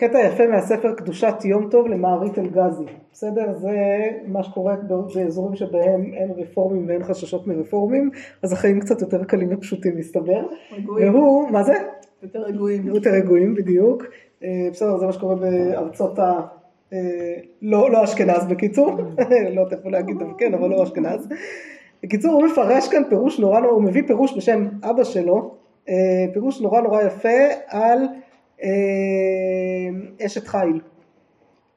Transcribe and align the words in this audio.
קטע 0.00 0.18
יפה 0.20 0.46
מהספר 0.46 0.94
קדושת 0.94 1.34
יום 1.44 1.68
טוב 1.70 1.86
למערית 1.86 2.38
אלגזי, 2.38 2.84
בסדר? 3.12 3.54
זה 3.54 3.76
מה 4.26 4.42
שקורה 4.42 4.76
באזורים 5.14 5.56
שבהם 5.56 6.12
אין 6.14 6.30
רפורמים 6.36 6.88
ואין 6.88 7.04
חששות 7.04 7.46
מרפורמים, 7.46 8.10
אז 8.42 8.52
החיים 8.52 8.80
קצת 8.80 9.00
יותר 9.00 9.24
קלים 9.24 9.48
ופשוטים 9.52 9.96
מסתבר. 9.96 10.42
רגועים. 10.72 11.14
והוא, 11.14 11.50
מה 11.50 11.62
זה? 11.62 11.74
יותר 12.22 12.42
רגועים. 12.42 12.86
יותר 12.86 13.10
רגועים, 13.10 13.54
בדיוק. 13.54 14.04
אה, 14.44 14.68
בסדר, 14.72 14.96
זה 14.96 15.06
מה 15.06 15.12
שקורה 15.12 15.34
בארצות 15.34 16.18
ה... 16.18 16.40
אה, 16.92 16.98
לא, 17.62 17.90
לא 17.90 18.04
אשכנז 18.04 18.44
בקיצור, 18.44 18.96
לא 19.56 19.64
תכף 19.70 19.86
להגיד 19.86 20.18
גם 20.18 20.34
כן, 20.38 20.54
אבל 20.54 20.68
לא 20.68 20.82
אשכנז. 20.82 21.28
בקיצור, 22.02 22.32
הוא 22.32 22.46
מפרש 22.46 22.88
כאן 22.88 23.02
פירוש 23.08 23.40
נורא 23.40 23.60
נורא, 23.60 23.72
הוא 23.72 23.82
מביא 23.82 24.02
פירוש 24.06 24.36
בשם 24.36 24.68
אבא 24.82 25.04
שלו, 25.04 25.54
אה, 25.88 25.94
פירוש 26.32 26.60
נורא 26.60 26.80
נורא 26.80 27.02
יפה 27.02 27.38
על 27.66 27.98
אשת 30.26 30.46
חיל. 30.46 30.80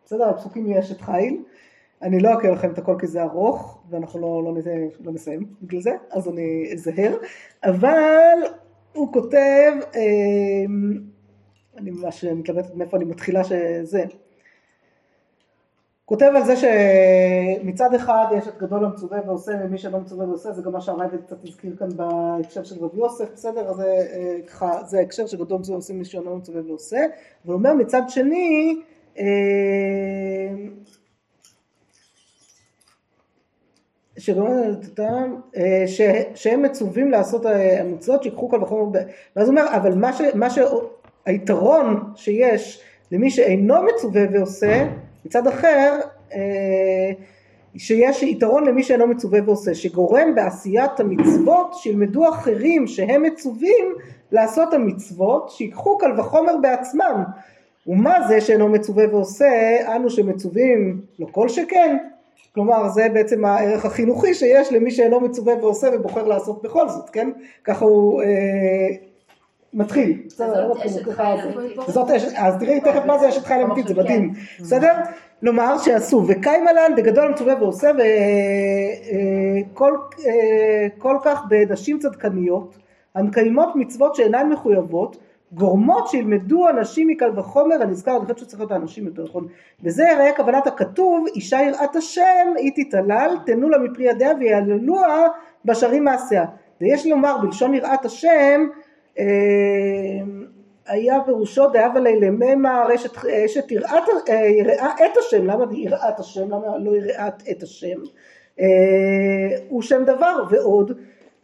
בסדר, 0.05 0.29
הפסוקים 0.29 0.69
מאשת 0.69 1.01
חיל. 1.01 1.43
אני 2.01 2.19
לא 2.19 2.33
אקריא 2.33 2.51
לכם 2.51 2.71
את 2.71 2.77
הכל 2.77 2.95
כי 2.99 3.07
זה 3.07 3.23
ארוך, 3.23 3.83
ואנחנו 3.89 4.19
לא, 4.19 4.43
לא, 4.43 4.61
לא 5.03 5.11
נסיים 5.11 5.45
בגלל 5.61 5.81
זה, 5.81 5.91
אז 6.11 6.29
אני 6.29 6.69
אזהר. 6.73 7.17
אבל 7.63 8.37
הוא 8.93 9.13
כותב, 9.13 9.71
אני 11.77 11.91
ממש 11.91 12.25
מתלבטת 12.25 12.75
מאיפה 12.75 12.97
אני 12.97 13.05
מתחילה 13.05 13.43
שזה. 13.43 14.03
כותב 16.11 16.31
על 16.35 16.43
זה 16.45 16.53
שמצד 16.55 17.93
אחד 17.93 18.25
יש 18.37 18.47
את 18.47 18.57
גדול 18.57 18.85
המצווה 18.85 19.19
ועושה 19.25 19.51
ומי 19.63 19.77
שלא 19.77 19.99
מצווה 19.99 20.27
ועושה 20.27 20.51
זה 20.51 20.61
גם 20.61 20.71
מה 20.71 20.81
שהרייבד 20.81 21.21
קצת 21.25 21.37
הזכיר 21.43 21.75
כאן 21.79 21.87
בהקשר 21.95 22.63
של 22.63 22.85
רבי 22.85 22.99
יוסף 22.99 23.31
בסדר? 23.33 23.69
אז 23.69 23.75
זה 23.75 23.85
ככה 24.47 24.83
זה 24.83 24.99
ההקשר 24.99 25.27
שגדול 25.27 25.59
מצווה 25.59 25.75
ועושה 25.75 25.93
מי 25.93 26.05
שלא 26.05 26.35
מצווה 26.35 26.61
ועושה. 26.67 27.05
אבל 27.45 27.53
אומר 27.53 27.73
מצד 27.73 28.01
שני 28.07 28.75
אה, 29.19 29.25
אה, 35.57 35.83
שהם 36.35 36.61
מצווים 36.61 37.11
לעשות 37.11 37.45
המצוות 37.79 38.23
שיקחו 38.23 38.49
כל 38.49 38.63
וחומר 38.63 38.99
ואז 39.35 39.47
הוא 39.47 39.57
אומר 39.57 39.75
אבל 39.75 39.93
מה 40.33 40.49
שהיתרון 40.49 42.03
שיש 42.15 42.83
למי 43.11 43.29
שאינו 43.29 43.75
מצווה 43.83 44.21
ועושה 44.33 44.87
מצד 45.25 45.47
אחר 45.47 45.99
אה, 46.33 47.11
שיש 47.77 48.23
יתרון 48.23 48.67
למי 48.67 48.83
שאינו 48.83 49.07
מצווה 49.07 49.39
ועושה 49.45 49.75
שגורם 49.75 50.35
בעשיית 50.35 50.99
המצוות 50.99 51.73
שילמדו 51.73 52.29
אחרים 52.29 52.87
שהם 52.87 53.23
מצווים 53.23 53.85
לעשות 54.31 54.73
המצוות 54.73 55.49
שיקחו 55.49 55.97
קל 55.97 56.19
וחומר 56.19 56.57
בעצמם. 56.61 57.23
ומה 57.87 58.27
זה 58.27 58.41
שאינו 58.41 58.69
מצווה 58.69 59.03
ועושה? 59.11 59.77
אנו 59.95 60.09
שמצווים 60.09 61.01
לא 61.19 61.27
כל 61.31 61.49
שכן. 61.49 61.97
כלומר 62.53 62.89
זה 62.89 63.07
בעצם 63.13 63.45
הערך 63.45 63.85
החינוכי 63.85 64.33
שיש 64.33 64.71
למי 64.71 64.91
שאינו 64.91 65.19
מצווה 65.19 65.55
ועושה 65.55 65.87
ובוחר 65.93 66.27
לעשות 66.27 66.61
בכל 66.61 66.89
זאת 66.89 67.09
כן? 67.09 67.29
ככה 67.63 67.85
הוא 67.85 68.21
אה, 68.21 68.87
מתחיל. 69.73 70.17
אז 72.37 72.55
תראי 72.59 72.81
תכף 72.81 73.05
מה 73.05 73.17
זה 73.17 73.29
אשת 73.29 73.45
חיל 73.45 73.61
אמיתית, 73.61 73.87
זה 73.87 73.93
מדהים, 73.93 74.33
בסדר? 74.59 74.93
לומר 75.41 75.77
שעשו 75.77 76.23
וקיימה 76.27 76.73
לן 76.73 76.95
בגדול 76.97 77.31
מצווה 77.31 77.55
ועושה 77.59 77.91
וכל 79.71 79.97
אה, 80.25 81.19
כך 81.23 81.43
בנשים 81.49 81.99
צדקניות 81.99 82.77
המקיימות 83.15 83.75
מצוות 83.75 84.15
שאינן 84.15 84.49
מחויבות 84.49 85.17
גורמות 85.53 86.07
שילמדו 86.07 86.69
אנשים 86.69 87.07
מקל 87.07 87.39
וחומר 87.39 87.81
הנזכר, 87.81 88.11
אני 88.11 88.21
חושבת 88.21 88.37
שצריך 88.37 88.59
להיות 88.59 88.71
האנשים 88.71 89.05
יותר 89.05 89.23
נכון, 89.23 89.47
וזה 89.83 90.03
יראה 90.13 90.35
כוונת 90.37 90.67
הכתוב 90.67 91.25
אישה 91.35 91.61
יראת 91.61 91.95
השם 91.95 92.53
היא 92.57 92.71
תתעלל 92.75 93.35
תנו 93.45 93.69
לה 93.69 93.77
מפרי 93.77 94.09
ידיה 94.09 94.31
ויעללוה 94.39 95.27
בשערים 95.65 96.03
מעשיה. 96.03 96.45
ויש 96.81 97.07
לומר 97.07 97.37
בלשון 97.37 97.73
יראת 97.73 98.05
השם 98.05 98.29
אה, 98.29 98.80
היה 100.87 101.17
פירושו 101.25 101.69
דאבה 101.69 101.99
לילממה 101.99 102.83
אשת 103.45 103.71
יראה 103.71 103.97
את 105.05 105.17
השם, 105.17 105.45
למה 105.45 105.65
יראת 105.71 106.19
השם, 106.19 106.49
למה 106.49 106.77
לא 106.77 106.95
יראת 106.95 107.43
את 107.51 107.63
השם, 107.63 107.99
אה, 108.59 108.65
הוא 109.69 109.81
שם 109.81 110.03
דבר. 110.03 110.43
ועוד 110.49 110.91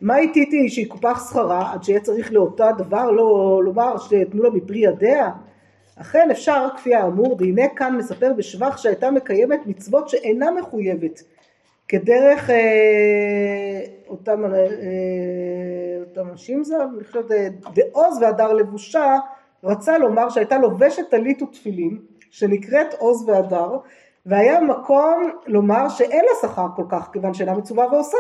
מה 0.02 0.18
איתיתי 0.18 0.70
שיקופח 0.70 1.30
שכרה 1.30 1.74
עד 1.74 1.84
שיהיה 1.84 2.00
צריך 2.00 2.34
לאותה 2.34 2.72
דבר 2.78 3.12
לא 3.12 3.62
לומר 3.64 3.98
שתנו 3.98 4.44
לה 4.44 4.50
מפרי 4.50 4.80
ידיה? 4.80 5.30
אכן 6.02 6.32
אפשר 6.32 6.68
כפי 6.78 6.96
האמור 6.96 7.38
והנה 7.40 7.68
כאן 7.76 7.98
מספר 7.98 8.34
בשבח 8.34 8.78
שהייתה 8.78 9.12
מקיימת 9.12 9.60
מצוות 9.66 10.10
שאינה 10.10 10.52
מחויבת 10.52 11.24
כדרך 11.88 12.50
אה, 12.50 13.80
אותם, 14.08 14.46
אה, 14.46 14.60
אותם 16.00 16.30
אנשים 16.30 16.64
זה, 16.64 16.76
אני 16.84 17.04
חושבת, 17.04 17.32
אה, 17.32 17.48
בעוז 17.76 18.22
והדר 18.22 18.54
לבושה, 18.54 19.18
רצה 19.64 19.98
לומר 19.98 20.30
שהייתה 20.30 20.58
לובשת 20.58 21.10
טלית 21.10 21.42
ותפילין, 21.42 21.98
שנקראת 22.32 22.94
עוז 22.94 23.30
והדר, 23.30 23.78
והיה 24.26 24.62
מקום 24.62 25.32
לומר 25.46 25.90
שאין 25.90 26.26
לה 26.26 26.50
שכר 26.50 26.68
כל 26.76 26.86
כך, 26.90 27.10
כיוון 27.14 27.34
שאינה 27.34 27.54
מצווה 27.54 27.88
ועושה. 27.92 28.18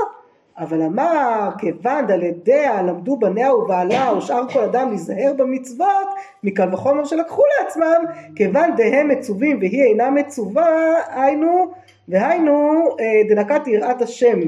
אבל 0.59 0.81
אמר, 0.81 1.49
כיוון 1.57 2.11
על 2.11 2.23
ידיה 2.23 2.81
למדו 2.81 3.17
בניה 3.17 3.55
ובעלה 3.55 4.13
ושאר 4.17 4.49
כל 4.53 4.59
אדם 4.59 4.89
להיזהר 4.89 5.33
במצוות, 5.37 6.07
מקל 6.43 6.73
וחומר 6.73 7.05
שלקחו 7.05 7.41
לעצמם, 7.59 8.03
כיוון 8.35 8.75
דהם 8.75 9.07
מצווים 9.07 9.59
והיא 9.59 9.83
אינה 9.83 10.09
מצווה, 10.09 10.93
היינו 11.07 11.71
והיינו 12.07 12.83
אה, 12.99 13.21
דנקת 13.29 13.67
יראת 13.67 14.01
השם. 14.01 14.39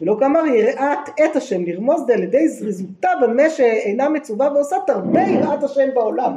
ולא 0.00 0.16
כאמר 0.20 0.46
יראת 0.46 1.08
את 1.24 1.36
השם 1.36 1.64
לרמוז 1.64 2.06
דה 2.06 2.14
על 2.14 2.22
ידי 2.22 2.48
זריזותה 2.48 3.08
במה 3.22 3.50
שאינה 3.50 4.08
מצווה 4.08 4.52
ועושה 4.54 4.76
תרבה 4.86 5.22
יראת 5.22 5.62
השם 5.62 5.88
בעולם. 5.94 6.32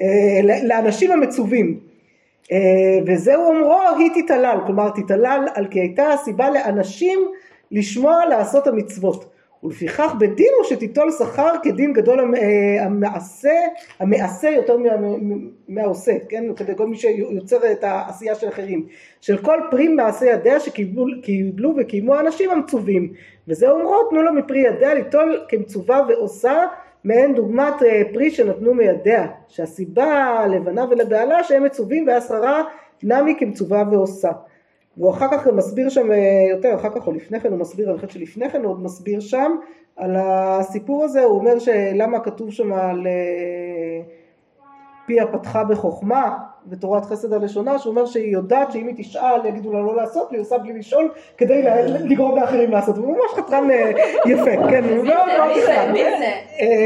אה, 0.00 0.40
לאנשים 0.62 1.12
המצווים. 1.12 1.80
אה, 2.52 2.58
וזהו 3.06 3.42
אומרו 3.42 3.80
היא 3.98 4.22
תתעלל 4.22 4.58
כלומר 4.66 4.90
תתעלל 4.90 5.48
על 5.54 5.66
כי 5.66 5.80
הייתה 5.80 6.08
הסיבה 6.08 6.50
לאנשים 6.50 7.18
לשמוע 7.70 8.26
לעשות 8.26 8.66
המצוות 8.66 9.31
ולפיכך 9.62 10.14
בדין 10.18 10.50
הוא 10.56 10.64
שתיטול 10.64 11.10
שכר 11.10 11.52
כדין 11.62 11.92
גדול 11.92 12.34
אה, 12.34 12.84
המעשה, 12.84 13.54
המעשה 13.98 14.50
יותר 14.50 14.76
מהעושה, 15.68 16.12
כן? 16.28 16.54
כדי 16.56 16.72
כל 16.76 16.86
מי 16.86 16.96
שיוצר 16.96 17.72
את 17.72 17.84
העשייה 17.84 18.34
של 18.34 18.48
אחרים, 18.48 18.86
של 19.20 19.38
כל 19.38 19.58
פרי 19.70 19.88
מעשה 19.88 20.26
ידיה 20.26 20.60
שקיבלו 20.60 21.74
וקיימו 21.76 22.14
האנשים 22.14 22.50
המצווים, 22.50 23.12
וזה 23.48 23.70
אומרו 23.70 24.04
תנו 24.10 24.22
לו 24.22 24.34
מפרי 24.34 24.58
ידיה 24.58 24.94
ליטול 24.94 25.44
כמצווה 25.48 26.02
ועושה 26.08 26.62
מעין 27.04 27.34
דוגמת 27.34 27.82
אה, 27.82 28.02
פרי 28.12 28.30
שנתנו 28.30 28.74
מידיה, 28.74 29.26
שהסיבה 29.48 30.04
הלבנה 30.14 30.84
ולבעלה 30.90 31.44
שהם 31.44 31.64
מצווים 31.64 32.06
והשכרה 32.06 32.62
נמי 33.02 33.34
כמצווה 33.38 33.84
ועושה. 33.90 34.30
והוא 34.96 35.10
אחר 35.10 35.28
כך 35.32 35.46
מסביר 35.46 35.88
שם 35.88 36.12
אה, 36.12 36.46
יותר, 36.50 36.74
אחר 36.74 36.90
כך 36.90 37.06
או 37.06 37.12
לפני 37.12 37.40
כן 37.40 37.50
הוא 37.50 37.58
מסביר, 37.58 37.88
אני 37.90 37.96
חושבת 37.96 38.10
שלפני 38.10 38.50
כן 38.50 38.62
הוא 38.64 38.70
עוד 38.70 38.82
מסביר 38.82 39.20
שם 39.20 39.52
על 39.96 40.16
הסיפור 40.18 41.04
הזה, 41.04 41.22
הוא 41.22 41.38
אומר 41.38 41.58
שלמה 41.58 42.20
כתוב 42.20 42.50
שם 42.50 42.72
על 42.72 43.06
אה, 43.06 44.02
פיה 45.06 45.26
פתחה 45.26 45.64
בחוכמה 45.64 46.38
בתורת 46.66 47.04
חסד 47.04 47.32
הלשונה, 47.32 47.78
שהוא 47.78 47.90
אומר 47.90 48.06
שהיא 48.06 48.32
יודעת 48.32 48.72
שאם 48.72 48.86
היא 48.86 48.94
תשאל 48.98 49.46
יגידו 49.46 49.72
לה 49.72 49.80
לא 49.80 49.96
לעשות, 49.96 50.28
והיא 50.30 50.40
עושה 50.40 50.58
בלי 50.58 50.78
לשאול 50.78 51.10
כדי 51.36 51.62
לגרום 52.04 52.36
לאחרים 52.40 52.70
לעשות, 52.70 52.96
הוא 52.96 53.06
ממש 53.06 53.32
חתרן 53.34 53.70
אה, 53.70 53.90
יפה, 54.26 54.50
כן. 54.70 54.84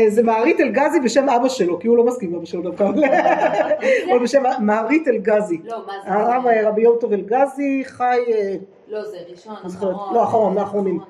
זה 0.08 0.22
מערית 0.22 0.60
אלגזי 0.60 1.00
בשם 1.00 1.28
אבא 1.28 1.48
שלו, 1.48 1.78
כי 1.78 1.88
הוא 1.88 1.96
לא 1.96 2.04
מסכים 2.04 2.30
עם 2.30 2.36
אבא 2.36 2.44
שלו 2.44 2.62
דווקא, 2.62 2.84
או 4.12 4.20
בשם 4.22 4.42
מערית 4.58 5.08
אלגזי. 5.08 5.58
לא, 5.64 5.78
מה 5.86 5.92
זה? 6.04 6.12
הרב 6.12 6.44
רבי 6.66 6.82
יום 6.82 6.96
טוב 7.00 7.12
אלגזי 7.12 7.82
חי... 7.84 8.18
אה, 8.32 8.54
לא, 8.88 9.02
זה 9.04 9.16
ראשון, 9.30 9.54
אחרון. 9.66 10.14
לא, 10.14 10.24
אחרון, 10.24 10.54
מאחרונים. 10.54 11.00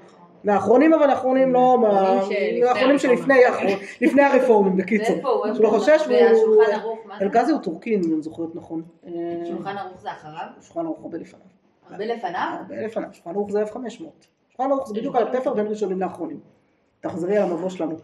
מהאחרונים 0.47 0.95
אבל 0.95 1.11
האחרונים 1.11 1.53
לא, 1.53 1.79
מהאחרונים 1.81 2.99
שלפני 2.99 4.23
הרפורמים 4.23 4.77
בקיצור. 4.77 5.17
הוא? 5.23 5.55
שלא 5.55 5.69
חושש? 5.69 6.09
אלגזי 7.23 7.53
הוא 7.53 7.61
טורקי 7.61 7.95
אם 7.95 8.01
אני 8.15 8.23
זוכרת 8.23 8.55
נכון. 8.55 8.83
שולחן 9.49 9.79
ערוך 9.79 10.01
זה 10.01 10.13
אחריו? 10.13 10.47
שולחן 10.61 10.87
ערוך 10.87 10.99
הרבה 11.03 11.19
לפניו. 11.19 11.47
הרבה 11.91 12.05
לפניו? 12.05 12.57
הרבה 12.61 12.87
לפניו, 12.87 13.09
שולחן 13.13 13.31
ערוך 13.31 13.51
זה 13.51 13.61
1500. 13.61 14.27
שולחן 14.49 14.71
ערוך 14.73 14.89
זה 14.89 14.95
בדיוק 14.95 15.17
על 15.17 15.29
התפר 15.29 15.55
בין 15.55 15.67
ראשונים 15.67 16.01
לאחרונים. 16.01 16.41
תחזרי 17.01 17.37
על 17.37 17.43
המבוא 17.43 17.69
שלנו. 17.69 17.97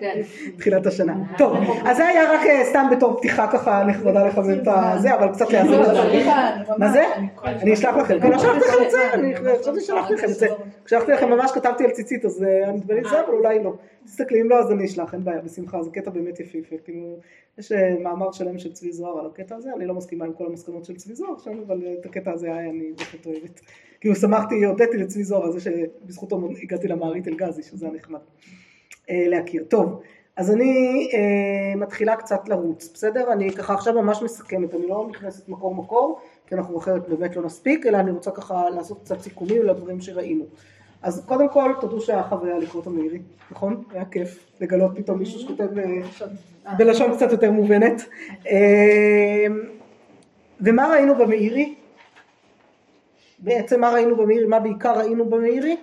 כן. 0.00 0.20
תחילת 0.58 0.86
השנה. 0.86 1.14
טוב, 1.38 1.56
אז 1.84 1.96
זה 1.96 2.06
היה 2.08 2.32
רק 2.32 2.46
אה, 2.46 2.64
סתם 2.64 2.86
בתור 2.90 3.18
פתיחה 3.18 3.46
ככה 3.52 3.84
נכבדה 3.84 4.26
לכוון 4.26 4.58
את 4.62 4.68
הזה, 4.68 5.14
אבל 5.14 5.32
קצת 5.32 5.50
לאזן 5.52 5.80
את 5.82 5.86
צריך, 5.86 6.26
ה... 6.26 6.48
אני 6.54 6.64
ממש- 6.68 6.78
מה 6.78 6.92
זה? 6.92 7.04
אני 7.14 7.28
אני 7.62 7.72
אשלח 7.74 7.96
לכם, 7.96 8.20
כן, 8.20 8.30
לא 8.30 8.38
שלחתי 8.38 8.58
לכם 8.58 8.84
את 8.86 8.90
זה, 8.90 9.14
אני 9.14 9.34
חשבתי 9.36 9.80
ששלחתי 9.80 10.14
לכם 10.14 10.26
את 10.26 10.34
זה. 10.34 10.46
כששלחתי 10.84 11.12
לכם 11.12 11.30
ממש 11.30 11.50
כתבתי 11.52 11.84
על 11.84 11.90
ציצית, 11.90 12.24
אז 12.24 12.44
אה, 12.44 12.72
נדמה 12.72 12.94
לי 12.94 13.08
זה, 13.10 13.20
אבל 13.20 13.34
אולי 13.34 13.62
לא. 13.62 13.72
תסתכלי, 14.04 14.40
אם 14.40 14.48
לא, 14.50 14.58
אז 14.58 14.72
אני 14.72 14.84
אשלח, 14.84 15.14
אין 15.14 15.24
בעיה, 15.24 15.40
בשמחה, 15.40 15.82
זה 15.82 15.90
קטע 15.90 16.10
באמת 16.10 16.40
יפהפה. 16.40 16.76
כאילו, 16.84 17.16
יש 17.58 17.72
אה, 17.72 17.94
מאמר 18.02 18.32
שלם 18.32 18.58
של 18.58 18.72
צבי 18.72 18.92
זוהר 18.92 19.18
על 19.18 19.26
הקטע 19.26 19.56
הזה, 19.56 19.70
אני 19.76 19.86
לא 19.86 19.94
מסכימה 19.94 20.24
עם 20.24 20.32
כל 20.32 20.46
המסקנות 20.46 20.84
של 20.84 20.96
צבי 20.96 21.14
זוהר 21.14 21.38
שם, 21.38 21.52
אבל 21.66 21.82
אה, 21.86 21.92
את 22.00 22.06
הקטע 22.06 22.30
הזה 22.32 22.46
היה 22.46 22.70
אני 22.70 22.92
בהחלט 22.98 23.26
אוהבת. 23.26 23.60
כאילו, 24.00 24.14
שמחתי, 24.14 24.64
הודיתי 24.64 24.96
לצבי 24.96 25.24
זוהר 25.24 25.44
על 25.44 25.52
זה 25.52 25.60
שבזכותו 25.60 26.48
הגעתי 26.62 26.88
למערית 26.88 27.28
אלגזי, 27.28 27.62
שזה 27.62 27.86
היה 27.86 27.94
נחמד 27.94 28.20
אה, 29.10 29.24
להכיר. 29.26 29.64
טוב. 29.68 30.00
אז 30.36 30.50
אני 30.50 31.08
אה, 31.14 31.76
מתחילה 31.76 32.16
קצת 32.16 32.48
לרוץ, 32.48 32.90
בסדר? 32.94 33.32
אני 33.32 33.50
ככה 33.50 33.74
עכשיו 33.74 34.02
ממש 34.02 34.22
מסכמת, 34.22 34.74
אני 34.74 34.86
לא 34.86 35.06
נכנסת 35.10 35.48
מקור 35.48 35.74
מקור, 35.74 36.20
כי 36.46 36.54
אנחנו 36.54 36.78
אחרת 36.78 37.08
באמת 37.08 37.36
לא 37.36 37.42
נספיק, 37.42 37.86
אלא 37.86 37.96
אני 37.96 38.10
רוצה 38.10 38.30
ככה 38.30 38.70
לעשות 38.70 39.00
קצת 39.04 39.20
סיכומים 39.20 39.62
לדברים 39.62 40.00
שראינו. 40.00 40.44
אז 41.02 41.24
קודם 41.26 41.48
כל, 41.48 41.72
תודו 41.80 42.00
שהיה 42.00 42.22
חוויה 42.22 42.58
לקרוא 42.58 42.82
את 42.82 42.86
המאירי, 42.86 43.18
נכון? 43.50 43.82
היה 43.90 44.04
כיף 44.04 44.46
לגלות 44.60 44.90
פתאום 44.96 45.18
מישהו 45.18 45.40
שכותב 45.40 45.68
אה, 45.78 46.74
בלשון 46.76 47.14
קצת 47.16 47.32
יותר 47.32 47.50
מובנת. 47.50 48.02
ומה 50.60 50.88
ראינו 50.88 51.14
במאירי? 51.14 51.74
בעצם 53.38 53.80
מה 53.80 53.90
ראינו 53.90 54.16
במאירי? 54.16 54.46
מה 54.46 54.60
בעיקר 54.60 54.98
ראינו 54.98 55.24
במאירי? 55.24 55.76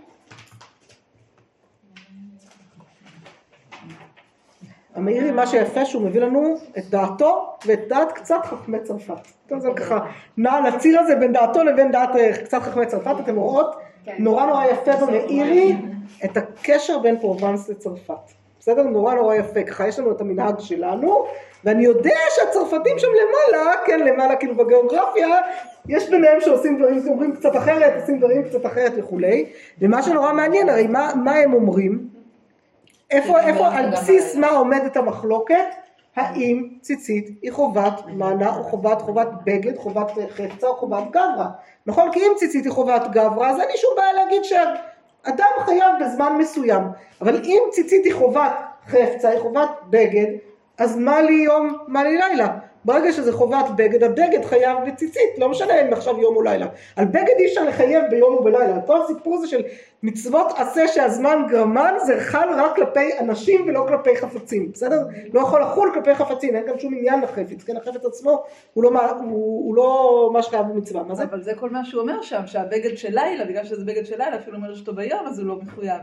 המאירי, 4.95 5.31
מה 5.31 5.47
שיפה 5.47 5.85
שהוא 5.85 6.01
מביא 6.01 6.21
לנו 6.21 6.55
את 6.77 6.89
דעתו 6.89 7.55
ואת 7.65 7.79
דעת 7.87 8.11
קצת 8.11 8.45
חכמי 8.45 8.79
צרפת. 8.83 9.27
טוב, 9.47 9.59
זה 9.59 9.69
ככה, 9.75 9.99
נע 10.37 10.51
על 10.51 10.65
הציר 10.65 10.99
הזה 10.99 11.15
בין 11.15 11.33
דעתו 11.33 11.63
לבין 11.63 11.91
דעת 11.91 12.15
אה, 12.15 12.43
קצת 12.43 12.61
חכמי 12.61 12.85
צרפת, 12.85 13.15
אתם 13.19 13.35
רואות? 13.35 13.75
נורא 14.19 14.45
נורא 14.45 14.65
יפה 14.65 15.05
במאירי 15.05 15.75
את 16.25 16.37
הקשר 16.37 16.99
בין 16.99 17.19
פרובנס 17.19 17.69
לצרפת. 17.69 18.44
בסדר? 18.65 18.83
נורא 18.83 19.13
נורא 19.15 19.35
יפה. 19.35 19.63
ככה 19.63 19.87
יש 19.87 19.99
לנו 19.99 20.11
את 20.11 20.21
המנהג 20.21 20.59
שלנו, 20.59 21.25
ואני 21.63 21.85
יודע 21.85 22.15
שהצרפתים 22.35 22.99
שם 22.99 23.07
למעלה, 23.07 23.71
כן, 23.85 23.99
למעלה 23.99 24.35
כאילו 24.35 24.55
בגיאוגרפיה, 24.55 25.27
יש 25.87 26.09
ביניהם 26.09 26.41
שעושים 26.41 26.77
דברים, 26.77 27.07
אומרים 27.07 27.35
קצת 27.35 27.55
אחרת, 27.55 27.93
עושים 28.01 28.19
דברים 28.19 28.43
קצת 28.43 28.65
אחרת 28.65 28.91
וכולי. 28.97 29.45
ומה 29.81 30.03
שנורא 30.03 30.33
מעניין, 30.33 30.69
הרי 30.69 30.87
מה, 30.87 31.11
מה 31.23 31.31
הם 31.31 31.53
אומרים? 31.53 32.07
איפה, 33.11 33.39
איפה, 33.39 33.67
על 33.67 33.91
בסיס 33.91 34.35
מה 34.35 34.47
עומדת 34.47 34.97
המחלוקת? 34.97 35.65
האם 36.15 36.69
ציצית 36.81 37.29
היא 37.41 37.51
חובת 37.51 38.01
מנה 38.07 38.55
או 38.55 38.63
חובת 38.63 39.01
חובת 39.01 39.27
בגד, 39.43 39.77
חובת 39.77 40.11
חפצה 40.29 40.67
או 40.67 40.75
חובת 40.75 41.03
גברא? 41.09 41.45
נכון? 41.85 42.11
כי 42.11 42.19
אם 42.19 42.31
ציצית 42.35 42.65
היא 42.65 42.71
חובת 42.71 43.01
גברא, 43.11 43.49
אז 43.49 43.59
אין 43.59 43.67
לי 43.71 43.77
שום 43.77 43.91
בעיה 43.97 44.13
להגיד 44.13 44.43
שאדם 45.25 45.45
חייב 45.65 45.93
בזמן 46.01 46.35
מסוים. 46.37 46.83
אבל 47.21 47.41
אם 47.43 47.59
ציצית 47.71 48.05
היא 48.05 48.13
חובת 48.13 48.51
חפצה, 48.87 49.29
היא 49.29 49.39
חובת 49.39 49.69
בגד, 49.89 50.27
אז 50.77 50.97
מה 50.97 51.21
לי 51.21 51.33
יום, 51.33 51.77
מה 51.87 52.03
לי 52.03 52.17
לילה? 52.17 52.57
ברגע 52.85 53.11
שזה 53.11 53.33
חובת 53.33 53.65
בגד, 53.75 54.03
הבגד 54.03 54.45
חייב 54.45 54.77
בציצית, 54.87 55.37
לא 55.37 55.49
משנה 55.49 55.81
אם 55.81 55.93
עכשיו 55.93 56.19
יום 56.19 56.35
או 56.35 56.41
לילה. 56.41 56.67
על 56.95 57.05
בגד 57.05 57.33
אי 57.39 57.45
אפשר 57.45 57.63
לחייב 57.63 58.03
ביום 58.09 58.35
ובלילה. 58.35 58.81
כל 58.81 59.01
הסיפור 59.01 59.35
הזה 59.35 59.47
של 59.47 59.63
מצוות 60.03 60.47
עשה 60.57 60.87
שהזמן 60.87 61.43
גרמן, 61.49 61.93
זה 62.05 62.19
חל 62.19 62.47
רק 62.57 62.75
כלפי 62.75 63.19
אנשים 63.19 63.61
ולא 63.67 63.85
כלפי 63.87 64.17
חפצים, 64.17 64.71
בסדר? 64.71 65.01
לא 65.33 65.39
יכול 65.39 65.61
לחול 65.61 65.91
כלפי 65.93 66.15
חפצים, 66.15 66.55
אין 66.55 66.65
גם 66.67 66.79
שום 66.79 66.93
עניין 66.97 67.21
לחפץ, 67.21 67.63
כן? 67.63 67.77
החפץ 67.77 68.05
עצמו 68.05 68.43
הוא 68.73 68.83
לא, 68.83 68.89
הוא, 69.19 69.65
הוא 69.65 69.75
לא 69.75 70.29
מה 70.33 70.43
שחייב 70.43 70.65
במצווה. 70.65 71.03
מה 71.03 71.15
זה? 71.15 71.23
אבל 71.23 71.43
זה 71.43 71.51
כל 71.59 71.69
מה 71.69 71.85
שהוא 71.85 72.01
אומר 72.01 72.21
שם, 72.21 72.41
שהבגד 72.45 72.97
של 72.97 73.09
לילה, 73.13 73.45
בגלל 73.45 73.65
שזה 73.65 73.85
בגד 73.85 74.05
של 74.05 74.17
לילה, 74.17 74.35
אפילו 74.35 74.57
אומר 74.57 74.75
שאתה 74.75 74.91
ביום, 74.91 75.27
אז 75.27 75.39
הוא 75.39 75.47
לא 75.47 75.55
מחויב. 75.55 76.01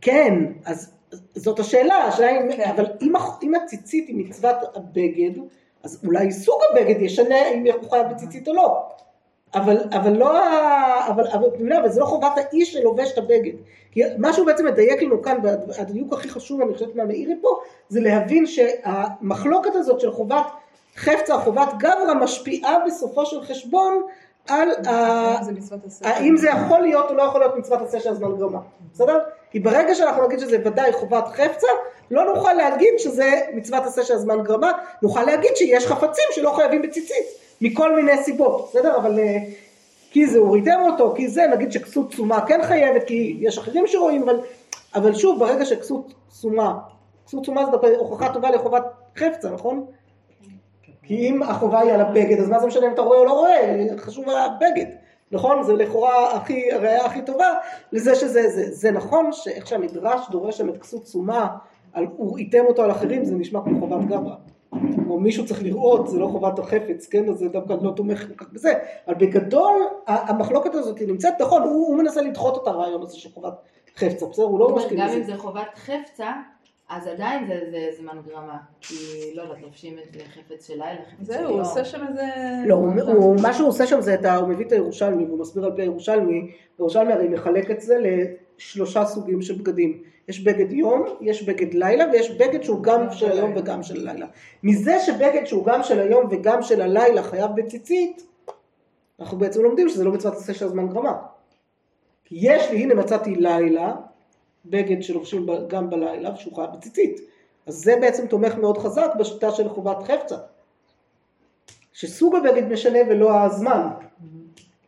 כן, 0.00 0.34
אז 0.64 0.92
זאת 1.34 1.58
השאלה, 1.58 1.94
השאלה 1.94 2.30
אם, 2.30 2.52
כן. 2.52 2.70
אבל 2.70 2.86
אם, 3.02 3.12
אם 3.42 3.54
הציצית 3.54 4.08
היא 4.08 4.16
מצוות 4.16 4.56
הבגד, 4.74 5.40
אז 5.84 6.00
אולי 6.06 6.32
סוג 6.32 6.60
הבגד 6.70 7.02
ישנה 7.02 7.48
אם 7.48 7.66
הוא 7.80 7.90
חייב 7.90 8.06
בציצית 8.10 8.48
או 8.48 8.54
לא. 8.54 8.82
אבל, 9.54 9.78
אבל 9.90 10.12
לא, 10.12 10.38
אבל, 11.08 11.26
אבל, 11.26 11.48
מבינים, 11.54 11.72
אבל 11.72 11.88
זה 11.88 12.00
לא 12.00 12.06
חובת 12.06 12.32
האיש 12.36 12.72
שלובש 12.72 13.12
את 13.12 13.18
הבגד. 13.18 13.52
כי 13.90 14.02
מה 14.18 14.32
שהוא 14.32 14.46
בעצם 14.46 14.66
מדייק 14.66 15.02
לנו 15.02 15.22
כאן, 15.22 15.38
והדיוק 15.42 16.12
הכי 16.12 16.28
חשוב 16.28 16.60
אני 16.60 16.74
חושבת 16.74 16.94
מהמאירי 16.94 17.34
פה, 17.40 17.48
זה 17.88 18.00
להבין 18.00 18.46
שהמחלוקת 18.46 19.74
הזאת 19.74 20.00
של 20.00 20.12
חובת 20.12 20.46
חפצה, 20.96 21.38
חובת 21.38 21.68
גברא, 21.78 22.14
משפיעה 22.14 22.76
בסופו 22.86 23.26
של 23.26 23.42
חשבון 23.42 24.02
על 24.48 24.68
ה... 24.86 24.92
האם 26.04 26.36
זה 26.36 26.48
יכול 26.48 26.80
להיות 26.80 27.10
או 27.10 27.14
לא 27.14 27.22
יכול 27.22 27.40
להיות 27.40 27.56
מצוות 27.56 27.82
עשה 27.82 28.00
שהזמן 28.00 28.36
גרמה, 28.36 28.60
בסדר? 28.92 29.18
כי 29.52 29.60
ברגע 29.60 29.94
שאנחנו 29.94 30.26
נגיד 30.26 30.38
שזה 30.38 30.58
ודאי 30.64 30.92
חובת 30.92 31.28
חפצה, 31.28 31.66
לא 32.10 32.34
נוכל 32.34 32.52
להגיד 32.52 32.94
שזה 32.98 33.30
מצוות 33.54 33.82
עשה 33.86 34.02
שהזמן 34.02 34.42
גרמה, 34.42 34.72
נוכל 35.02 35.22
להגיד 35.22 35.50
שיש 35.56 35.86
חפצים 35.86 36.24
שלא 36.30 36.52
חייבים 36.56 36.82
בציצית, 36.82 37.26
מכל 37.60 37.96
מיני 37.96 38.22
סיבות, 38.22 38.68
בסדר? 38.70 38.96
אבל 38.96 39.18
אה, 39.18 39.36
כי 40.10 40.26
זה 40.26 40.38
הורידם 40.38 40.80
אותו, 40.90 41.14
כי 41.16 41.28
זה, 41.28 41.46
נגיד 41.46 41.72
שכסות 41.72 42.08
תשומה 42.08 42.46
כן 42.46 42.60
חייבת, 42.62 43.04
כי 43.04 43.36
יש 43.40 43.58
אחרים 43.58 43.86
שרואים, 43.86 44.22
אבל, 44.22 44.40
אבל 44.94 45.14
שוב, 45.14 45.38
ברגע 45.38 45.64
שכסות 45.64 46.14
תשומה, 46.30 46.78
כסות 47.26 47.42
תשומה 47.42 47.64
זה 47.64 47.96
הוכחה 47.98 48.32
טובה 48.32 48.50
לחובת 48.50 48.84
חפצה, 49.16 49.50
נכון? 49.50 49.86
כי 51.02 51.28
אם 51.28 51.42
החובה 51.42 51.80
היא 51.80 51.92
על 51.92 52.00
הבגד, 52.00 52.40
אז 52.40 52.48
מה 52.48 52.58
זה 52.58 52.66
משנה 52.66 52.86
אם 52.86 52.92
אתה 52.92 53.02
רואה 53.02 53.18
או 53.18 53.24
לא 53.24 53.32
רואה, 53.32 53.86
חשוב 53.98 54.24
הבגד, 54.30 54.86
נכון? 55.32 55.62
זה 55.62 55.72
לכאורה 55.72 56.36
הכי, 56.36 56.72
הראייה 56.72 57.04
הכי 57.04 57.22
טובה 57.22 57.48
לזה 57.92 58.14
שזה, 58.14 58.48
זה, 58.48 58.70
זה 58.70 58.90
נכון 58.90 59.32
שאיך 59.32 59.66
שהמדרש 59.66 60.28
דורש 60.30 60.58
שם 60.58 60.68
את 60.68 60.78
כסות 60.78 61.02
תשומה, 61.02 61.48
על 61.92 62.06
וראיתם 62.18 62.64
אותו 62.68 62.82
על 62.82 62.90
אחרים, 62.90 63.24
זה 63.24 63.34
נשמע 63.34 63.60
כמו 63.64 63.80
חובת 63.80 64.04
גברא. 64.04 64.34
או 65.08 65.20
מישהו 65.20 65.46
צריך 65.46 65.62
לראות, 65.62 66.08
זה 66.08 66.18
לא 66.18 66.26
חובת 66.26 66.58
החפץ, 66.58 67.06
כן? 67.06 67.28
אז 67.28 67.38
זה 67.38 67.48
דווקא 67.48 67.74
לא 67.82 67.90
תומך 67.90 68.26
כל 68.28 68.44
כך 68.44 68.52
בזה. 68.52 68.72
אבל 69.06 69.14
בגדול, 69.14 69.74
המחלוקת 70.06 70.74
הזאת 70.74 70.98
היא 70.98 71.08
נמצאת, 71.08 71.34
נכון, 71.40 71.62
הוא, 71.62 71.72
הוא 71.72 71.96
מנסה 71.96 72.22
לדחות 72.22 72.62
את 72.62 72.68
הרעיון 72.68 73.02
הזה 73.02 73.16
של 73.16 73.30
חובת 73.34 73.54
חפצה, 73.96 74.26
בסדר? 74.26 74.44
הוא 74.44 74.58
לא 74.60 74.76
משקיע 74.76 74.98
גם 74.98 75.08
בזה. 75.08 75.16
אם 75.16 75.22
זה 75.22 75.36
חובת 75.36 75.68
חפצה, 75.74 76.32
אז 76.96 77.06
עדיין 77.06 77.46
זה- 77.46 77.60
זה 77.70 77.88
זמן 78.02 78.16
גרמה. 78.28 78.56
כי 78.80 78.94
לא 79.34 79.42
יודעת, 79.42 79.62
לובשים 79.62 79.96
את 79.98 80.16
חפץ 80.34 80.66
של 80.66 80.74
לילה, 80.74 81.00
חפץ 81.10 81.18
של 81.26 81.32
זהו, 81.32 81.42
יום. 81.42 81.52
הוא 81.52 81.60
עושה 81.60 81.84
שם 81.84 82.06
איזה... 82.08 82.22
לא, 82.66 82.74
הוא, 82.74 82.92
הוא, 83.02 83.36
מה 83.42 83.52
שהוא 83.52 83.68
עושה 83.68 83.86
שם 83.86 84.00
זה, 84.00 84.14
את 84.14 84.24
ה, 84.24 84.36
הוא 84.36 84.48
מביא 84.48 84.66
את 84.66 84.72
הירושלמי, 84.72 85.24
והוא 85.24 85.38
מסביר 85.40 85.64
על 85.64 85.72
פי 85.76 85.82
הירושלמי, 85.82 86.50
הירושלמי 86.78 87.12
הרי 87.12 87.28
מחלק 87.28 87.70
את 87.70 87.80
זה 87.80 87.96
לשלושה 88.58 89.04
סוגים 89.04 89.42
של 89.42 89.54
בגדים. 89.54 90.02
יש 90.28 90.44
בגד 90.44 90.72
יום, 90.72 91.04
יש 91.20 91.42
בגד 91.42 91.74
לילה, 91.74 92.04
ויש 92.12 92.30
בגד 92.30 92.62
שהוא 92.62 92.82
גם 92.82 93.06
של 93.12 93.32
היום 93.32 93.52
וגם 93.56 93.82
של 93.82 94.08
הלילה. 94.08 94.26
מזה 94.62 94.98
שבגד 95.00 95.44
שהוא 95.44 95.64
גם 95.64 95.82
של 95.82 96.00
היום 96.00 96.26
וגם 96.30 96.62
של 96.62 96.80
הלילה 96.80 97.22
חייב 97.22 97.50
בציצית, 97.56 98.26
אנחנו 99.20 99.38
בעצם 99.38 99.62
לומדים 99.62 99.88
שזה 99.88 100.04
לא 100.04 100.12
מצוות 100.12 100.34
עשה 100.34 100.54
של 100.54 100.64
הזמן 100.64 100.88
גרמה. 100.88 101.12
כי 102.24 102.34
יש 102.40 102.70
לי, 102.70 102.82
הנה 102.82 102.94
מצאתי 102.94 103.34
לילה, 103.34 103.94
בגד 104.64 105.02
שלובשים 105.02 105.46
גם 105.68 105.90
בלילה, 105.90 106.34
ושהוא 106.34 106.54
חייב 106.54 106.70
בציצית. 106.72 107.20
אז 107.66 107.74
זה 107.74 107.96
בעצם 108.00 108.26
תומך 108.26 108.54
מאוד 108.54 108.78
חזק 108.78 109.10
בשיטה 109.18 109.50
של 109.50 109.68
חובת 109.68 110.02
חפצה. 110.02 110.36
שסוג 111.92 112.34
הבגד 112.36 112.68
משנה 112.68 112.98
ולא 113.10 113.40
הזמן, 113.40 113.88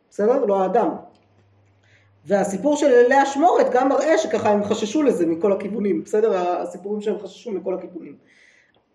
בסדר? 0.09 0.45
לא 0.45 0.61
האדם. 0.61 0.89
והסיפור 2.25 2.75
של 2.75 2.85
אלי 2.85 3.23
אשמורת 3.23 3.71
גם 3.71 3.89
מראה 3.89 4.17
שככה 4.17 4.49
הם 4.49 4.63
חששו 4.63 5.03
לזה 5.03 5.25
מכל 5.25 5.51
הכיוונים, 5.51 6.03
בסדר? 6.03 6.61
הסיפורים 6.61 7.01
שהם 7.01 7.19
חששו 7.19 7.51
מכל 7.51 7.73
הכיוונים. 7.73 8.15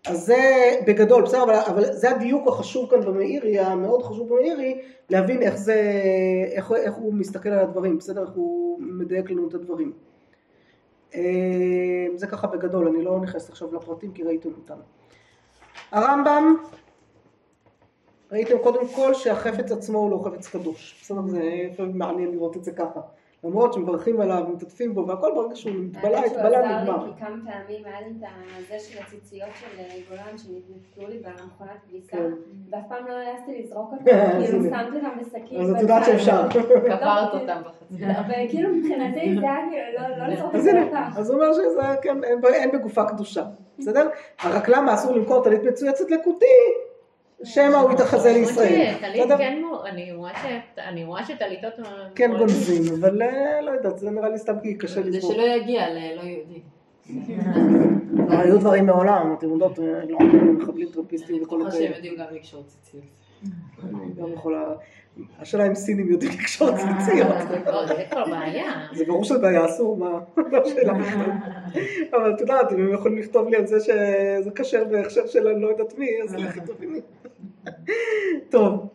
אז 0.07 0.25
זה 0.25 0.71
בגדול, 0.87 1.23
בסדר? 1.23 1.43
אבל, 1.43 1.55
אבל 1.55 1.93
זה 1.93 2.09
הדיוק 2.09 2.47
החשוב 2.47 2.89
כאן 2.89 3.01
במאירי, 3.01 3.59
המאוד 3.59 4.03
חשוב 4.03 4.29
במאירי, 4.29 4.81
להבין 5.09 5.41
איך 5.41 5.55
זה, 5.55 5.91
איך, 6.51 6.71
איך 6.71 6.93
הוא 6.93 7.13
מסתכל 7.13 7.49
על 7.49 7.59
הדברים, 7.59 7.97
בסדר? 7.97 8.21
איך 8.21 8.31
הוא 8.35 8.79
מדייק 8.81 9.29
לנו 9.29 9.49
את 9.49 9.53
הדברים. 9.53 9.93
אה, 11.15 12.07
זה 12.15 12.27
ככה 12.27 12.47
בגדול, 12.47 12.87
אני 12.87 13.03
לא 13.03 13.19
נכנסת 13.19 13.49
עכשיו 13.49 13.75
לפרטים 13.75 14.11
כי 14.11 14.23
ראיתם 14.23 14.49
אותם. 14.49 14.79
הרמב"ם, 15.91 16.55
ראיתם 18.31 18.57
קודם 18.63 18.87
כל 18.95 19.13
שהחפץ 19.13 19.71
עצמו 19.71 19.97
הוא 19.97 20.11
לא 20.11 20.21
חפץ 20.25 20.47
קדוש, 20.47 21.01
בסדר? 21.01 21.21
זה 21.27 21.83
מעניין 21.93 22.31
לראות 22.31 22.57
את 22.57 22.63
זה 22.63 22.71
ככה. 22.71 23.01
למרות 23.43 23.73
שמברכים 23.73 24.21
עליו, 24.21 24.43
מתעטפים 24.53 24.93
בו 24.93 25.07
והכל, 25.07 25.31
ברגע 25.35 25.55
שהוא 25.55 25.73
מתבלע, 25.75 26.17
האמת 26.17 26.29
שהוא 26.29 26.39
התבלע 26.41 26.59
עזר 26.59 26.67
לי, 26.67 26.83
נגמר. 26.83 27.05
כי 27.13 27.19
כמה 27.19 27.29
פעמים 27.45 27.85
היה 27.85 28.01
לי 28.01 28.07
את 28.19 28.29
הזה 28.57 28.79
של 28.79 28.99
הציציות 29.01 29.49
של 29.59 29.79
אה, 29.79 29.85
גולן 30.09 30.37
שנתקלו 30.37 31.07
לי 31.07 31.17
במכונת 31.17 31.69
כביסה, 31.89 32.11
כן. 32.11 32.31
ואף 32.71 32.83
פעם 32.89 33.07
לא 33.07 33.13
העזתי 33.13 33.61
לזרוק 33.63 33.91
אז 33.93 33.99
אותם, 33.99 34.39
כאילו. 34.41 34.63
שמתי 34.63 34.97
אותם 34.97 35.09
בשקים. 35.21 35.61
אז 35.61 35.71
את 35.71 35.81
יודעת. 35.81 36.05
שאפשר. 36.05 36.47
קברת 36.99 37.33
אותם 37.33 37.61
בחצי. 37.65 38.03
וכאילו 38.45 38.69
מבחינתי 38.75 39.35
זה 39.39 39.41
היה 39.41 39.57
כאילו 39.69 40.07
לא- 40.09 40.17
לא 40.17 40.27
לזרוק 40.33 40.51
את 40.51 40.55
אז 40.55 40.63
זה 40.63 40.71
הנה, 40.71 40.85
לפח. 40.85 41.17
אז 41.17 41.29
הוא 41.29 41.39
אומר 41.41 41.53
שזה, 41.53 41.81
כן, 42.01 42.23
אין 42.53 42.71
בגופה 42.71 43.05
קדושה, 43.05 43.43
בסדר? 43.79 44.09
רק 44.45 44.69
למה 44.69 44.93
אסור 44.93 45.15
למכור 45.15 45.43
טלית 45.43 45.63
מצויצת 45.63 46.11
לקוטי, 46.11 46.45
שמא 47.43 47.75
הוא 47.75 47.91
יתחזה 47.91 48.33
לישראל, 48.33 48.93
שטלית 48.97 49.21
בסדר? 49.21 49.37
כן, 49.37 49.63
אני 49.87 51.03
רואה 51.03 51.19
אני 51.19 51.27
שטליתות... 51.27 51.73
כן 52.15 52.31
גונזים, 52.37 52.81
אבל 52.99 53.21
אה, 53.21 53.61
לא 53.61 53.71
יודעת, 53.71 53.99
זה 53.99 54.11
נראה 54.11 54.29
לי 54.29 54.37
סתם 54.37 54.59
כי 54.63 54.77
קשה 54.77 54.93
זה 54.93 55.09
לזרוק. 55.09 55.33
שלא 55.33 55.43
יגיע 55.43 55.89
ללא 55.89 56.21
יהודי. 56.21 56.61
היו 58.29 58.59
דברים 58.59 58.85
מעולם, 58.85 59.35
אתם 59.37 59.49
יודעות, 59.49 59.79
אה, 59.79 59.85
לא 60.09 60.19
מחבלים 60.59 60.87
טרמפיסטים 60.93 61.35
אני 61.35 61.43
וכל 61.43 61.57
בטוחה 61.57 61.71
שהם 61.71 61.83
הכאלה. 61.83 61.95
יודעים 61.95 62.15
גם 62.15 62.25
לקשור 62.35 62.63
ציציות. 62.67 63.03
אני 63.83 64.13
גם 64.17 64.33
יכולה, 64.33 64.63
השאלה 65.39 65.67
אם 65.67 65.75
סינים 65.75 66.11
יודעים 66.11 66.31
לקשור 66.31 66.69
ציציות. 66.77 67.27
לא, 67.65 67.85
זה 67.85 68.03
כבר 68.11 68.25
בעיה. 68.25 68.71
זה 68.93 69.05
ברור 69.05 69.23
שזה 69.23 69.39
בעיה 69.39 69.65
אסור, 69.65 69.97
מה 69.97 70.19
השאלה. 70.65 70.93
אבל 72.13 72.33
את 72.33 72.41
יודעת, 72.41 72.71
אם 72.71 72.79
הם 72.79 72.93
יכולים 72.93 73.17
לכתוב 73.17 73.47
לי 73.47 73.57
על 73.57 73.67
זה 73.67 73.79
שזה 73.79 74.51
כשר 74.55 74.83
בהכשר 74.83 75.27
של 75.27 75.47
אני 75.47 75.61
לא 75.61 75.67
יודעת 75.67 75.97
מי, 75.97 76.07
אז 76.23 76.35
לכי 76.35 76.59
תביני. 76.59 76.99
טוב, 78.49 78.87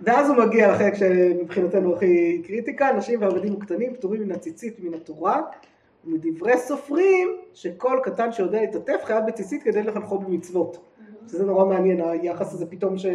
ואז 0.00 0.28
הוא 0.28 0.36
מגיע 0.36 0.72
לחלק 0.72 0.94
שמבחינתנו 0.94 1.96
הכי 1.96 2.42
קריטיקה, 2.46 2.92
נשים 2.92 3.22
ועבדים 3.22 3.54
וקטנים 3.54 3.94
פטורים 3.94 4.22
מן 4.22 4.32
הציצית 4.32 4.80
מן 4.80 4.94
התורה, 4.94 5.42
ומדברי 6.04 6.58
סופרים 6.58 7.28
שכל 7.54 8.00
קטן 8.04 8.32
שיודע 8.32 8.60
להתעטף 8.60 9.00
חייב 9.04 9.26
בציצית 9.26 9.62
כדי 9.62 9.82
לחנכו 9.82 10.18
במצוות. 10.18 10.78
שזה 11.28 11.46
נורא 11.46 11.64
מעניין, 11.64 12.00
היחס 12.00 12.54
הזה 12.54 12.66
פתאום 12.66 12.98
ש... 12.98 13.06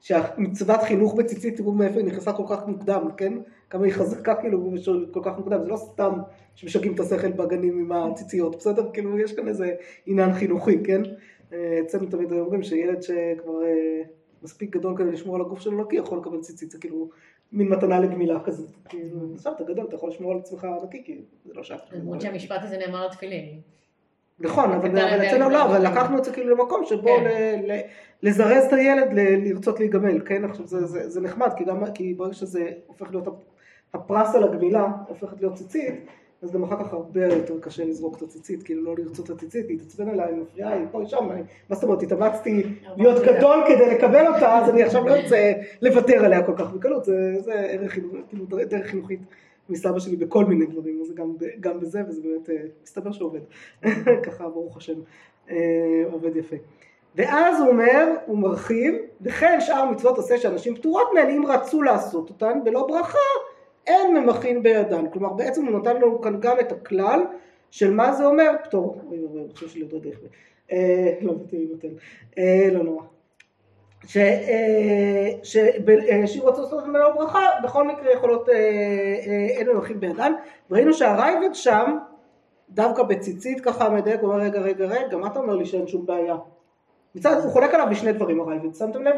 שהמצוות 0.00 0.82
חינוך 0.82 1.14
בציצית, 1.14 1.56
תראו 1.56 1.72
מאיפה 1.72 1.98
היא 1.98 2.06
נכנסה 2.06 2.32
כל 2.32 2.42
כך 2.48 2.66
מוקדם, 2.66 3.08
כן? 3.16 3.32
כמה 3.70 3.84
היא 3.84 3.92
חזקה 3.92 4.34
כאילו 4.34 4.74
כל 5.10 5.20
כך 5.22 5.38
מוקדם, 5.38 5.62
זה 5.62 5.68
לא 5.68 5.76
סתם 5.76 6.12
שמשגעים 6.54 6.94
את 6.94 7.00
השכל 7.00 7.32
בגנים 7.32 7.78
עם 7.78 7.92
הציציות, 7.92 8.56
בסדר? 8.56 8.90
כאילו 8.92 9.18
יש 9.18 9.32
כאן 9.32 9.48
איזה 9.48 9.74
עניין 10.06 10.32
חינוכי, 10.32 10.78
כן? 10.84 11.02
אצלנו 11.82 12.06
תמיד 12.06 12.32
אומרים 12.32 12.62
שילד 12.62 13.02
שכבר 13.02 13.62
אה, 13.64 14.02
מספיק 14.42 14.76
גדול 14.76 14.96
כדי 14.96 15.10
לשמור 15.12 15.36
על 15.36 15.40
הגוף 15.40 15.60
שלו 15.60 15.84
נקי 15.84 15.96
יכול 15.96 16.18
לקבל 16.18 16.40
ציצית, 16.40 16.70
זה 16.70 16.78
כאילו 16.78 17.08
מין 17.52 17.68
מתנה 17.68 18.00
לגמילה 18.00 18.40
כזאת. 18.44 18.68
כאילו, 18.88 19.18
עכשיו 19.34 19.52
אתה 19.52 19.64
גדול, 19.64 19.86
אתה 19.86 19.94
יכול 19.94 20.08
לשמור 20.10 20.32
על 20.32 20.38
עצמך 20.38 20.66
נקי, 20.84 21.02
כי 21.04 21.20
זה 21.44 21.54
לא 21.54 21.62
שייך. 21.62 21.80
למרות 21.92 22.20
שהמשפט 22.20 22.60
הזה 22.62 22.76
נאמר 22.78 23.02
על 23.02 23.10
תפילין. 23.10 23.60
נכון, 24.40 24.72
אבל 24.72 24.98
אצלנו 24.98 25.50
לא. 25.50 25.64
אבל 25.64 25.86
לקחנו 25.86 26.18
את 26.18 26.24
זה 26.24 26.32
כאילו 26.32 26.56
למקום 26.56 26.84
שבו 26.84 27.02
כן. 27.16 27.60
לזרז 28.22 28.64
את 28.64 28.72
הילד 28.72 29.08
לרצות 29.12 29.80
להיגמל, 29.80 30.20
כן? 30.26 30.44
עכשיו 30.44 30.66
זה- 30.66 31.20
נחמד, 31.20 31.48
כי 31.94 32.14
ברגע 32.14 32.32
שזה 32.34 32.70
הופך 32.86 33.10
להיות 33.10 33.26
הפ- 33.26 33.44
הפרס 33.94 34.34
על 34.34 34.44
הגמילה, 34.44 34.86
הופכת 35.08 35.40
להיות 35.40 35.54
ציצית, 35.54 35.94
אז 36.42 36.52
גם 36.52 36.62
אחר 36.62 36.84
כך 36.84 36.92
הרבה 36.92 37.26
יותר 37.26 37.60
קשה 37.60 37.84
לזרוק 37.84 38.16
את 38.16 38.22
הציצית, 38.22 38.62
כאילו 38.62 38.82
לא 38.82 38.94
לרצות 38.98 39.30
את 39.30 39.30
הציצית, 39.30 39.66
להתעצבן 39.68 40.08
עליי, 40.08 40.26
היא 40.26 40.42
מפריעה, 40.42 40.72
היא 40.72 40.86
פה, 40.90 41.00
היא 41.00 41.08
שם, 41.08 41.28
מה 41.68 41.74
זאת 41.74 41.84
אומרת, 41.84 42.02
התאמצתי 42.02 42.62
להיות 42.96 43.22
גדול 43.22 43.64
כדי 43.68 43.94
לקבל 43.94 44.26
אותה, 44.26 44.58
אז 44.58 44.70
אני 44.70 44.82
עכשיו 44.82 45.08
לא 45.08 45.14
רוצה 45.14 45.52
לוותר 45.82 46.24
עליה 46.24 46.46
כל 46.46 46.52
כך 46.56 46.72
בקלות, 46.72 47.04
זה 47.04 47.54
ערך 47.54 47.94
כאילו 48.28 48.46
דרך 48.68 48.86
חינוכית 48.86 49.20
מסבא 49.68 49.98
שלי 49.98 50.16
בכל 50.16 50.44
מיני 50.44 50.66
דברים, 50.66 51.00
אז 51.02 51.12
גם, 51.60 51.80
בזה, 51.80 52.02
וזה 52.08 52.22
באמת, 52.22 52.50
אה, 52.50 52.56
מסתבר 52.82 53.12
שעובד. 53.12 53.40
ככה, 54.24 54.48
ברוך 54.48 54.76
השם, 54.76 54.98
אה, 55.50 56.04
עובד 56.12 56.36
יפה. 56.36 56.56
ואז 57.16 57.60
הוא 57.60 57.68
אומר, 57.68 58.14
הוא 58.26 58.38
מרחיב, 58.38 58.94
וכן 59.20 59.58
שאר 59.60 59.90
מצוות 59.90 60.18
עשה 60.18 60.38
שאנשים 60.38 60.74
פטורות 60.74 61.08
מהן, 61.14 61.30
אם 61.30 61.46
רצו 61.46 61.82
לעשות 61.82 62.28
אותן 62.28 62.58
בלא 62.64 62.86
ברכה, 62.86 63.18
אין 63.86 64.16
ממכין 64.16 64.62
בידן. 64.62 65.04
כלומר, 65.12 65.32
בעצם 65.32 65.66
הוא 65.66 65.78
נתן 65.78 65.96
לנו 65.96 66.20
כאן 66.20 66.40
גם 66.40 66.60
את 66.60 66.72
הכלל 66.72 67.20
של 67.70 67.90
מה 67.94 68.12
זה 68.12 68.26
אומר 68.26 68.50
פטור. 68.64 69.00
אני 69.08 69.18
חושב 69.54 69.68
שלי 69.68 69.82
עוד 69.82 69.94
רגע 69.94 70.08
יחווה. 70.08 70.28
לא, 71.20 71.34
זה 71.50 71.56
נותן. 71.70 71.88
אה, 72.38 72.68
לא 72.72 72.82
נורא. 72.84 73.02
ש- 74.06 74.16
אה, 74.16 74.22
אה, 76.10 76.22
זה 76.72 76.82
בלא 76.92 77.12
ברכה, 77.14 77.40
בכל 77.64 77.88
מקרה 77.88 78.12
יכולות, 78.12 78.48
אין 79.58 79.68
ממכין 79.68 80.00
בידן. 80.00 80.32
וראינו 80.70 80.92
שהרייבד 80.92 81.54
שם, 81.54 81.98
דווקא 82.70 83.02
בציצית 83.02 83.60
ככה 83.60 83.90
מדייק, 83.90 84.20
הוא 84.20 84.32
אומר 84.32 84.42
רגע 84.44 84.60
רגע 84.60 84.84
רגע, 84.84 85.16
מה 85.16 85.26
אתה 85.26 85.38
אומר 85.38 85.56
לי 85.56 85.66
שאין 85.66 85.86
שום 85.86 86.06
בעיה? 86.06 86.36
מצד, 87.14 87.36
הוא 87.44 87.50
חולק 87.52 87.74
עליו 87.74 87.86
בשני 87.90 88.12
דברים 88.12 88.40
הרייבד, 88.40 88.74
שמתם 88.74 89.02
לב? 89.02 89.14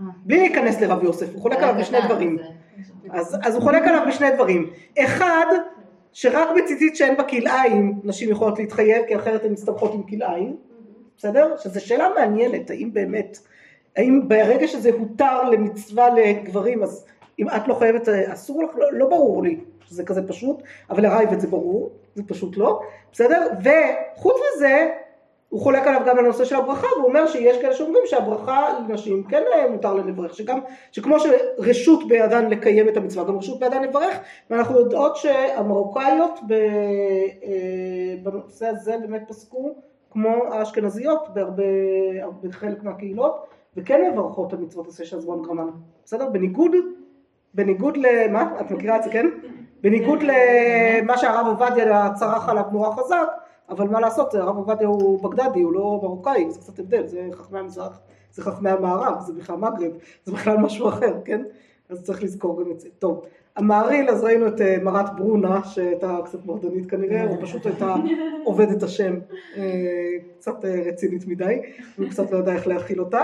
בלי 0.00 0.38
להיכנס 0.38 0.80
לרב 0.80 1.04
יוסף, 1.04 1.34
הוא 1.34 1.42
חולק 1.42 1.56
עליו 1.58 1.74
בשני 1.80 1.98
דברים. 2.06 2.38
אז, 3.12 3.38
אז 3.42 3.54
הוא 3.54 3.62
חולק 3.62 3.82
עליו 3.82 4.02
בשני 4.08 4.30
דברים. 4.30 4.70
אחד, 4.98 5.46
שרק 6.12 6.48
בציצית 6.56 6.96
שאין 6.96 7.16
בה 7.16 7.22
כלאיים 7.22 8.00
נשים 8.04 8.30
יכולות 8.30 8.58
להתחייב, 8.58 9.02
כי 9.08 9.16
אחרת 9.16 9.44
הן 9.44 9.52
מסתבכות 9.52 9.94
עם 9.94 10.02
כלאיים, 10.02 10.56
בסדר? 11.16 11.56
שזו 11.56 11.86
שאלה 11.86 12.08
מעניינת, 12.14 12.70
האם 12.70 12.92
באמת, 12.92 13.38
האם 13.96 14.28
ברגע 14.28 14.68
שזה 14.68 14.90
הותר 14.98 15.42
למצווה 15.42 16.08
לגברים, 16.10 16.82
אז 16.82 17.06
אם 17.38 17.48
את 17.48 17.68
לא 17.68 17.74
חייבת, 17.74 18.08
אסור 18.08 18.62
לך, 18.62 18.70
לא, 18.76 18.92
לא 18.92 19.08
ברור 19.08 19.42
לי 19.42 19.60
שזה 19.84 20.04
כזה 20.04 20.28
פשוט, 20.28 20.62
אבל 20.90 21.02
לרייבד 21.02 21.40
זה 21.40 21.46
ברור, 21.46 21.90
זה 22.14 22.22
פשוט 22.26 22.56
לא, 22.56 22.80
בסדר? 23.12 23.46
וחוץ 23.60 24.36
מזה, 24.56 24.90
הוא 25.52 25.60
חולק 25.60 25.86
עליו 25.86 26.00
גם 26.06 26.18
על 26.18 26.32
של 26.32 26.56
הברכה, 26.56 26.86
והוא 26.96 27.08
אומר 27.08 27.26
שיש 27.26 27.60
כאלה 27.60 27.74
שאומרים 27.74 28.02
שהברכה 28.06 28.78
לנשים 28.88 29.24
כן 29.24 29.42
אה, 29.54 29.70
מותר 29.70 29.94
לברך, 29.94 30.34
שגם, 30.34 30.58
שכמו 30.92 31.16
שרשות 31.20 32.08
בידן 32.08 32.50
לקיים 32.50 32.88
את 32.88 32.96
המצווה, 32.96 33.24
גם 33.24 33.36
רשות 33.36 33.60
בידן 33.60 33.82
לברך, 33.82 34.20
ואנחנו 34.50 34.78
יודעות 34.78 35.16
שהמרוקאיות 35.16 36.40
אה, 36.50 38.14
בנושא 38.22 38.66
הזה 38.66 38.96
באמת 38.98 39.22
פסקו 39.28 39.74
כמו 40.10 40.28
האשכנזיות 40.50 41.28
בהרבה, 41.34 41.62
בחלק 42.42 42.82
מהקהילות, 42.82 43.46
וכן 43.76 44.10
מברכות 44.12 44.52
על 44.52 44.58
מצוות 44.58 44.88
עשה 44.88 45.04
של 45.04 45.20
זמן 45.20 45.42
גרמן, 45.42 45.70
בסדר? 46.04 46.28
בניגוד, 46.28 46.72
בניגוד 47.54 47.96
למה? 47.96 48.60
את 48.60 48.70
מכירה 48.70 48.96
את 48.96 49.02
זה, 49.02 49.10
כן? 49.10 49.26
בניגוד 49.80 50.18
למה 50.22 51.18
שהרב 51.18 51.46
עובדיה 51.46 52.10
צרח 52.14 52.48
עליו 52.48 52.64
נורא 52.72 52.90
חזק, 52.96 53.41
אבל 53.72 53.88
מה 53.88 54.00
לעשות, 54.00 54.34
הרב 54.34 54.56
עובדיה 54.56 54.88
הוא 54.88 55.22
בגדדי, 55.22 55.60
הוא 55.60 55.72
לא 55.72 56.00
מרוקאי, 56.02 56.50
זה 56.50 56.60
קצת 56.60 56.78
הבדל, 56.78 57.06
זה 57.06 57.28
חכמי 57.32 57.58
המזרח, 57.58 58.00
זה 58.32 58.42
חכמי 58.42 58.70
המערב, 58.70 59.20
זה 59.20 59.32
בכלל 59.32 59.56
מגרב, 59.56 59.92
זה 60.24 60.32
בכלל 60.32 60.56
משהו 60.56 60.88
אחר, 60.88 61.14
כן? 61.24 61.42
אז 61.88 62.02
צריך 62.02 62.22
לזכור 62.22 62.62
גם 62.62 62.70
את 62.70 62.80
זה. 62.80 62.88
טוב, 62.98 63.24
המעריל, 63.56 64.10
אז 64.10 64.24
ראינו 64.24 64.46
את 64.46 64.60
אה, 64.60 64.76
מרת 64.82 65.16
ברונה, 65.16 65.64
שהייתה 65.64 66.18
קצת 66.24 66.46
מרדנית 66.46 66.90
כנראה, 66.90 67.30
או 67.30 67.40
פשוט 67.40 67.66
הייתה 67.66 67.94
עובדת 68.44 68.82
השם, 68.82 69.14
אה, 69.56 69.62
קצת 70.38 70.64
אה, 70.64 70.82
רצינית 70.86 71.26
מדי, 71.26 71.62
הוא 71.96 72.08
קצת 72.08 72.30
לא 72.30 72.36
יודע 72.36 72.52
איך 72.52 72.66
להכיל 72.66 73.00
אותה, 73.00 73.22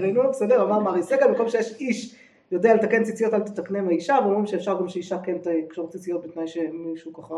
ראינו, 0.00 0.30
בסדר, 0.30 0.62
אמר 0.62 0.78
מרי 0.78 1.02
סגל, 1.02 1.28
במקום 1.28 1.48
שיש 1.48 1.76
איש 1.80 2.16
יודע 2.52 2.74
לתקן 2.74 3.04
ציציות 3.04 3.34
אל 3.34 3.40
תתקנם 3.40 3.88
האישה, 3.88 4.16
ואומרים 4.22 4.46
שאפשר 4.46 4.80
גם 4.80 4.88
שאישה 4.88 5.18
כן 5.18 5.36
תקשור 5.38 5.88
ציציות 5.88 6.26
בתנאי 6.26 6.48
שמישהו 6.48 7.12
ככה 7.12 7.34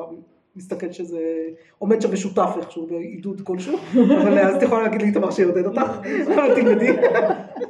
מסתכל 0.57 0.93
שזה 0.93 1.19
עומד 1.79 2.03
שם 2.03 2.13
משותף 2.13 2.51
איכשהו 2.61 2.87
בעידוד 2.87 3.41
כלשהו, 3.45 3.79
אבל 4.23 4.39
אז 4.39 4.57
את 4.57 4.63
יכולה 4.63 4.83
להגיד 4.83 5.03
לי 5.03 5.09
איתמר 5.09 5.31
שיעודד 5.31 5.67
אותך, 5.67 5.99
אבל 6.35 6.55
תלמדי. 6.55 6.93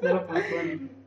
לא. 0.02 0.16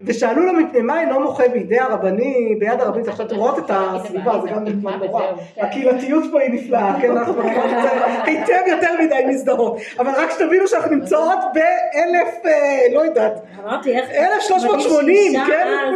ושאלו 0.01 0.45
לו 0.45 0.53
מפני 0.53 0.81
מה 0.81 1.01
אינו 1.01 1.19
מוחה 1.19 1.47
בידי 1.47 1.79
הרבני, 1.79 2.55
ביד 2.59 2.81
הרבנית, 2.81 3.07
עכשיו 3.07 3.25
אתם 3.25 3.35
רואות 3.35 3.59
את 3.59 3.63
הסביבה, 3.69 4.41
זה 4.41 4.49
גם 4.49 4.63
נשמע 4.63 4.97
נורא, 4.97 5.23
הקהילתיות 5.57 6.23
פה 6.31 6.41
היא 6.41 6.53
נפלאה, 6.53 7.01
כן, 7.01 7.17
אנחנו 7.17 7.41
היטב 8.25 8.63
יותר 8.67 8.89
מדי 9.01 9.23
מזדהות, 9.27 9.77
אבל 9.99 10.11
רק 10.17 10.31
שתבינו 10.31 10.67
שאנחנו 10.67 10.95
נמצאות 10.95 11.39
באלף, 11.53 12.45
אה, 12.45 12.85
לא 12.93 12.99
יודעת, 12.99 13.41
אמרתי 13.63 13.91
איך... 13.91 14.09
1380, 14.11 15.31
מדהים 15.31 15.47
כן? 15.47 15.95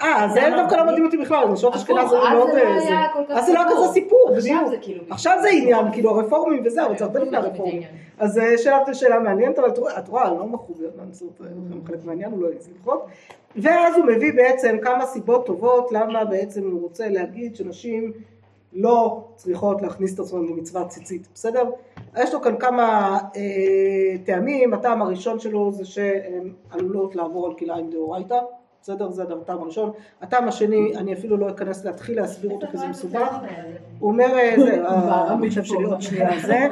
אז- 0.00 0.36
אה, 0.36 0.48
זה 0.50 0.56
דווקא 0.56 0.74
לא 0.74 0.86
מדהים 0.86 1.04
אותי 1.04 1.16
בכלל, 1.16 1.48
נשות 1.48 1.74
אשכנז 1.74 2.10
זה 2.10 2.16
מאוד... 2.32 2.48
לא 2.48 2.58
אה, 2.58 2.76
אז 3.38 3.46
זה 3.46 3.52
לא 3.52 3.60
היה. 3.60 3.70
כזה 3.70 3.92
סיפור, 3.92 4.30
עכשיו 4.36 4.54
בדיוק. 4.56 4.68
זה 4.70 4.76
כאילו... 4.76 5.02
עכשיו 5.10 5.38
זה 5.42 5.48
עניין, 5.48 5.92
כאילו 5.92 6.10
הרפורמים 6.10 6.62
וזה, 6.64 6.86
אבל 6.86 6.98
זה 6.98 7.04
הרבה 7.04 7.20
לפני 7.20 7.36
הרפורמים. 7.36 7.82
אז 8.18 8.38
אה, 8.38 8.58
שאלת 8.58 8.94
שאלה 8.94 9.18
מעניינת, 9.18 9.58
אבל 9.58 9.68
את 9.98 10.08
רואה- 10.08 10.30
לא 10.30 10.44
זאת 11.12 11.40
גם 11.40 11.80
חלק 11.86 12.04
מהעניין, 12.04 12.32
הוא 12.32 12.42
לא 12.42 12.48
העז 12.48 12.68
למחות. 12.76 13.06
ואז 13.56 13.96
הוא 13.96 14.04
מביא 14.04 14.32
בעצם 14.32 14.76
כמה 14.82 15.06
סיבות 15.06 15.46
טובות 15.46 15.92
למה 15.92 16.24
בעצם 16.24 16.70
הוא 16.70 16.82
רוצה 16.82 17.08
להגיד 17.08 17.56
שנשים 17.56 18.12
לא 18.72 19.24
צריכות 19.36 19.82
להכניס 19.82 20.14
את 20.14 20.20
עצמן 20.20 20.44
למצוות 20.46 20.88
ציצית, 20.88 21.28
בסדר? 21.34 21.64
יש 22.18 22.34
לו 22.34 22.40
כאן 22.42 22.56
כמה 22.58 23.18
אה, 23.36 23.42
טעמים, 24.24 24.74
הטעם 24.74 25.02
הראשון 25.02 25.38
שלו 25.38 25.72
זה 25.72 25.84
שהן 25.84 26.52
עלולות 26.70 27.16
לעבור 27.16 27.46
על 27.46 27.54
כלאיים 27.54 27.90
דאורייתא, 27.90 28.38
בסדר? 28.88 29.10
זה 29.10 29.22
הטעם 29.22 29.62
הראשון. 29.62 29.90
הטעם 30.22 30.48
השני, 30.48 30.96
אני 30.96 31.12
אפילו 31.12 31.36
לא 31.36 31.48
אכנס 31.48 31.84
להתחיל 31.84 32.16
להסביר 32.16 32.50
אותו 32.50 32.66
כי 32.70 32.76
זה 32.78 32.86
מסובך. 32.86 33.36
הוא 33.98 34.10
אומר, 34.10 34.38
אה, 34.38 34.54
זה, 34.58 34.82
המחשב 34.88 35.64
שלי 35.64 35.84
עוד 35.84 36.02
שנייה 36.02 36.30
זה. 36.40 36.66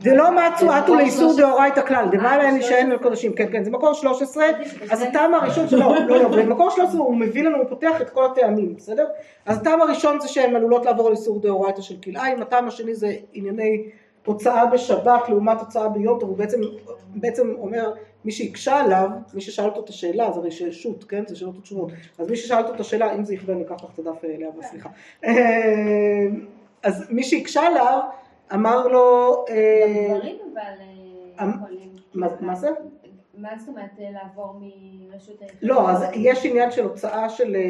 דלא 0.00 0.30
מצו 0.30 0.70
עטו 0.70 0.94
לאיסור 0.94 1.36
דאורייתא 1.36 1.86
כלל, 1.86 2.06
דמעלה 2.12 2.42
אין 2.44 2.54
להישען 2.54 2.92
על 2.92 2.98
קודשים, 2.98 3.32
כן 3.32 3.46
כן, 3.52 3.64
זה 3.64 3.70
מקור 3.70 3.92
13, 3.92 4.44
אז 4.90 5.02
הטעם 5.02 5.34
הראשון 5.34 5.68
שלו, 5.68 5.94
לא 6.08 6.22
לא, 6.22 6.28
במקור 6.28 6.70
13 6.70 7.00
הוא 7.00 7.16
מביא 7.16 7.44
לנו, 7.44 7.56
הוא 7.56 7.68
פותח 7.68 8.00
את 8.00 8.10
כל 8.10 8.24
הטעמים, 8.24 8.76
בסדר? 8.76 9.06
אז 9.46 9.58
הטעם 9.58 9.82
הראשון 9.82 10.20
זה 10.20 10.28
שהן 10.28 10.56
עלולות 10.56 10.86
לעבור 10.86 11.06
על 11.06 11.12
איסור 11.12 11.40
דאורייתא 11.40 11.82
של 11.82 11.94
כלאיים, 12.04 12.42
הטעם 12.42 12.68
השני 12.68 12.94
זה 12.94 13.12
ענייני 13.32 13.82
הוצאה 14.26 14.66
בשבת 14.66 15.28
לעומת 15.28 15.60
הוצאה 15.60 15.88
ביום 15.88 16.20
טוב, 16.20 16.28
הוא 16.28 16.38
בעצם, 16.38 16.60
בעצם 17.14 17.54
אומר 17.58 17.92
מי 18.24 18.32
שהקשה 18.32 18.80
עליו, 18.80 19.08
מי 19.34 19.40
ששאל 19.40 19.64
אותו 19.64 19.84
את 19.84 19.88
השאלה, 19.88 20.32
זה 20.32 20.40
הרי 20.40 20.50
שו"ת, 20.50 21.04
כן? 21.04 21.26
זה 21.26 21.36
שאלות 21.36 21.56
ותשובות, 21.58 21.92
אז 22.18 22.30
מי 22.30 22.36
ששאל 22.36 22.58
אותו 22.58 22.74
את 22.74 22.80
השאלה, 22.80 23.14
אם 23.14 23.24
זה 23.24 23.34
יכוון, 23.34 23.58
ניקח 23.58 23.84
לך 23.84 23.90
את 23.94 23.98
הדף 23.98 24.24
אליה, 24.24 24.48
סליחה. 24.62 24.88
אה, 25.24 26.26
אז 26.82 27.04
מי 27.10 27.24
שהקשה 27.24 27.60
עליו, 27.66 28.00
אמר 28.54 28.88
לו, 28.88 29.44
אה, 29.48 30.08
גם 30.08 30.16
גברים 30.16 30.36
אבל 30.52 30.60
אה, 31.40 31.44
אמ- 31.44 31.84
מה 32.40 32.54
זה? 32.54 32.68
מה 33.36 33.48
זאת 33.58 33.68
אומרת 33.68 33.90
אה, 34.00 34.04
לעבור 34.12 34.60
מרשות 35.12 35.40
היחידה? 35.42 35.58
לא, 35.74 35.90
אז 35.90 36.04
יש 36.14 36.46
עניין 36.46 36.70
של 36.70 36.84
הוצאה 36.84 37.28
של 37.28 37.56
אה, 37.56 37.60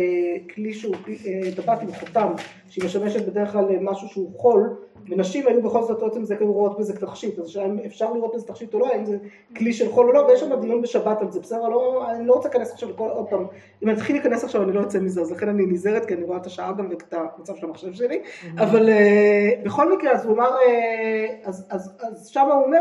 כלי 0.54 0.74
שהוא 0.74 0.94
אה, 1.08 1.40
טבעת 1.56 1.82
עם 1.82 1.92
חותם, 1.92 2.32
שהיא 2.68 2.84
משמשת 2.84 3.26
בדרך 3.28 3.52
כלל 3.52 3.64
למשהו 3.70 4.08
שהוא 4.08 4.30
חול, 4.38 4.76
ונשים 5.10 5.46
היו 5.46 5.62
בכל 5.62 5.82
זאת 5.82 6.00
בעצם 6.02 6.24
זה 6.24 6.36
כאילו 6.36 6.52
רואות 6.52 6.78
בזה 6.78 7.00
תכשיט, 7.00 7.38
אז 7.38 7.58
אפשר 7.86 8.12
לראות 8.12 8.34
בזה 8.34 8.46
תכשיט 8.46 8.74
או 8.74 8.78
לא, 8.78 8.86
האם 8.86 9.04
זה 9.04 9.16
כלי 9.56 9.72
של 9.72 9.92
חול 9.92 10.06
או 10.08 10.12
לא, 10.12 10.18
ויש 10.28 10.40
שם 10.40 10.60
דיון 10.60 10.82
בשבת 10.82 11.20
על 11.20 11.30
זה, 11.30 11.40
בסדר? 11.40 11.68
לא, 11.68 12.10
אני 12.10 12.26
לא 12.26 12.34
רוצה 12.34 12.48
להיכנס 12.48 12.72
עכשיו 12.72 12.88
לכל, 12.90 13.08
עוד 13.08 13.28
פעם, 13.28 13.46
אם 13.82 13.88
אני 13.88 13.96
אתחיל 13.96 14.16
להיכנס 14.16 14.44
עכשיו 14.44 14.62
אני 14.62 14.72
לא 14.72 14.82
אצא 14.82 15.00
מזה, 15.00 15.20
אז 15.20 15.32
לכן 15.32 15.48
אני 15.48 15.66
נזהרת, 15.66 16.04
כי 16.06 16.14
אני 16.14 16.22
רואה 16.22 16.36
את 16.36 16.46
השעה 16.46 16.72
גם 16.72 16.88
ואת 16.90 17.14
המצב 17.14 17.56
של 17.56 17.66
המחשב 17.66 17.92
שלי, 17.92 18.22
אבל 18.58 18.88
אה, 18.88 19.50
בכל 19.64 19.96
מקרה, 19.96 20.12
אז 20.12 20.26
הוא 20.26 20.34
אמר, 20.34 20.50
אה, 20.68 21.26
אז- 21.44 21.66
אז 21.70 21.92
אז 22.00 22.28
שם 22.28 22.46
הוא 22.52 22.64
אומר, 22.64 22.80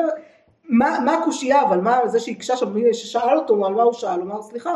מה 0.70 1.18
הקושייה, 1.22 1.64
אבל 1.64 1.82
מה 1.82 2.08
זה 2.08 2.20
שהקשה 2.20 2.58
שם, 2.58 2.74
מי 2.74 2.94
ששאל 2.94 3.38
אותו 3.38 3.66
על 3.66 3.74
מה 3.74 3.84
הוא 3.84 3.94
שאל, 3.94 4.20
הוא 4.20 4.32
אמר 4.32 4.42
סליחה, 4.42 4.76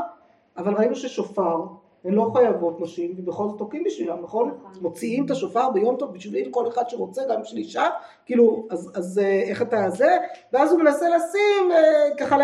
אבל 0.57 0.73
ראינו 0.73 0.95
ששופר, 0.95 1.65
הן 2.05 2.13
לא 2.13 2.31
חייבות 2.33 2.81
נשים, 2.81 3.15
ובכל 3.17 3.47
זאת 3.47 3.57
תוקעים 3.57 3.83
בשבילם, 3.83 4.17
נכון? 4.23 4.47
נכון. 4.47 4.81
מוציאים 4.81 5.25
את 5.25 5.31
השופר 5.31 5.69
ביום 5.73 5.95
טוב 5.95 6.13
בשביל 6.13 6.49
כל 6.51 6.67
אחד 6.67 6.89
שרוצה, 6.89 7.21
גם 7.29 7.41
בשביל 7.41 7.59
אישה, 7.63 7.89
כאילו, 8.25 8.67
אז, 8.69 8.91
אז 8.95 9.19
אה, 9.19 9.41
איך 9.41 9.61
אתה 9.61 9.89
זה, 9.89 10.17
ואז 10.53 10.71
הוא 10.71 10.79
מנסה 10.79 11.05
לשים, 11.09 11.71
אה, 11.71 12.15
ככה, 12.17 12.37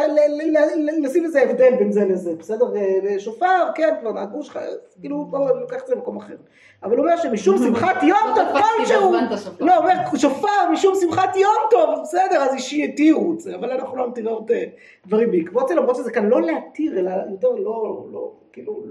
לשים 1.01 1.25
איזה 1.25 1.41
הבדל 1.41 1.75
בין 1.79 1.91
זה 1.91 2.05
לזה, 2.05 2.35
בסדר? 2.35 2.75
אה, 2.75 3.19
שופר, 3.19 3.67
כן, 3.75 3.95
כבר 4.01 4.11
נהגו 4.11 4.43
שלך, 4.43 4.59
כאילו, 5.01 5.25
בואו 5.25 5.59
ניקח 5.59 5.81
את 5.81 5.87
זה 5.87 5.95
למקום 5.95 6.17
אחר. 6.17 6.35
אבל 6.83 6.97
הוא 6.97 7.05
אומר 7.05 7.17
שמשום 7.17 7.57
שמחת 7.57 8.03
יום 8.03 8.17
טוב 8.35 8.45
לא 8.47 8.53
תפסתי 8.53 8.77
כלשהו. 8.77 9.11
לא, 9.59 9.75
הוא 9.75 9.83
אומר 9.83 9.93
שופר 10.17 10.69
משום 10.71 10.95
שמחת 11.01 11.35
יום 11.35 11.53
טוב, 11.71 11.89
בסדר, 12.01 12.43
אז 12.43 12.61
שיתירו 12.61 13.33
את 13.33 13.39
זה, 13.39 13.55
אבל 13.55 13.71
אנחנו 13.71 13.97
לא 13.97 14.11
אה, 14.51 14.63
דברים 15.07 15.31
בעקבות 15.31 15.67
זה, 15.67 15.75
למרות 15.75 15.95
שזה 15.95 16.11
כאן 16.11 16.25
לא 16.25 16.41
להתיר, 16.41 16.99
אלא 16.99 17.11
יותר 17.31 17.49
לא, 17.49 18.05
לא, 18.11 18.31
כאילו, 18.53 18.83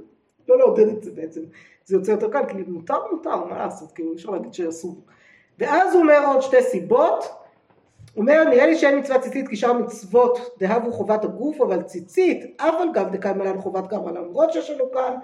לא 0.49 0.59
לעודד 0.59 0.89
את 0.89 1.03
זה 1.03 1.11
בעצם, 1.11 1.41
זה 1.85 1.97
יוצא 1.97 2.11
יותר 2.11 2.31
קל, 2.31 2.45
כי 2.49 2.57
מותר 2.67 2.99
מותר, 3.13 3.45
מה 3.45 3.59
לעשות, 3.59 3.93
כאילו, 3.93 4.11
אי 4.11 4.17
אפשר 4.17 4.31
להגיד 4.31 4.55
שאסור. 4.55 4.97
ואז 5.59 5.95
הוא 5.95 6.03
אומר 6.03 6.27
עוד 6.27 6.41
שתי 6.41 6.63
סיבות, 6.63 7.25
הוא 8.15 8.23
אומר, 8.23 8.45
נראה 8.45 8.67
לי 8.67 8.77
שאין 8.77 8.99
מצוות 8.99 9.21
ציצית 9.21 9.49
כי 9.49 9.57
שאר 9.57 9.71
המצוות 9.71 10.39
דהבו 10.59 10.93
חובת 10.93 11.25
הגוף, 11.25 11.61
אבל 11.61 11.83
ציצית, 11.83 12.61
אף 12.61 12.75
על 12.81 12.89
גב 12.95 13.09
דקיימה 13.13 13.45
לנו 13.45 13.63
חובת 13.63 13.87
גברא, 13.87 14.11
למרות 14.13 14.53
שיש 14.53 14.71
לנו 14.71 14.85
כאן 14.93 15.15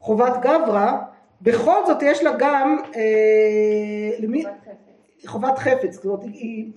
חובת 0.00 0.32
גברא, 0.42 0.92
בכל 1.42 1.86
זאת 1.86 2.02
יש 2.02 2.22
לה 2.22 2.32
גם, 2.38 2.76
אה, 2.96 4.10
למי, 4.18 4.42
חובת 4.42 4.58
חפץ. 4.64 5.26
חובת 5.26 5.58
חפץ, 5.58 5.94
זאת 5.94 6.04
אומרת, 6.04 6.22
היא, 6.22 6.72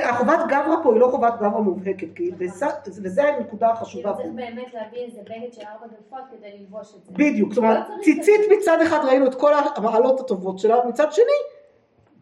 החובת 0.00 0.38
גברא 0.48 0.76
פה 0.82 0.92
היא 0.92 1.00
לא 1.00 1.08
חובת 1.08 1.34
גברא 1.36 1.60
מובהקת, 1.60 2.06
כי 2.14 2.30
וזה, 2.38 2.66
וזה 2.86 3.24
הנקודה 3.24 3.70
החשובה 3.70 4.12
פה. 4.12 4.22
צריך 4.22 4.34
באמת 4.34 4.74
להביא 4.74 4.98
איזה 4.98 5.20
בגד 5.20 5.52
של 5.52 5.62
ארבע 5.62 5.86
דלפות 5.86 6.20
כדי 6.30 6.58
ללבוש 6.58 6.94
את 6.94 7.04
זה. 7.04 7.12
בדיוק, 7.12 7.52
זאת 7.52 7.58
אומרת, 7.58 7.78
לא 7.78 7.84
צריך 7.84 8.00
ציצית 8.04 8.40
מצד 8.58 8.78
אחד 8.82 8.98
ראינו 9.04 9.26
את 9.26 9.34
כל 9.34 9.52
המעלות 9.76 10.20
הטובות 10.20 10.58
שלה, 10.58 10.76
מצד 10.88 11.12
שני, 11.12 11.24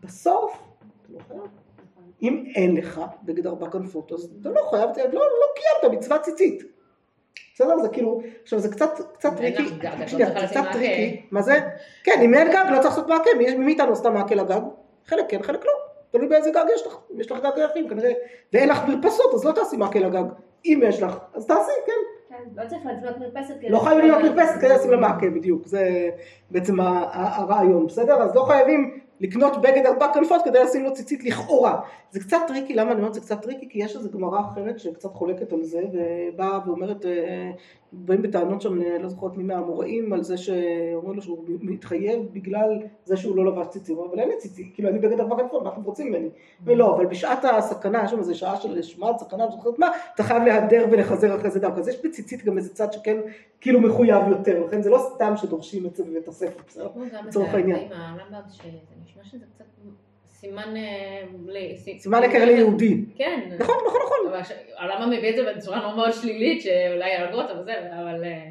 בסוף, 0.02 0.52
אתה 1.02 1.12
לא 1.12 1.18
חייב. 1.28 1.40
אם 2.22 2.44
אין 2.54 2.76
לך 2.76 3.00
בגד 3.22 3.46
ארבע 3.46 3.70
כנפות, 3.70 4.12
אז 4.12 4.30
אתה 4.40 4.48
לא 4.48 4.60
חייב, 4.70 4.90
אתה 4.90 5.06
לא, 5.06 5.20
לא 5.20 5.46
קיימת 5.56 5.98
מצוות 5.98 6.22
ציצית. 6.22 6.62
בסדר? 7.54 7.78
זה 7.78 7.88
כאילו, 7.88 8.20
עכשיו 8.42 8.58
זה 8.58 8.68
קצת, 8.68 8.90
קצת 9.14 9.36
tricky, 9.36 9.62
שנייה, 10.06 10.46
קצת. 10.48 10.64
tricky, 10.72 11.26
מה 11.30 11.42
זה? 11.42 11.60
כן, 12.04 12.20
אם 12.22 12.34
אין 12.34 12.48
גג 12.48 12.64
לא 12.70 12.82
צריך 12.82 12.84
לעשות 12.84 13.08
מעקה, 13.08 13.30
מי 13.38 13.54
מי 13.54 13.64
מאיתנו 13.64 13.92
עשתה 13.92 14.10
מעקה 14.10 14.34
לגג? 14.34 14.60
חלק 15.06 15.24
כן, 15.28 15.42
חלק 15.42 15.64
לא, 15.64 15.72
תלוי 16.10 16.28
באיזה 16.28 16.50
גג 16.50 16.64
יש 16.74 16.86
לך, 16.86 16.96
אם 17.14 17.20
יש 17.20 17.32
לך 17.32 17.38
גג 17.38 17.64
יפים 17.70 17.88
כנראה, 17.88 18.12
ואין 18.52 18.68
לך 18.68 18.88
מרפסות 18.88 19.34
אז 19.34 19.44
לא 19.44 19.52
תעשי 19.52 19.76
מעקה 19.76 19.98
לגג, 19.98 20.24
אם 20.64 20.80
יש 20.84 21.02
לך, 21.02 21.18
אז 21.34 21.46
תעשי, 21.46 21.72
כן, 21.86 21.92
כן, 22.28 22.62
לא 22.62 22.68
צריך 22.68 22.82
לבנות 22.86 23.18
מרפסת 23.18 23.54
כדי... 23.60 23.68
לא 23.68 23.78
חייבים 23.78 24.04
להיות 24.04 24.22
מרפסת 24.22 24.60
כדי 24.60 24.68
לשים 24.68 24.90
לה 24.90 24.96
מעקה 24.96 25.30
בדיוק, 25.30 25.66
זה 25.66 26.10
בעצם 26.50 26.80
הרעיון, 26.80 27.86
בסדר? 27.86 28.22
אז 28.22 28.34
לא 28.34 28.44
חייבים 28.44 29.00
לקנות 29.20 29.60
בגד 29.60 29.86
ארבע 29.86 30.12
כנפות 30.14 30.42
כדי 30.44 30.62
לשים 30.62 30.84
לו 30.84 30.94
ציצית 30.94 31.24
לכאורה. 31.24 31.80
זה 32.10 32.20
קצת 32.20 32.38
tricky, 32.48 32.74
למה 32.74 32.92
אני 32.92 32.98
אומרת 32.98 33.14
זה 33.14 33.20
קצת 33.20 33.42
tricky? 33.42 33.68
כי 33.68 33.84
יש 33.84 33.96
איזו 33.96 34.10
גמרא 34.10 34.40
אחרת 34.40 34.78
שקצת 34.78 35.14
חולקת 35.14 35.52
על 35.52 35.62
זה, 35.62 35.82
ובאה 35.92 36.58
ואומרת, 36.66 37.06
אה, 37.06 37.50
באים 37.92 38.22
בטענות 38.22 38.60
שם, 38.60 38.78
לא 39.00 39.08
זוכרת 39.08 39.36
מי 39.36 39.42
מהאמוראים, 39.42 40.12
על 40.12 40.22
זה 40.22 40.36
שאומרים 40.36 41.16
לו 41.16 41.22
שהוא 41.22 41.44
מתחייב 41.46 42.28
בגלל 42.32 42.78
זה 43.04 43.16
שהוא 43.16 43.36
לא 43.36 43.46
לבש 43.46 43.66
ציצית, 43.66 43.98
אבל 43.98 44.18
אין 44.18 44.28
לי 44.28 44.36
ציצית, 44.36 44.70
כאילו 44.74 44.88
אני 44.88 44.98
בגד 44.98 45.20
ארבע 45.20 45.36
מה 45.62 45.72
אתם 45.72 45.82
רוצים 45.82 46.06
ממני? 46.06 46.28
ולא, 46.64 46.96
אבל 46.96 47.06
בשעת 47.06 47.44
הסכנה, 47.44 48.04
יש 48.04 48.10
שם 48.10 48.18
איזה 48.18 48.34
שעה 48.34 48.56
של 48.56 48.82
שמד, 48.82 49.12
סכנה, 49.18 49.44
לא 49.44 49.50
זוכרת 49.50 49.78
מה, 49.78 49.88
אתה 50.14 50.22
חייב 50.22 50.42
להדר 50.42 50.86
ולחזר 50.90 51.36
אחרי 51.36 51.50
זה 51.50 51.60
דווקא. 51.60 51.80
אז 51.80 51.88
יש 51.88 52.04
בציצית 52.04 52.44
גם 52.44 52.58
איזה 52.58 52.74
צד 52.74 52.92
שכן 52.92 53.16
כאילו 53.60 53.80
מחויב 53.80 54.28
יותר, 54.28 54.64
לכן 54.64 54.82
זה 54.82 54.90
לא 54.90 54.98
סתם 55.14 55.32
שדורשים 55.36 55.86
את 55.86 55.96
זה 55.96 56.04
בבית 56.04 56.28
הספר, 56.28 56.62
בסדר? 56.66 56.88
גם 56.96 57.04
את 57.20 57.26
לצורך 57.26 57.54
העניין. 57.54 57.92
עם 57.92 57.92
הרמב"ם, 57.92 58.48
שזה 58.48 58.68
נשמע 59.04 59.24
שזה 59.24 59.44
קצת 59.54 59.64
סימן... 60.40 60.76
אה, 60.76 61.22
סימן 61.98 62.22
היכר 62.22 62.44
ליהודי. 62.44 62.96
כן. 63.16 63.40
נכון, 63.58 63.74
נכון, 63.86 64.00
נכון. 64.26 64.40
הרמב"ם 64.78 65.10
מביא 65.10 65.30
את 65.30 65.36
זה 65.36 65.52
בצורה 65.56 65.82
לא 65.82 65.96
מאוד 65.96 66.12
שלילית, 66.12 66.62
שאולי 66.62 67.08
יהרגו 67.10 67.40
אותו 67.40 67.54
וזה, 67.60 67.72
אבל... 68.00 68.24
אה, 68.24 68.48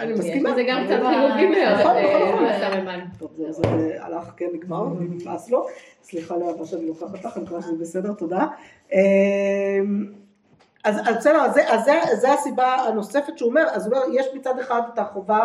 אני 0.00 0.12
אבל 0.12 0.18
מסכימה. 0.20 0.48
יש 0.48 0.54
בזה 0.54 0.62
גם 0.68 0.84
קצת 0.84 0.92
אבל- 1.00 1.10
חיובי 1.14 1.46
מאוד, 1.60 1.78
נכון, 1.80 1.96
אה, 1.96 2.28
נכון, 2.28 2.80
נכון. 2.80 3.00
טוב, 3.18 3.30
זה, 3.36 3.52
זה 3.52 3.62
הלך, 4.04 4.24
כן, 4.36 4.46
נגמר, 4.52 4.84
נמאס 5.00 5.50
לו. 5.50 5.66
סליחה 6.02 6.36
לאהבה 6.36 6.66
שאני 6.66 6.86
לוקחת 6.86 7.24
לך, 7.24 7.36
אני 7.36 7.44
מקווה 7.44 7.62
שזה 7.62 7.72
בסדר, 7.80 8.12
תודה. 8.12 8.46
אמ, 8.92 8.98
אז 10.84 11.00
בסדר, 11.18 11.36
אז 11.44 11.54
זה- 11.54 11.72
אז 11.74 11.84
זה- 11.84 12.16
זה 12.16 12.32
הסיבה 12.32 12.74
הנוספת 12.74 13.38
שהוא 13.38 13.48
אומר, 13.50 13.64
אז 13.72 13.86
הוא 13.86 13.96
אומר, 13.96 14.06
יש 14.20 14.26
מצד 14.34 14.58
אחד 14.58 14.80
את 14.94 14.98
החובה, 14.98 15.44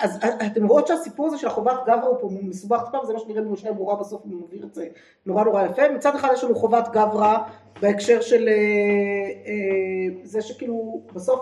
אז 0.00 0.18
אתם 0.46 0.66
רואות 0.66 0.86
שהסיפור 0.86 1.26
הזה 1.26 1.38
של 1.38 1.46
החובת 1.46 1.76
גברא 1.86 2.06
הוא 2.06 2.16
פה 2.20 2.28
מסובך 2.30 2.82
טיפה, 2.84 2.98
וזה 2.98 3.12
מה 3.12 3.18
שנראה 3.18 3.42
במשנה 3.42 3.72
ברורה 3.72 3.96
בסוף, 3.96 4.22
הוא 4.22 4.32
מבהיר 4.32 4.64
את 4.64 4.74
זה 4.74 4.86
נורא 5.26 5.44
נורא 5.44 5.64
יפה. 5.64 5.88
מצד 5.88 6.14
אחד 6.14 6.28
יש 6.32 6.44
לנו 6.44 6.54
חובת 6.54 6.88
גברא 6.88 7.38
בהקשר 7.82 8.20
של 8.20 8.48
אה, 8.48 8.54
אה, 9.46 10.20
זה 10.22 10.42
שכאילו 10.42 11.00
בסוף 11.14 11.40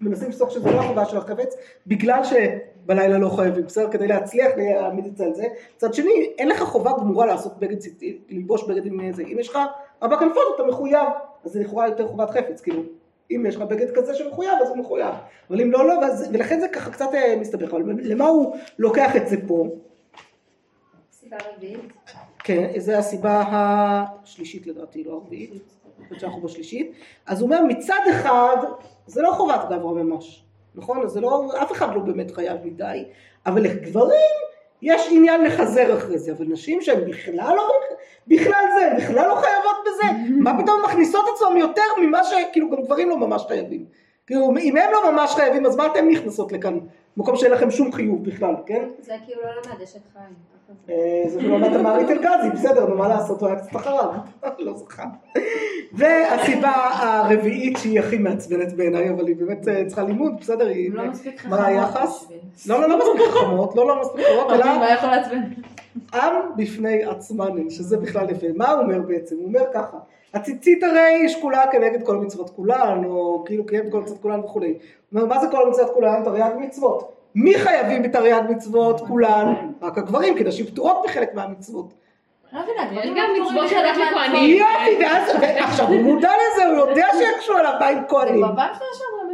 מנסים 0.00 0.28
לפסוק 0.28 0.50
שזה 0.50 0.70
לא 0.70 0.80
החובה 0.80 1.04
של 1.04 1.16
החפץ, 1.16 1.56
בגלל 1.86 2.20
שבלילה 2.24 3.18
לא 3.18 3.28
חייבים, 3.28 3.64
בסדר? 3.64 3.90
כדי 3.90 4.06
להצליח 4.06 4.50
להעמיד 4.56 5.06
את 5.06 5.16
זה 5.16 5.24
על 5.24 5.34
זה. 5.34 5.44
מצד 5.76 5.94
שני, 5.94 6.32
אין 6.38 6.48
לך 6.48 6.62
חובה 6.62 6.90
גמורה 6.98 7.26
לעשות 7.26 7.58
בגד, 7.58 7.76
ללבוש 8.28 8.64
בגד 8.68 8.86
עם 8.86 9.12
זה. 9.12 9.22
אם 9.22 9.36
יש 9.38 9.48
לך 9.48 9.58
ארבע 10.02 10.16
כנפות 10.16 10.42
אתה 10.54 10.62
מחויב, 10.62 11.08
אז 11.44 11.52
זה 11.52 11.60
לכאורה 11.60 11.88
יותר 11.88 12.08
חובת 12.08 12.30
חפץ, 12.30 12.60
כאילו. 12.60 12.82
אם 13.36 13.46
יש 13.46 13.56
לך 13.56 13.62
בגד 13.62 13.86
כזה 13.94 14.14
שמחויב, 14.14 14.52
אז 14.62 14.68
הוא 14.68 14.76
מחויב. 14.76 15.14
אבל 15.50 15.60
אם 15.60 15.72
לא, 15.72 15.86
לא, 15.86 15.92
ואז, 15.92 16.30
ולכן 16.32 16.60
זה 16.60 16.68
ככה 16.68 16.90
קצת 16.90 17.08
אה, 17.14 17.36
מסתבך. 17.40 17.74
אבל 17.74 17.82
למה 18.02 18.26
הוא 18.26 18.56
לוקח 18.78 19.16
את 19.16 19.28
זה 19.28 19.36
פה? 19.46 19.68
סיבה 21.12 21.36
רביעית. 21.56 21.92
כן, 22.38 22.70
זו 22.78 22.92
הסיבה 22.92 23.44
השלישית 23.48 24.66
לדעתי, 24.66 25.04
לא 25.04 25.12
הרביעית. 25.12 25.62
חושבת 26.12 26.20
שאנחנו 26.20 26.40
בשלישית. 26.40 26.92
אז 27.26 27.40
הוא 27.40 27.50
אומר, 27.50 27.64
מצד 27.64 28.00
אחד, 28.10 28.56
זה 29.06 29.22
לא 29.22 29.30
חובת 29.30 29.60
גברא 29.70 29.92
ממש, 29.92 30.44
נכון? 30.74 31.02
אז 31.02 31.10
זה 31.10 31.20
לא, 31.20 31.50
אף 31.62 31.72
אחד 31.72 31.94
לא 31.94 32.00
באמת 32.00 32.30
חייב 32.30 32.58
מדי, 32.64 33.04
אבל 33.46 33.62
לגברים 33.62 34.36
יש 34.82 35.08
עניין 35.10 35.44
לחזר 35.44 35.98
אחרי 35.98 36.18
זה, 36.18 36.32
אבל 36.32 36.44
נשים 36.48 36.80
שהן 36.80 37.10
בכלל 37.10 37.54
לא, 37.56 37.70
בכלל 38.26 38.64
זה, 38.78 38.90
בכלל 38.96 39.28
לא 39.28 39.34
חייבות 39.34 39.76
בזה, 39.86 40.34
מה 40.38 40.62
פתאום 40.62 40.82
מכניסות 40.84 41.24
עצמם 41.34 41.56
יותר 41.56 41.82
ממה 42.02 42.24
ש... 42.24 42.32
כאילו 42.52 42.70
גם 42.70 42.82
גברים 42.82 43.08
לא 43.08 43.16
ממש 43.18 43.44
חייבים. 43.48 43.84
כאילו, 44.26 44.50
אם 44.60 44.76
הם 44.76 44.90
לא 44.92 45.12
ממש 45.12 45.34
חייבים, 45.34 45.66
אז 45.66 45.76
מה 45.76 45.86
אתם 45.86 46.08
נכנסות 46.08 46.52
לכאן 46.52 46.78
מקום 47.16 47.36
שאין 47.36 47.52
לכם 47.52 47.70
שום 47.70 47.92
חיוב 47.92 48.24
בכלל, 48.24 48.54
כן? 48.66 48.88
זה 49.00 49.14
כאילו 49.26 49.42
לא 49.42 49.50
למד 49.50 49.82
אשת 49.82 50.00
חיים. 50.12 50.52
אה, 50.90 51.22
זה 51.26 51.42
לא 51.42 51.58
למד 51.58 51.76
המערית 51.76 52.10
אלגזי, 52.10 52.50
בסדר, 52.52 52.86
נו 52.86 52.96
מה 52.96 53.08
לעשות, 53.08 53.40
הוא 53.40 53.48
היה 53.48 53.58
קצת 53.58 53.76
אחריו, 53.76 54.10
לא 54.58 54.76
זכה. 54.76 55.04
והסיבה 55.92 56.72
הרביעית 56.92 57.76
שהיא 57.76 58.00
הכי 58.00 58.18
מעצבנת 58.18 58.72
בעיניי, 58.72 59.10
אבל 59.10 59.26
היא 59.26 59.36
באמת 59.36 59.68
אה, 59.68 59.84
צריכה 59.86 60.02
לימוד, 60.02 60.32
בסדר, 60.40 60.66
היא... 60.66 60.90
לא 60.92 61.06
מספיק 61.06 61.44
מה 61.44 61.56
חכמות 61.56 61.66
היחס? 61.66 62.24
בשביל. 62.24 62.76
לא, 62.76 62.80
לא, 62.80 62.88
לא 62.88 62.98
מספיק 62.98 63.30
חכמות, 63.30 63.76
לא, 63.76 63.88
לא 63.88 64.00
מספיק 64.00 64.26
חכמות, 64.26 64.52
אלא 64.52 64.78
מה 64.78 64.92
יכול 64.92 65.08
לעצבן? 65.10 65.40
עם 66.14 66.32
בפני 66.56 67.04
עצמן, 67.04 67.70
שזה 67.70 67.96
בכלל 67.96 68.30
יפה. 68.30 68.46
מה 68.56 68.70
הוא 68.70 68.82
אומר 68.82 69.00
בעצם? 69.00 69.36
הוא 69.36 69.44
אומר 69.44 69.64
ככה, 69.74 69.96
הציצית 70.34 70.82
הרי 70.82 71.00
היא 71.00 71.28
שקולה 71.28 71.62
כנגד 71.72 72.06
כל 72.06 72.16
מצוות 72.16 72.50
כולן, 72.50 73.04
או 73.04 73.44
כאילו 73.46 73.66
קיימת 73.66 73.92
כל 73.92 74.00
מצוות 74.00 74.22
כולן 74.22 74.40
וכולי. 74.40 74.68
הוא 74.68 75.20
אומר, 75.20 75.34
מה 75.34 75.40
זה 75.40 75.46
כל 75.50 75.68
מצוות 75.68 75.90
כולן? 75.94 76.24
תרי"ג 76.24 76.52
מצוות. 76.58 77.12
מי 77.34 77.54
חייבים 77.54 78.02
בתרי"ג 78.02 78.42
מצוות 78.48 79.00
כולן? 79.00 79.54
רק 79.82 79.98
הגברים, 79.98 80.36
כי 80.36 80.44
נשים 80.44 80.66
פטורות 80.66 81.04
מחלק 81.04 81.34
מהמצוות. 81.34 81.94
לא 82.52 82.60
לא. 84.32 84.38
יופי, 84.38 85.04
ואז, 85.04 85.30
עכשיו 85.58 85.88
הוא 85.88 86.00
מודע 86.00 86.30
לזה, 86.30 86.66
הוא 86.66 86.76
יודע 86.76 87.06
שיקשו 87.18 87.52
עליו, 87.56 87.72
מה 87.80 87.86
עם 87.86 87.98
כהנים? 88.08 88.44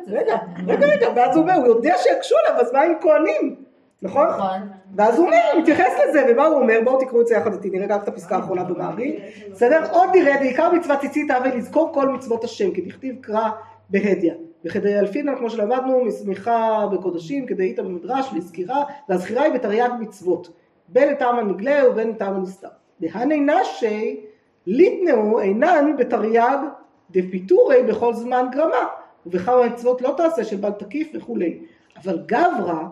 זה. 0.07 0.19
רגע, 0.19 0.37
רגע, 0.67 0.87
רגע, 0.87 1.09
ואז 1.17 1.37
הוא 1.37 1.43
אומר, 1.43 1.55
הוא 1.55 1.67
יודע 1.67 1.95
שיקשו 1.99 2.35
עליו, 2.47 2.61
אז 2.61 2.73
מה 2.73 2.81
עם 2.81 2.95
כהנים? 3.01 3.68
נכון? 4.03 4.27
נכון. 4.29 4.61
ואז 4.97 5.19
הוא 5.19 5.27
אומר, 5.27 5.41
הוא 5.53 5.63
מתייחס 5.63 5.93
לזה, 6.09 6.27
ומה 6.29 6.47
הוא 6.47 6.61
אומר? 6.61 6.79
בואו 6.85 7.01
תקראו 7.01 7.21
את 7.21 7.27
זה 7.27 7.35
יחד 7.35 7.53
איתי, 7.53 7.71
נראה 7.71 7.97
רק 7.97 8.03
את 8.03 8.09
הפסקה 8.09 8.37
האחרונה 8.37 8.65
במעריל. 8.65 9.21
בסדר? 9.51 9.91
עוד 9.91 10.11
נראה, 10.15 10.39
בעיקר 10.39 10.73
מצוות 10.73 11.01
ציצית 11.01 11.31
הווה 11.31 11.55
לזכור 11.55 11.91
כל 11.95 12.09
מצוות 12.09 12.45
השם, 12.45 12.71
כי 12.71 12.81
דכתיב 12.81 13.17
קרא 13.21 13.49
בהדיא. 13.91 14.33
וכדי 14.65 14.99
אלפינן, 14.99 15.37
כמו 15.37 15.51
שלמדנו, 15.51 16.05
מסמיכה 16.05 16.87
בקודשים, 16.93 17.47
כדי 17.47 17.63
איתה 17.63 17.83
במדרש, 17.83 18.31
לזכירה, 18.37 18.85
והזכירה 19.09 19.43
היא 19.43 19.53
בתרי"ג 19.53 19.91
מצוות. 20.01 20.49
בין 20.89 21.09
לטעם 21.09 21.39
הנגלה 21.39 21.91
ובין 21.91 22.11
לטעם 22.11 22.35
הנסתר. 22.35 22.69
דהני 23.01 23.41
נשי 23.41 24.21
ליטנאו 24.67 25.41
אינן 25.41 25.97
בתרי"ג 25.99 26.59
דפיטורי 27.11 27.83
בכל 27.83 28.15
זמן 28.15 28.47
גרמה, 28.53 28.87
ובכמה 29.27 29.67
מצוות 29.67 30.03
לא 30.03 30.15
תעשה 30.17 30.45
של 30.45 30.57
בל 30.57 30.71
תקיף 30.71 31.11
וכולי. 31.15 31.59
אבל 32.03 32.19
גברא 32.27 32.83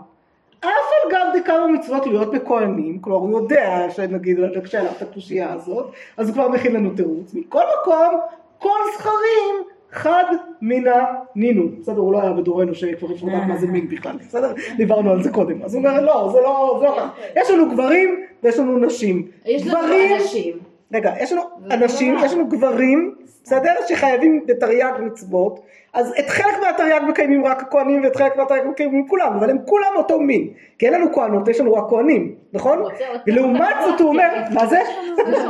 אף 0.68 0.92
על 1.04 1.12
גב 1.12 1.40
דכמה 1.40 1.66
מצוות 1.66 2.06
להיות 2.06 2.34
בכהנים, 2.34 2.98
כלומר 2.98 3.18
הוא 3.18 3.40
יודע 3.40 3.86
שנגיד 3.90 4.40
את 4.40 5.02
הקושייה 5.02 5.52
הזאת, 5.52 5.92
אז 6.16 6.28
הוא 6.28 6.34
כבר 6.34 6.48
מכין 6.48 6.72
לנו 6.72 6.90
תירוץ. 6.90 7.34
מכל 7.34 7.62
מקום, 7.82 8.20
כל 8.58 8.78
זכרים 8.98 9.54
חד 9.92 10.24
מינה 10.62 11.04
נינו. 11.34 11.68
בסדר, 11.80 12.00
הוא 12.00 12.12
לא 12.12 12.22
היה 12.22 12.32
בדורנו 12.32 12.74
שכבר 12.74 13.12
אפשר 13.14 13.26
לדעת 13.26 13.48
מה 13.48 13.56
זה 13.56 13.66
מין 13.66 13.88
בכלל, 13.88 14.16
בסדר? 14.20 14.52
דיברנו 14.76 15.10
על 15.10 15.22
זה 15.22 15.30
קודם. 15.30 15.62
אז 15.62 15.74
הוא 15.74 15.84
אומר, 15.84 16.00
לא, 16.00 16.30
זה 16.32 16.40
לא, 16.40 16.76
זה 16.80 16.86
לא 16.86 16.92
ככה. 16.96 17.08
יש 17.36 17.50
לנו 17.50 17.70
גברים 17.70 18.24
ויש 18.42 18.58
לנו 18.58 18.78
נשים. 18.78 19.28
יש 19.46 19.66
לנו 19.66 19.92
אנשים. 20.16 20.58
רגע, 20.92 21.12
יש 21.20 21.32
לנו 21.32 21.42
זה 21.68 21.74
אנשים. 21.74 22.16
יש 22.24 22.32
לנו 22.32 22.46
גברים, 22.48 23.14
בסדר? 23.44 23.74
שחייבים 23.88 24.46
בתרי"ג 24.46 24.92
מצוות, 25.00 25.60
אז 25.92 26.14
את 26.18 26.28
חלק 26.28 26.54
מהתרי"ג 26.62 27.00
מקיימים 27.08 27.46
רק 27.46 27.62
הכהנים 27.62 28.04
ואת 28.04 28.16
חלק 28.16 28.36
מהתרי"ג 28.36 28.66
מקיימים 28.66 29.08
כולם, 29.08 29.32
אבל 29.36 29.50
הם 29.50 29.58
כולם 29.66 29.92
אותו 29.96 30.20
מין, 30.20 30.48
כי 30.78 30.86
אין 30.86 30.94
לנו 30.94 31.12
כהנות, 31.12 31.48
יש 31.48 31.60
לנו 31.60 31.74
רק 31.74 31.84
כהנים, 31.88 32.34
נכון? 32.52 32.82
ולעומת 33.26 33.76
זאת 33.86 34.00
הוא 34.00 34.08
אומר, 34.08 34.28
מה 34.50 34.66
זה? 34.66 34.80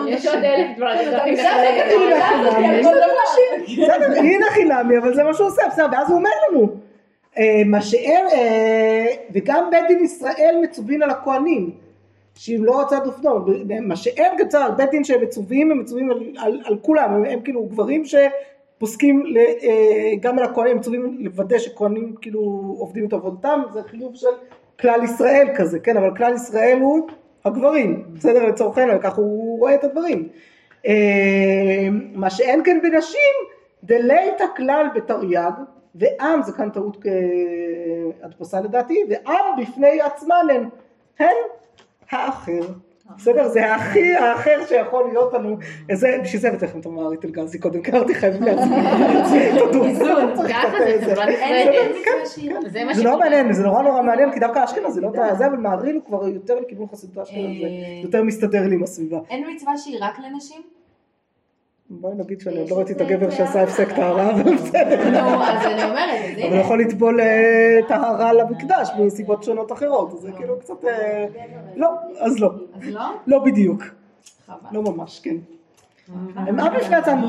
יש 0.09 0.27
עוד 0.27 0.45
אלף 0.45 0.77
דברים. 0.77 1.35
בסדר, 3.83 4.19
הנה 4.19 4.47
חינמי, 4.51 4.99
אבל 4.99 5.15
זה 5.15 5.25
מה 5.25 5.35
שהוא 5.35 5.47
עושה, 5.47 5.63
בסדר, 5.69 5.87
ואז 5.93 6.11
הוא 6.11 6.19
אומר 6.19 6.31
לנו, 6.51 6.69
אה, 7.39 7.63
מה 7.67 7.83
שאין, 7.83 8.27
אה, 8.27 9.07
וגם 9.33 9.71
בית 9.71 9.85
דין 9.89 10.05
ישראל 10.05 10.57
מצווין 10.63 11.03
על 11.03 11.11
הכהנים, 11.11 11.86
שאם 12.37 12.65
לא 12.65 12.81
רצה 12.81 12.99
דופנו, 13.01 13.47
מה 13.83 13.97
שאין 13.97 14.37
גצר 14.37 14.59
על 14.59 14.73
בית 14.73 14.91
דין 14.91 15.05
שהם 15.05 15.23
מצווים, 15.23 15.71
הם 15.71 15.79
מצווים 15.79 16.11
על, 16.11 16.19
על, 16.39 16.61
על 16.65 16.79
כולם, 16.83 17.15
הם, 17.15 17.25
הם 17.25 17.41
כאילו 17.41 17.65
גברים 17.65 18.03
שפוסקים 18.05 19.27
ל, 19.27 19.39
אה, 19.39 20.13
גם 20.21 20.39
על 20.39 20.45
הכהנים, 20.45 20.73
הם 20.73 20.79
מצווים 20.79 21.17
לוודא 21.21 21.59
שכהנים 21.59 22.15
כאילו 22.21 22.41
עובדים 22.79 23.07
את 23.07 23.13
עבודתם, 23.13 23.63
זה 23.73 23.83
חיוב 23.83 24.15
של 24.15 24.27
כלל 24.81 25.05
ישראל 25.05 25.49
כזה, 25.57 25.79
כן, 25.79 25.97
אבל 25.97 26.17
כלל 26.17 26.35
ישראל 26.35 26.79
הוא 26.81 27.09
הגברים, 27.45 28.05
בסדר, 28.15 28.47
לצורכנו, 28.47 28.93
ככה 29.03 29.21
הוא 29.21 29.59
רואה 29.59 29.75
את 29.75 29.85
הדברים. 29.85 30.29
אה, 30.87 31.89
מה 32.15 32.31
שאין 32.31 32.65
כן 32.65 32.79
בנשים, 32.83 33.35
דלית 33.85 34.41
הכלל 34.41 34.87
בתרי"ג, 34.95 35.51
ועם, 35.95 36.43
זה 36.43 36.53
כאן 36.53 36.71
טעות 36.71 36.97
כהדפסה 38.23 38.61
לדעתי, 38.61 39.05
ועם 39.09 39.63
בפני 39.63 40.01
עצמן 40.01 40.47
הן, 40.51 40.69
הן 41.19 41.37
האחר. 42.11 42.61
בסדר? 43.17 43.49
זה 43.49 43.75
הכי 43.75 44.15
האחר 44.15 44.67
שיכול 44.69 45.05
להיות 45.09 45.33
לנו, 45.33 45.57
זה, 45.93 46.19
בשביל 46.23 46.41
זה 46.41 46.49
את 46.79 46.87
המערית 46.87 47.25
אלגזי 47.25 47.59
קודם, 47.59 47.83
כי 47.83 47.91
אמרתי 47.91 48.15
חייבים 48.15 48.43
להצביע, 48.43 49.59
תודו. 49.59 49.85
ככה 50.49 50.79
זה. 51.05 51.23
אין 51.25 51.69
מצווה 51.91 52.27
שהיא 52.27 52.57
רק. 52.57 52.69
זה 52.69 52.83
זה 52.93 53.05
לא 53.05 53.19
מעניין, 53.19 53.53
זה 53.53 53.63
נורא 53.63 53.83
נורא 53.83 54.03
מעניין, 54.03 54.33
כי 54.33 54.41
דווקא 54.41 54.65
אשכנזי 54.65 55.01
לא 55.01 55.07
יודע, 55.07 55.35
זה, 55.35 55.47
אבל 55.47 55.57
מעריל 55.57 55.95
הוא 55.95 56.05
כבר 56.05 56.29
יותר 56.29 56.61
לכיוון 56.61 56.87
חסידות 56.93 57.19
אשכנז, 57.19 57.61
זה 57.61 57.67
אה. 57.67 58.01
יותר 58.03 58.23
מסתדר 58.23 58.63
לי 58.63 58.75
עם 58.75 58.83
הסביבה. 58.83 59.19
אין 59.31 59.45
מצווה 59.55 59.79
שהיא 59.79 59.99
רק 60.01 60.19
לנשים? 60.19 60.63
בואי 61.91 62.15
נגיד 62.15 62.41
שאני 62.41 62.59
עוד 62.59 62.71
לא 62.71 62.77
ראיתי 62.77 62.93
את 62.93 63.01
הגבר 63.01 63.31
שעשה. 63.31 63.63
הפסק 63.63 63.93
טהרה, 63.93 64.31
אבל 64.31 64.55
בסדר. 64.55 65.11
נו, 65.11 65.43
אז 65.43 65.67
אני 65.67 65.85
אומרת, 65.85 66.21
אז 66.25 66.39
אבל 66.39 66.53
הנה. 66.53 66.61
יכול 66.61 66.81
לטבול 66.81 67.21
אה, 67.21 67.79
טהרה 67.89 68.33
למקדש 68.33 68.89
מסיבות 68.99 69.43
שונות 69.43 69.73
אחרות, 69.73 70.13
אז 70.13 70.19
זה 70.19 70.33
כאילו 70.33 70.61
קצת... 70.61 70.85
אה, 70.85 71.27
לא, 71.77 71.89
אז 72.19 72.39
לא. 72.41 72.51
אז 72.75 72.89
לא? 72.89 73.03
לא 73.27 73.39
בדיוק. 73.39 73.83
חבל. 74.47 74.57
לא 74.73 74.83
ממש, 74.83 75.21
כן. 75.21 75.37
הם 76.37 76.61
אף 76.61 76.73
בפני 76.77 76.97
עצמם, 76.97 77.25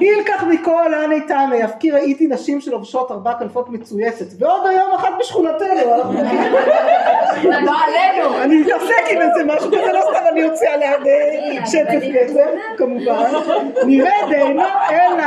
הילקח 0.00 0.44
מכל 0.48 0.94
אף 1.64 1.72
כי 1.80 1.90
ראיתי 1.90 2.26
נשים 2.26 2.60
שלובשות 2.60 3.10
ארבע 3.10 3.32
כנפות 3.38 3.68
מצויצת, 3.68 4.24
ועוד 4.38 4.66
היום 4.66 4.92
אחת 4.94 5.08
בשכונתנו, 5.20 5.66
לא 7.44 7.72
עלינו. 7.84 8.42
אני 8.42 8.60
מתעסק 8.60 9.04
עם 9.10 9.22
איזה 9.22 9.44
משהו 9.44 9.68
כזה, 9.68 9.92
לא 9.92 10.00
סתם 10.00 10.24
אני 10.32 10.44
אוציא 10.44 10.68
עליה 10.68 10.92
שצף 11.66 12.06
כסף, 12.14 12.50
כמובן, 12.76 13.32
נראה 13.86 14.16
דהינו 14.30 14.62
אלא 14.90 15.24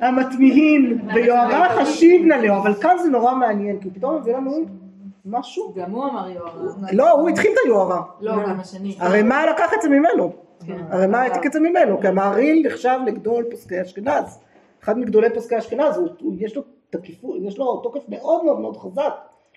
המתמיהין, 0.00 0.98
ויוהרה 1.14 1.68
חשיב 1.68 2.26
נא 2.26 2.34
לו, 2.34 2.56
אבל 2.56 2.74
כאן 2.74 2.98
זה 2.98 3.08
נורא 3.08 3.34
מעניין, 3.34 3.78
כי 3.80 3.90
פתאום 3.90 4.16
מביא 4.16 4.36
לנו 4.36 4.52
משהו, 5.26 5.72
גם 5.76 5.90
הוא 5.90 6.04
אמר 6.04 6.30
יוהרה. 6.30 6.88
לא, 6.92 7.10
הוא 7.10 7.28
התחיל 7.28 7.50
את 7.52 7.56
היוהרה, 7.64 8.02
לא, 8.20 8.32
גם 8.32 8.60
השני. 8.60 8.96
הרי 9.00 9.22
מה 9.22 9.46
לקח 9.46 9.74
את 9.74 9.82
זה 9.82 9.88
ממנו? 9.88 10.45
הרי 10.68 11.06
מה 11.06 11.22
העתיק 11.22 11.46
את 11.46 11.52
זה 11.52 11.60
ממנו? 11.60 12.00
כי 12.00 12.08
המעריל 12.08 12.66
נחשב 12.66 12.98
לגדול 13.06 13.44
פוסקי 13.50 13.82
אשכנז. 13.82 14.38
אחד 14.82 14.98
מגדולי 14.98 15.34
פוסקי 15.34 15.58
אשכנז, 15.58 16.00
יש 16.38 16.56
לו 16.56 16.62
תקיפות, 16.90 17.36
יש 17.42 17.58
לו 17.58 17.76
תוקף 17.76 18.08
מאוד 18.08 18.44
מאוד 18.44 18.60
מאוד 18.60 18.76
חזק. 18.76 19.12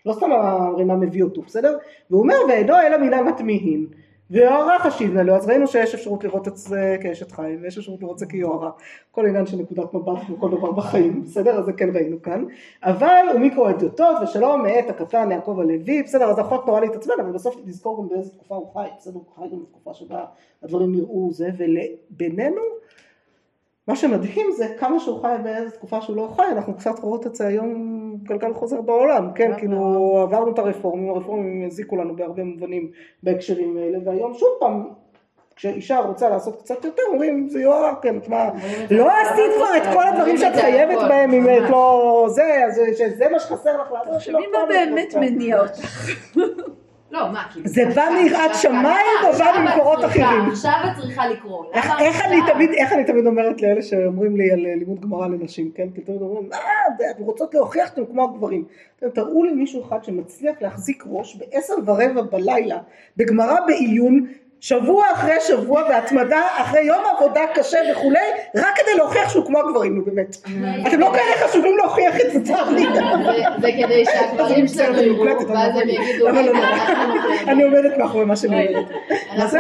לא 0.06 0.14
סתם 0.14 0.32
הרימה 0.32 0.96
מביא 0.96 1.24
אותו, 1.24 1.42
בסדר? 1.42 1.78
והוא 2.10 2.22
אומר, 2.22 2.36
ואינו 2.50 2.74
אלא 2.80 2.98
מן 2.98 3.14
המתמיהין. 3.14 3.88
ויוהרה 4.32 4.80
חשיבנה 4.80 5.24
לו, 5.24 5.36
אז 5.36 5.48
ראינו 5.48 5.68
שיש 5.68 5.96
אפשרות 5.96 6.24
לראות 6.24 6.48
את 6.48 6.58
זה 6.58 6.98
כאשת 7.02 7.32
חיים, 7.32 7.60
ויש 7.62 7.78
אפשרות 7.78 8.02
לראות 8.02 8.14
את 8.14 8.20
זה 8.20 8.26
כיוהרה. 8.26 8.72
כל 9.12 9.26
עניין 9.26 9.46
של 9.46 9.58
נקודת 9.58 9.94
מבט 9.94 10.18
כמו 10.28 10.40
כל 10.40 10.52
דבר 10.52 10.72
בחיים, 10.72 11.24
בסדר? 11.24 11.60
אז 11.60 11.66
זה 11.66 11.74
כן 11.74 11.90
ראינו 11.94 12.22
כאן. 12.22 12.46
אבל 12.84 13.26
ומיקרו 13.36 13.70
אדיוטות 13.70 14.18
ושלום 14.24 14.64
מאת 14.64 14.90
הקטן 14.90 15.32
יעקב 15.32 15.60
הלוי, 15.60 16.04
בסדר? 16.04 16.26
אז 16.30 16.40
אחות 16.40 16.66
נורא 16.68 16.80
להתעצבן, 16.80 17.14
אבל 17.22 17.32
בסוף 17.32 17.56
נזכור 17.66 17.98
גם 17.98 18.10
באיזה 18.10 18.32
תקופה 18.32 18.56
הוא 18.56 18.74
חי, 18.74 18.88
בסדר? 18.98 19.16
הוא 19.16 19.24
חי 19.36 19.50
גם 19.52 19.60
בתקופה 19.62 19.94
שבה 19.94 20.26
הדברים 20.64 20.96
נראו 20.96 21.30
זה, 21.34 21.50
ובינינו, 21.58 22.62
מה 23.90 23.96
שמדהים 23.96 24.52
זה 24.52 24.68
כמה 24.78 25.00
שהוא 25.00 25.22
חי 25.22 25.36
באיזה 25.44 25.72
תקופה 25.72 26.02
שהוא 26.02 26.16
לא 26.16 26.30
חי, 26.36 26.46
אנחנו 26.52 26.74
קצת 26.74 27.00
רואות 27.00 27.28
את 27.28 27.36
זה 27.36 27.48
היום 27.48 28.16
גלגל 28.24 28.54
חוזר 28.54 28.82
בעולם, 28.82 29.34
כן, 29.36 29.52
כאילו 29.58 30.18
עברנו 30.22 30.52
את 30.52 30.60
הרפורמים, 30.60 31.10
הרפורמים 31.10 31.68
הזיקו 31.68 31.96
לנו 31.96 32.16
בהרבה 32.16 32.44
מובנים 32.44 32.92
בהקשרים 33.24 33.78
האלה, 33.78 33.98
והיום 34.06 34.34
שוב 34.34 34.50
פעם, 34.60 34.90
כשאישה 35.56 36.00
רוצה 36.00 36.30
לעשות 36.30 36.62
קצת 36.62 36.86
יותר, 36.86 37.02
אומרים 37.12 37.50
זה 37.50 37.62
יואר, 37.62 37.94
כן, 38.02 38.18
את 38.18 38.28
מה, 38.28 38.50
לא 38.92 39.10
עשית 39.22 39.52
כבר 39.56 39.78
את 39.78 39.94
כל 39.94 40.08
הדברים 40.08 40.38
שאת 40.38 40.56
חייבת 40.56 41.08
בהם, 41.10 41.34
אם 41.34 41.46
את 41.50 41.70
לא 41.70 42.26
זה, 42.30 42.66
אז 42.66 42.82
שזה 42.98 43.30
מה 43.32 43.40
שחסר 43.40 43.82
לך 43.82 43.92
לעשות, 43.92 44.14
תחשבי 44.14 44.48
מה 44.52 44.66
באמת 44.70 45.16
מניע 45.16 45.62
אותך. 45.62 46.10
לא, 47.12 47.32
מה, 47.32 47.44
כאילו... 47.52 47.68
זה 47.68 47.86
בא 47.96 48.10
מיראת 48.14 48.56
שמיים 48.56 49.18
או 49.28 49.34
בא 49.34 49.52
ממקורות 49.60 50.06
אחרים? 50.06 50.50
עכשיו 50.52 50.72
את 50.86 51.02
צריכה 51.02 51.28
לקרוא. 51.28 51.66
איך, 51.74 52.26
אני? 52.26 52.38
תמיד, 52.54 52.70
איך 52.70 52.94
אני 52.94 53.04
תמיד 53.04 53.26
אומרת 53.26 53.62
לאלה 53.62 53.82
שאומרים 53.82 54.38
לי 54.38 54.52
על 54.52 54.66
אה, 54.66 54.76
לימוד 54.76 55.02
גמרא 55.02 55.28
לנשים, 55.28 55.72
כן? 55.76 55.90
כי 55.96 56.02
תמיד 56.02 56.22
אומרים, 56.22 56.50
אה, 56.54 56.60
אתן 57.12 57.24
רוצות 57.24 57.54
להוכיח 57.54 57.90
שאתם 57.90 58.06
כמו 58.06 58.24
הגברים. 58.24 58.66
אתם 59.00 59.10
תראו 59.10 59.44
לי 59.44 59.52
מישהו 59.52 59.84
אחד 59.88 60.04
שמצליח 60.04 60.56
להחזיק 60.62 61.04
ראש 61.08 61.36
בעשר 61.36 61.74
ורבע 61.86 62.22
בלילה 62.22 62.78
בגמרא 63.18 63.56
בעיון, 63.68 64.28
שבוע 64.62 65.06
אחרי 65.14 65.36
שבוע 65.42 65.84
בהתמדה, 65.90 66.42
אחרי 66.56 66.82
יום 66.84 67.04
עבודה 67.18 67.42
קשה 67.54 67.78
וכולי, 67.92 68.20
רק 68.56 68.76
כדי 68.76 68.96
להוכיח 68.98 69.30
שהוא 69.30 69.46
כמו 69.46 69.60
הגברים, 69.60 69.96
נו 69.96 70.06
באמת. 70.06 70.36
אתם 70.88 71.00
לא 71.00 71.12
כאלה 71.14 71.48
חשובים 71.48 71.78
להוכיח 71.78 72.16
את 72.22 72.32
זה, 72.32 72.44
צר 72.46 72.70
לי. 72.70 72.86
זה- 73.62 73.70
כדי 73.84 74.06
שהגברים 74.06 74.68
שלנו 74.68 74.98
אני 75.00 75.06
יראו, 75.06 75.48
ואז 75.50 75.76
הם. 75.76 75.90
יגידו, 75.90 76.30
לא, 76.30 76.42
לא. 76.42 76.52
אני 77.48 77.64
עומדת 77.64 77.98
מאחורי 77.98 78.26
מה 78.26 78.36
שאני 78.36 78.68
אומרת. 78.68 78.86
זה? 79.50 79.60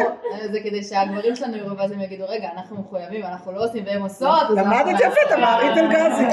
כדי 0.64 0.84
שהגברים 0.84 1.36
שלנו 1.36 1.58
יראו, 1.58 1.78
ואז 1.78 1.92
הם 1.92 2.02
יגידו, 2.02 2.24
רגע, 2.30 2.48
אנחנו 2.58 2.78
מחויבים, 2.80 3.22
אנחנו 3.26 3.52
לא 3.52 3.64
עושים 3.66 3.84
והם 3.86 4.02
עושות. 4.02 4.30
למדת 4.56 5.00
יפה 5.00 5.22
את 5.28 5.32
המערית 5.32 5.78
אלגזי. 5.78 6.24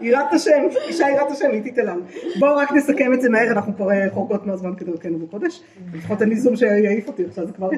יראת 0.00 0.32
השם, 0.32 0.62
אישה 0.88 1.10
יראת 1.10 1.30
השם, 1.30 1.50
היא 1.52 1.72
תתעלם. 1.72 2.00
בואו 2.38 2.56
רק 2.56 2.72
נסכם 2.72 3.14
את 3.14 3.20
זה 3.20 3.30
מהר, 3.30 3.50
אנחנו 3.50 3.76
כבר 3.76 3.90
אה, 3.90 4.06
חורגות 4.14 4.46
מהזמן 4.46 4.74
כדרכנו 4.76 5.17
בקודש. 5.18 5.62
לפחות 5.94 6.22
אין 6.22 6.28
לי 6.28 6.36
זום 6.36 6.56
שיעיף 6.56 7.08
אותי 7.08 7.24
עכשיו, 7.24 7.46
זה 7.46 7.52
כבר, 7.52 7.68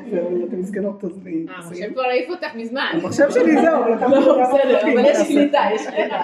אתם 0.49 0.61
מסכנות, 0.61 1.05
אז 1.05 1.11
אני 1.23 1.47
אה, 1.49 1.61
אסיים. 1.61 1.83
המחשב 1.83 1.93
כבר 1.93 2.03
העיף 2.03 2.31
אותך 2.31 2.55
מזמן. 2.55 2.87
המחשב 2.93 3.31
שלי 3.31 3.61
זהו, 3.63 3.83
אבל 3.83 3.93
לקחתי 3.93 4.13
לא, 4.13 4.43
בסדר, 4.43 4.81
אבל 4.83 4.95
מה 4.95 5.09
יש? 5.09 5.27
קליטה, 5.27 5.59
יש 5.75 5.87
קליטה. 5.87 6.21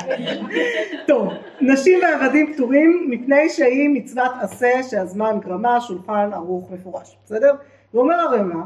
טוב, 1.06 1.28
נשים 1.60 2.00
ועבדים 2.02 2.52
פטורים 2.52 3.06
מפני 3.10 3.48
שהיא 3.48 3.90
מצוות 3.92 4.32
עשה 4.40 4.82
שהזמן 4.82 5.38
גרמה, 5.44 5.80
שולחן 5.80 6.30
ערוך 6.32 6.70
מפורש, 6.70 7.16
בסדר? 7.24 7.54
ואומר 7.94 8.14
הרמ"א, 8.14 8.64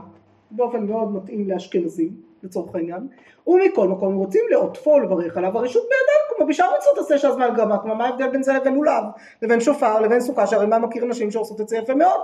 באופן 0.51 0.87
מאוד 0.87 1.15
מתאים 1.15 1.51
לאשכנזים, 1.51 2.11
לצורך 2.43 2.75
העניין, 2.75 3.07
ומכל 3.47 3.89
מקום 3.89 4.15
רוצים 4.15 4.43
לעוטפו 4.51 4.91
ולברך 4.91 5.37
עליו 5.37 5.59
הרשות 5.59 5.83
בידם, 5.83 6.37
כמו 6.37 6.47
בשאר 6.47 6.67
מצוות 6.79 6.99
עשה 6.99 7.19
שהזמן 7.19 7.49
גרמה, 7.55 7.79
כלומר 7.79 7.95
מה 7.95 8.07
ההבדל 8.07 8.29
בין 8.29 8.43
זה 8.43 8.53
לבין 8.53 8.75
לולב, 8.75 9.05
לבין 9.43 9.61
שופר, 9.61 10.01
לבין 10.01 10.21
סוכה, 10.21 10.47
שהרמ"א 10.47 10.79
מכיר 10.79 11.05
נשים 11.05 11.31
שעושות 11.31 11.61
את 11.61 11.69
זה 11.69 11.77
יפה 11.77 11.95
מאוד, 11.95 12.21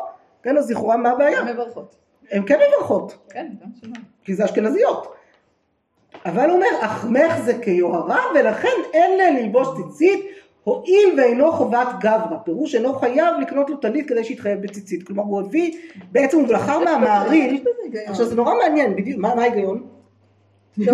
כן, 0.46 0.58
אז 0.58 0.70
לכאורה 0.70 0.96
מה 0.96 1.10
הבעיה? 1.10 1.40
הן 1.40 1.54
מברכות. 1.54 1.96
הן 2.30 2.42
כן 2.46 2.58
מברכות, 2.68 3.18
כן, 3.30 3.46
גם 3.62 3.68
שלנו. 3.80 3.94
כי 4.24 4.34
זה 4.34 4.44
אשכנזיות. 4.44 5.14
אבל 6.26 6.48
הוא 6.48 6.54
אומר, 6.56 6.66
אך 6.80 7.04
ממך 7.04 7.38
זה 7.44 7.58
כיוהרה 7.62 8.20
ולכן 8.34 8.76
אין 8.92 9.36
ללבוש 9.36 9.68
ציצית 9.76 10.20
הואיל 10.64 11.14
ואינו 11.18 11.52
חובת 11.52 11.88
גברא, 12.00 12.36
פירוש 12.44 12.74
אינו 12.74 12.94
חייב 12.94 13.36
לקנות 13.40 13.70
לו 13.70 13.76
טלית 13.76 14.08
כדי 14.08 14.24
שיתחייב 14.24 14.62
בציצית, 14.62 15.06
כלומר 15.06 15.22
הוא 15.22 15.40
הביא, 15.40 15.78
בעצם 16.12 16.38
הוא 16.38 16.48
בחר 16.48 16.78
מהמעריל. 16.78 17.64
עכשיו 18.06 18.26
זה 18.26 18.34
נורא 18.34 18.54
מעניין, 18.54 18.96
בדיוק, 18.96 19.20
מה 19.20 19.28
ההיגיון? 19.28 19.86
לא. 20.78 20.92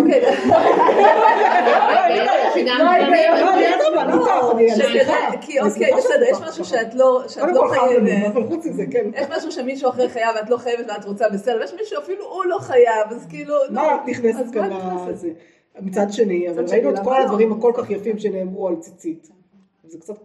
כי 5.41 5.59
אוקיי, 5.59 5.91
בסדר, 5.97 6.23
יש. 6.31 6.37
משהו 6.41 6.65
שאת 6.65 6.93
לא 6.95 7.21
לא 7.53 7.67
חייבת. 7.69 8.27
אבל 8.27 8.43
כן. 8.91 9.11
יש 9.15 9.55
שמישהו 9.55 9.89
אחר 9.89 10.09
חייב 10.09 10.29
ואת 10.35 10.49
לא 10.49 10.57
חייבת 10.57 10.85
ואת 10.87 11.05
רוצה 11.05 11.29
בסדר, 11.29 11.57
ויש 11.61 11.73
מישהו 11.73 11.99
אפילו 11.99 12.25
הוא 12.25 12.45
לא 12.45 12.57
חייב, 12.57 13.07
אז 13.11 13.27
כאילו, 13.29 13.55
מה 13.69 13.95
את 13.95 13.99
נכנסת 14.07 14.53
כאן? 14.53 14.69
לזה? 15.09 15.29
מצד 15.79 16.05
שני, 16.11 16.49
אבל 16.49 16.65
ראינו 16.69 16.89
את 16.89 16.99
כל? 17.03 17.21
הדברים 17.21 17.53
הכל 17.53 17.71
כך 17.75 17.89
יפים 17.89 18.19
שנאמרו 18.19 18.67
על 18.67 18.75
ציצית. 18.75 19.29
זה 19.83 19.99
קצת 19.99 20.15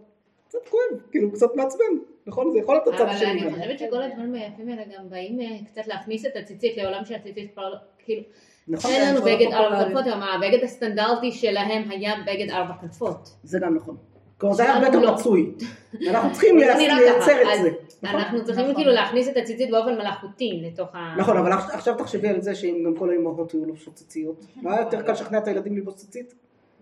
קצת 0.47 0.67
כואב, 0.69 1.01
כאילו 1.11 1.31
קצת 1.31 1.55
מעצבן, 1.55 1.83
נכון? 2.27 2.51
זה 2.51 2.59
יכול 2.59 2.75
להיות 2.75 2.87
הצד 2.87 3.01
אבל 3.01 3.09
השני 3.09 3.31
אני. 3.31 3.51
חושבת 3.53 3.79
שכל 3.79 4.01
הדברים 4.01 4.33
היפים 4.33 4.69
האלה 4.69 4.81
גם 4.97 5.09
באים 5.09 5.41
אה, 5.41 5.57
קצת 5.65 5.87
להכניס 5.87 6.25
את 6.25 6.35
הציצית 6.35 6.77
לעולם 6.77 7.05
של 7.05 7.15
הציצית 7.15 7.53
כבר, 7.53 7.73
כאילו, 7.97 8.21
נכון, 8.69 8.91
אין 8.91 9.15
לנו 9.15 9.25
בגד 9.25 9.53
ארבע. 9.53 9.83
כנפות, 9.85 10.07
אבל 10.07 10.27
הבגד 10.35 10.63
הסטנדרטי 10.63 11.31
שלהם 11.31 11.89
היה 11.89 12.13
בגד 12.27 12.49
ארבע 12.51 12.73
כנפות. 12.81 13.29
זה 13.43 13.59
גם 13.59 13.75
נכון. 13.75 13.97
כלומר 14.37 14.55
זה 14.55 14.63
היה 14.63 14.73
הרבה 14.73 14.87
יותר 14.87 14.99
לא. 14.99 15.13
מצוי. 15.13 15.51
אנחנו 16.09 16.31
צריכים 16.31 16.57
לייצר 16.57 17.53
את 17.53 17.61
זה. 17.63 17.69
נכון? 18.01 18.19
אנחנו 18.19 18.45
צריכים 18.45 18.63
נכון. 18.63 18.75
כאילו 18.75 18.91
להכניס 18.91 19.27
את 19.29 19.37
הציצית 19.37 19.71
באופן 19.71 19.95
מלאכותי 19.95 20.61
לתוך 20.65 20.95
ה... 20.95 21.15
נכון, 21.17 21.37
אבל 21.37 21.51
עכשיו- 21.51 21.95
תחשבי 21.97 22.27
על 22.27 22.41
זה 22.41 22.55
שאם 22.55 22.83
גם 22.85 22.95
כל 22.95 23.09
האימהות 23.09 23.51
היו 23.51 23.65
לובשות 23.65 23.93
ציציות, 23.93 24.45
לא 24.63 24.69
היה 24.69 24.81
יותר 24.81 25.01
קל 25.01 25.11
לשכנע 25.11 25.37
את 25.37 25.47
הילדים 25.47 25.75
ללבוש 25.75 25.93
ציצית? 25.93 26.33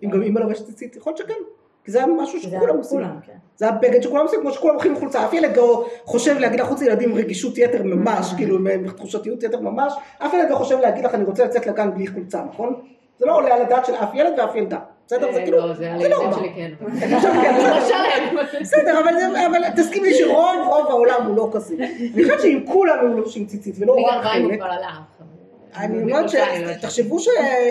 אם 0.04 0.10
גם 0.10 0.22
אימא 0.22 0.40
לובשת 0.40 0.66
ציצית, 0.66 0.96
יכול 0.96 1.12
להיות 1.12 1.18
שכן. 1.18 1.34
כי 1.88 1.92
זה 1.92 1.98
היה 1.98 2.08
משהו 2.08 2.40
שכולם 2.40 2.78
עושים. 2.78 3.00
כן. 3.00 3.34
זה 3.56 3.68
הבגד 3.68 4.02
שכולם 4.02 4.24
עושים, 4.24 4.40
כמו 4.42 4.52
שכולם 4.52 4.74
הולכים 4.74 4.92
עם 4.92 5.00
חולצה. 5.00 5.26
אף 5.26 5.34
ילד 5.34 5.58
לא 5.58 5.88
חושב 6.06 6.38
להגיד 6.40 6.60
לחוץ 6.60 6.82
לילדים 6.82 7.16
רגישות 7.16 7.58
יתר 7.58 7.84
ממש, 7.84 8.34
כאילו 8.38 8.58
עם 8.58 8.92
תחושתיות 8.92 9.44
יתר 9.44 9.60
ממש, 9.60 9.94
אף 10.20 10.34
ילד 10.34 10.50
לא 10.50 10.56
חושב 10.56 10.80
להגיד 10.80 11.06
לך 11.06 11.16
אני 11.16 11.24
רוצה 11.24 11.46
לצאת 11.46 11.68
לגן 11.68 11.94
בלי 11.94 12.08
חולצה, 12.08 12.44
נכון? 12.50 12.74
זה 13.20 13.26
לא 13.26 13.36
עולה 13.36 13.56
על 13.56 13.62
הדעת 13.62 13.86
של 13.86 13.96
אף 13.96 14.10
ילד 14.14 14.40
ואף 14.40 14.56
ילדה. 14.56 14.80
בסדר? 15.06 15.32
זה 15.32 15.40
אה, 15.40 15.44
כאילו, 15.44 15.58
לא, 15.58 15.74
זה 15.74 15.94
הילדים 15.94 16.12
נורמה. 16.12 16.38
כן. 16.56 16.72
בסדר. 18.62 19.00
אבל, 19.46 19.62
תסכים 19.76 20.04
לי 20.04 20.14
שרוב 20.14 20.68
רוב 20.68 20.88
העולם 20.88 21.26
הוא 21.28 21.36
לא 21.36 21.50
כזה. 21.54 21.76
אני 22.14 22.24
חושבת 22.24 22.42
שאם 22.42 22.64
כולם 22.68 23.00
היו 23.00 23.18
לובשים 23.18 23.46
ציצית 23.46 23.76
ולא 23.80 23.94
רק 23.94 24.24
חלק. 24.24 24.60
אני 25.76 26.04
אומרת 26.04 26.22
לא 26.22 26.28
ש... 26.28 26.36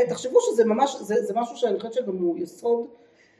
תחשבו 0.09 0.41
שזה 0.41 0.65
ממש, 0.65 0.97
זה 1.01 1.33
משהו 1.35 1.57
שאני 1.57 1.77
חושבת 1.81 1.93
שגם 1.93 2.17
הוא 2.17 2.39
יסוד, 2.39 2.87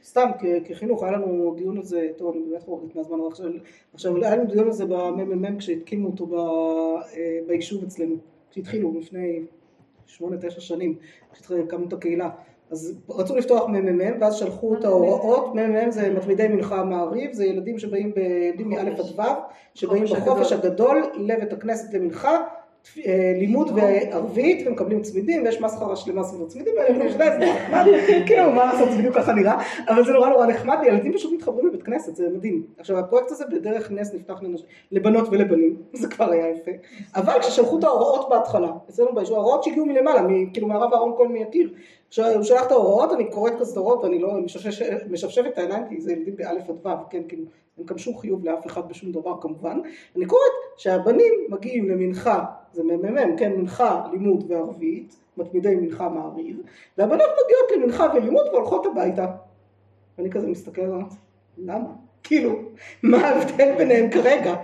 סתם 0.03 0.29
כחינוך, 0.65 1.03
היה 1.03 1.11
לנו 1.11 1.53
דיון 1.57 1.77
על 1.77 1.83
זה, 1.83 2.07
טוב 2.17 2.35
אני 2.35 2.43
באמת 2.49 2.63
חורגת 2.63 2.95
מהזמן, 2.95 3.19
אבל 3.19 3.27
עכשיו, 3.27 3.45
עכשיו 3.93 4.15
היה 4.15 4.35
לנו 4.35 4.45
דיון 4.45 4.65
על 4.65 4.71
זה 4.71 4.85
בממ"מ 4.85 5.57
כשהתקימו 5.57 6.07
אותו 6.07 6.25
ב, 6.25 6.33
אה, 6.33 7.39
ביישוב 7.47 7.83
אצלנו, 7.83 8.15
כשהתחילו 8.51 8.99
לפני 8.99 9.41
שמונה 10.05 10.37
תשע 10.37 10.59
שנים, 10.61 10.95
כשהקמנו 11.33 11.87
את 11.87 11.93
הקהילה. 11.93 12.29
אז 12.71 12.99
רצו 13.09 13.35
לפתוח 13.35 13.69
מ"מ 13.69 14.21
ואז 14.21 14.35
שלחו 14.35 14.75
את 14.75 14.85
ההוראות, 14.85 15.55
מ"מ 15.55 15.91
זה 15.91 16.13
מתמידי 16.13 16.47
מנחה 16.47 16.83
מעריב, 16.83 17.33
זה 17.33 17.45
ילדים 17.45 17.79
שבאים 17.79 18.13
ילדים 18.17 18.69
מא' 18.69 18.79
עד 18.79 18.99
ו', 18.99 19.21
שבאים 19.73 20.07
חופש 20.07 20.21
בחופש 20.21 20.51
הגדול 20.51 21.11
לבית 21.17 21.53
הכנסת 21.53 21.93
למנחה, 21.93 22.37
לימוד 23.39 23.71
וערבית 23.75 24.67
ומקבלים 24.67 25.01
צמידים 25.01 25.43
ויש 25.43 25.61
מסחרה 25.61 25.95
שלמה 25.95 26.23
סביב 26.23 26.41
הצמידים 26.41 26.73
האלה, 26.77 26.97
לא 26.97 27.05
משנה, 27.05 27.25
זה 27.25 27.45
נחמד, 27.45 27.85
כאילו 28.25 28.51
מה 28.51 28.65
לעשות, 28.65 28.91
זה 28.91 28.97
בדיוק 28.97 29.15
ככה 29.15 29.33
נראה, 29.33 29.61
אבל 29.87 30.05
זה 30.05 30.13
נורא 30.13 30.29
נורא 30.29 30.45
נחמד, 30.45 30.77
ילדים 30.87 31.13
פשוט 31.13 31.33
מתחברים 31.33 31.67
לבית 31.67 31.83
כנסת, 31.83 32.15
זה 32.15 32.29
מדהים. 32.29 32.63
עכשיו 32.77 32.99
הפרויקט 32.99 33.31
הזה 33.31 33.45
בדרך 33.51 33.91
נס 33.91 34.13
נפתח 34.13 34.41
לבנות 34.91 35.27
ולבנים, 35.31 35.75
זה 36.01 36.07
כבר 36.07 36.31
היה 36.31 36.49
יפה, 36.49 36.71
אבל 37.15 37.39
כששלחו 37.39 37.79
את 37.79 37.83
ההוראות 37.83 38.29
בהתחלה, 38.29 38.71
אצלנו 38.89 39.15
ביישוב, 39.15 39.35
ההוראות 39.35 39.63
שהגיעו 39.63 39.85
מלמעלה, 39.85 40.21
כאילו 40.53 40.67
מהרב 40.67 40.93
אהרון 40.93 41.13
כהן 41.17 41.31
מיקיר, 41.31 41.69
הוא 42.15 42.43
שלח 42.43 42.65
את 42.65 42.71
ההוראות, 42.71 43.13
אני 43.13 43.31
קוראת 43.31 43.53
ההוראות 43.75 44.03
ואני 44.03 44.19
לא 44.19 44.33
משפשפת 45.09 45.47
את 45.47 45.57
העיניים 45.57 45.83
כי 45.89 46.01
זה 46.01 46.11
ילדים 46.11 46.35
באלף 46.35 46.69
עד 46.69 46.85
ו', 46.85 47.09
כן, 47.09 47.21
כאילו, 47.27 47.43
אין 47.77 47.85
כאן 47.85 47.97
שום 47.97 48.17
חיוב 48.17 48.45
לאף 48.45 48.65
אחד 48.65 48.89
בשום 48.89 49.11
דבר 49.11 49.41
כמובן, 49.41 49.79
אני 50.15 50.25
קוראת 50.25 50.51
שהבנים 50.77 51.33
מגיעים 51.49 51.89
למנחה, 51.89 52.43
זה 52.73 52.83
מ"מ, 52.83 53.37
כן, 53.37 53.53
מנחה, 53.53 54.07
לימוד 54.11 54.51
וערבית, 54.51 55.15
מתמידי 55.37 55.75
מנחה 55.75 56.09
מעריב, 56.09 56.57
והבנות 56.97 57.29
מגיעות 57.45 57.71
למנחה 57.75 58.07
ולימוד 58.15 58.45
והולכות 58.51 58.85
הביתה. 58.85 59.25
ואני 60.17 60.29
כזה 60.29 60.47
מסתכל 60.47 60.81
עליו, 60.81 61.01
למה? 61.57 61.89
כאילו, 62.23 62.51
מה 63.03 63.17
ההבדל 63.17 63.75
ביניהם 63.77 64.11
כרגע? 64.11 64.55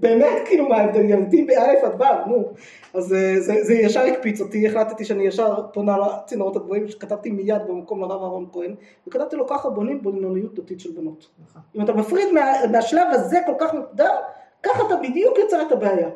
באמת, 0.00 0.42
כאילו, 0.46 0.68
מה 0.68 0.76
ההבדל? 0.76 1.04
ילדים 1.04 1.46
באלף 1.46 1.84
עד 1.84 2.00
ו', 2.00 2.28
נו. 2.28 2.52
אז 2.94 3.12
אה, 3.12 3.40
זה, 3.40 3.64
זה 3.64 3.74
ישר 3.74 4.00
הקפיץ 4.00 4.40
אותי, 4.40 4.66
החלטתי 4.66 5.04
שאני 5.04 5.26
ישר 5.26 5.66
פונה 5.72 5.96
לצינורות 5.98 6.56
הגבוהים, 6.56 6.88
שכתבתי 6.88 7.30
מיד 7.30 7.62
במקום 7.68 8.00
לרב 8.00 8.22
אהרון 8.22 8.46
כהן, 8.52 8.74
וכתבתי 9.06 9.36
לו 9.36 9.46
ככה 9.46 9.70
בונים 9.70 10.02
בינוניות 10.02 10.54
דתית 10.54 10.80
של 10.80 10.90
בנות. 10.92 11.28
אם 11.76 11.80
אתה 11.80 11.92
מפריד 11.92 12.32
מה, 12.32 12.52
מהשלב 12.72 13.06
הזה 13.10 13.38
כל 13.46 13.54
כך 13.58 13.74
מוקדם, 13.74 14.14
ככה 14.62 14.86
אתה 14.86 14.96
בדיוק 14.96 15.38
יוצר 15.38 15.62
את 15.62 15.72
הבעיה. 15.72 16.08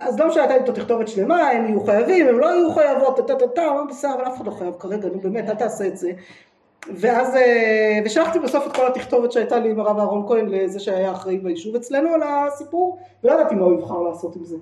אז 0.00 0.18
לא 0.18 0.28
משנה, 0.28 0.42
הייתה 0.42 0.54
איתו 0.54 0.72
תכתובת 0.72 1.08
שלמה, 1.08 1.48
הם 1.48 1.66
יהיו 1.66 1.84
חייבים, 1.84 2.28
הם 2.28 2.38
לא 2.38 2.46
יהיו 2.46 2.72
חייבות, 2.72 3.16
טה 3.16 3.34
טה 3.34 3.48
טה, 3.48 3.68
אמרתי, 3.68 3.88
בסדר, 3.88 4.14
אבל 4.14 4.26
אף 4.26 4.36
אחד 4.36 4.46
לא 4.46 4.50
חייב 4.50 4.74
כרגע, 4.78 5.08
נו 5.08 5.20
באמת, 5.20 5.48
אל 5.48 5.54
תעשה 5.54 5.86
את 5.86 5.96
זה. 5.96 6.10
ואז, 6.94 7.36
אה, 7.36 7.98
ושלחתי 8.04 8.38
בסוף 8.38 8.66
את 8.66 8.76
כל 8.76 8.86
התכתובת 8.86 9.32
שהייתה 9.32 9.58
לי 9.58 9.70
עם 9.70 9.80
הרב 9.80 9.98
אהרון 9.98 10.26
כהן 10.26 10.46
לזה 10.48 10.80
שהיה 10.80 11.12
אחראי 11.12 11.38
ביישוב 11.38 11.76
אצלנו 11.76 12.14
על 12.14 12.20
הסיפור, 12.22 12.98
ולא 13.24 13.32
ידעתי 13.32 13.54
מה 13.54 13.64
הוא 13.64 13.78
יבחר 13.78 14.00
לעשות 14.02 14.36
עם 14.36 14.44
זה. 14.44 14.56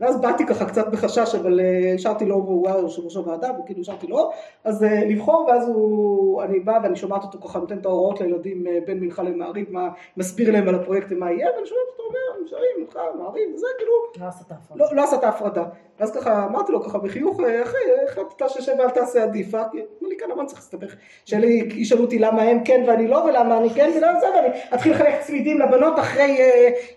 ואז 0.00 0.20
באתי 0.20 0.46
ככה 0.46 0.64
קצת 0.64 0.88
בחשש, 0.88 1.34
אבל 1.34 1.60
אה, 1.60 1.92
השארתי 1.94 2.24
לו, 2.24 2.36
והוא 2.44 2.68
היה 2.68 2.78
יושב 2.78 3.04
ראש 3.04 3.16
הוועדה, 3.16 3.50
וכאילו 3.64 3.80
השארתי 3.80 4.06
לו, 4.06 4.30
אז 4.64 4.84
אה, 4.84 5.04
לבחור, 5.04 5.46
ואז 5.48 5.68
הוא, 5.68 6.42
אני 6.42 6.60
באה 6.60 6.78
ואני 6.82 6.96
שומעת 6.96 7.22
אותו 7.22 7.38
ככה, 7.48 7.58
נותן 7.58 7.78
את 7.78 7.86
ההוראות 7.86 8.20
לילדים 8.20 8.66
אה, 8.66 8.78
בין 8.86 9.00
מנחה 9.00 9.22
למעריב, 9.22 9.66
מה, 9.70 9.88
מסביר 10.16 10.52
להם 10.52 10.68
על 10.68 10.74
הפרויקט 10.74 11.06
ומה 11.10 11.32
יהיה, 11.32 11.48
ואני 11.56 11.66
שומעת 11.66 11.82
אותו 11.88 12.02
אומר, 12.08 12.44
נשארים, 12.44 12.70
מנחה, 12.78 13.00
מעריב, 13.18 13.54
וזה 13.54 13.66
כאילו, 13.78 13.92
לא 14.20 14.28
עשת 14.28 14.50
הפרדה. 14.50 14.84
לא, 14.84 14.96
לא 14.96 15.04
עשה 15.04 15.16
את 15.16 15.24
ההפרדה. 15.24 15.64
ואז 16.00 16.16
ככה 16.16 16.46
אמרתי 16.46 16.72
לו 16.72 16.82
ככה 16.82 16.98
בחיוך, 16.98 17.40
"אה, 17.40 17.62
אחי, 17.62 17.76
החלטת 18.08 18.48
ששב 18.48 18.72
ואל 18.78 18.90
תעשה 18.90 19.32
כי 19.32 19.44
אמר 19.52 20.08
לי, 20.08 20.16
כן, 20.18 20.26
למה 20.30 20.40
אני 20.40 20.46
צריך 20.48 20.60
להסתבך? 20.60 20.94
שאלה 21.24 21.46
ישאלו 21.46 22.02
אותי 22.02 22.18
למה 22.18 22.42
הם 22.42 22.64
כן 22.64 22.84
ואני 22.86 23.08
לא, 23.08 23.16
ולמה 23.16 23.58
אני 23.58 23.70
כן 23.70 23.90
ולמה 23.96 24.20
זה, 24.20 24.26
ואני 24.34 24.48
אתחיל 24.74 24.92
לחלק 24.92 25.20
צמידים 25.20 25.60
לבנות 25.60 25.98
אחרי 25.98 26.38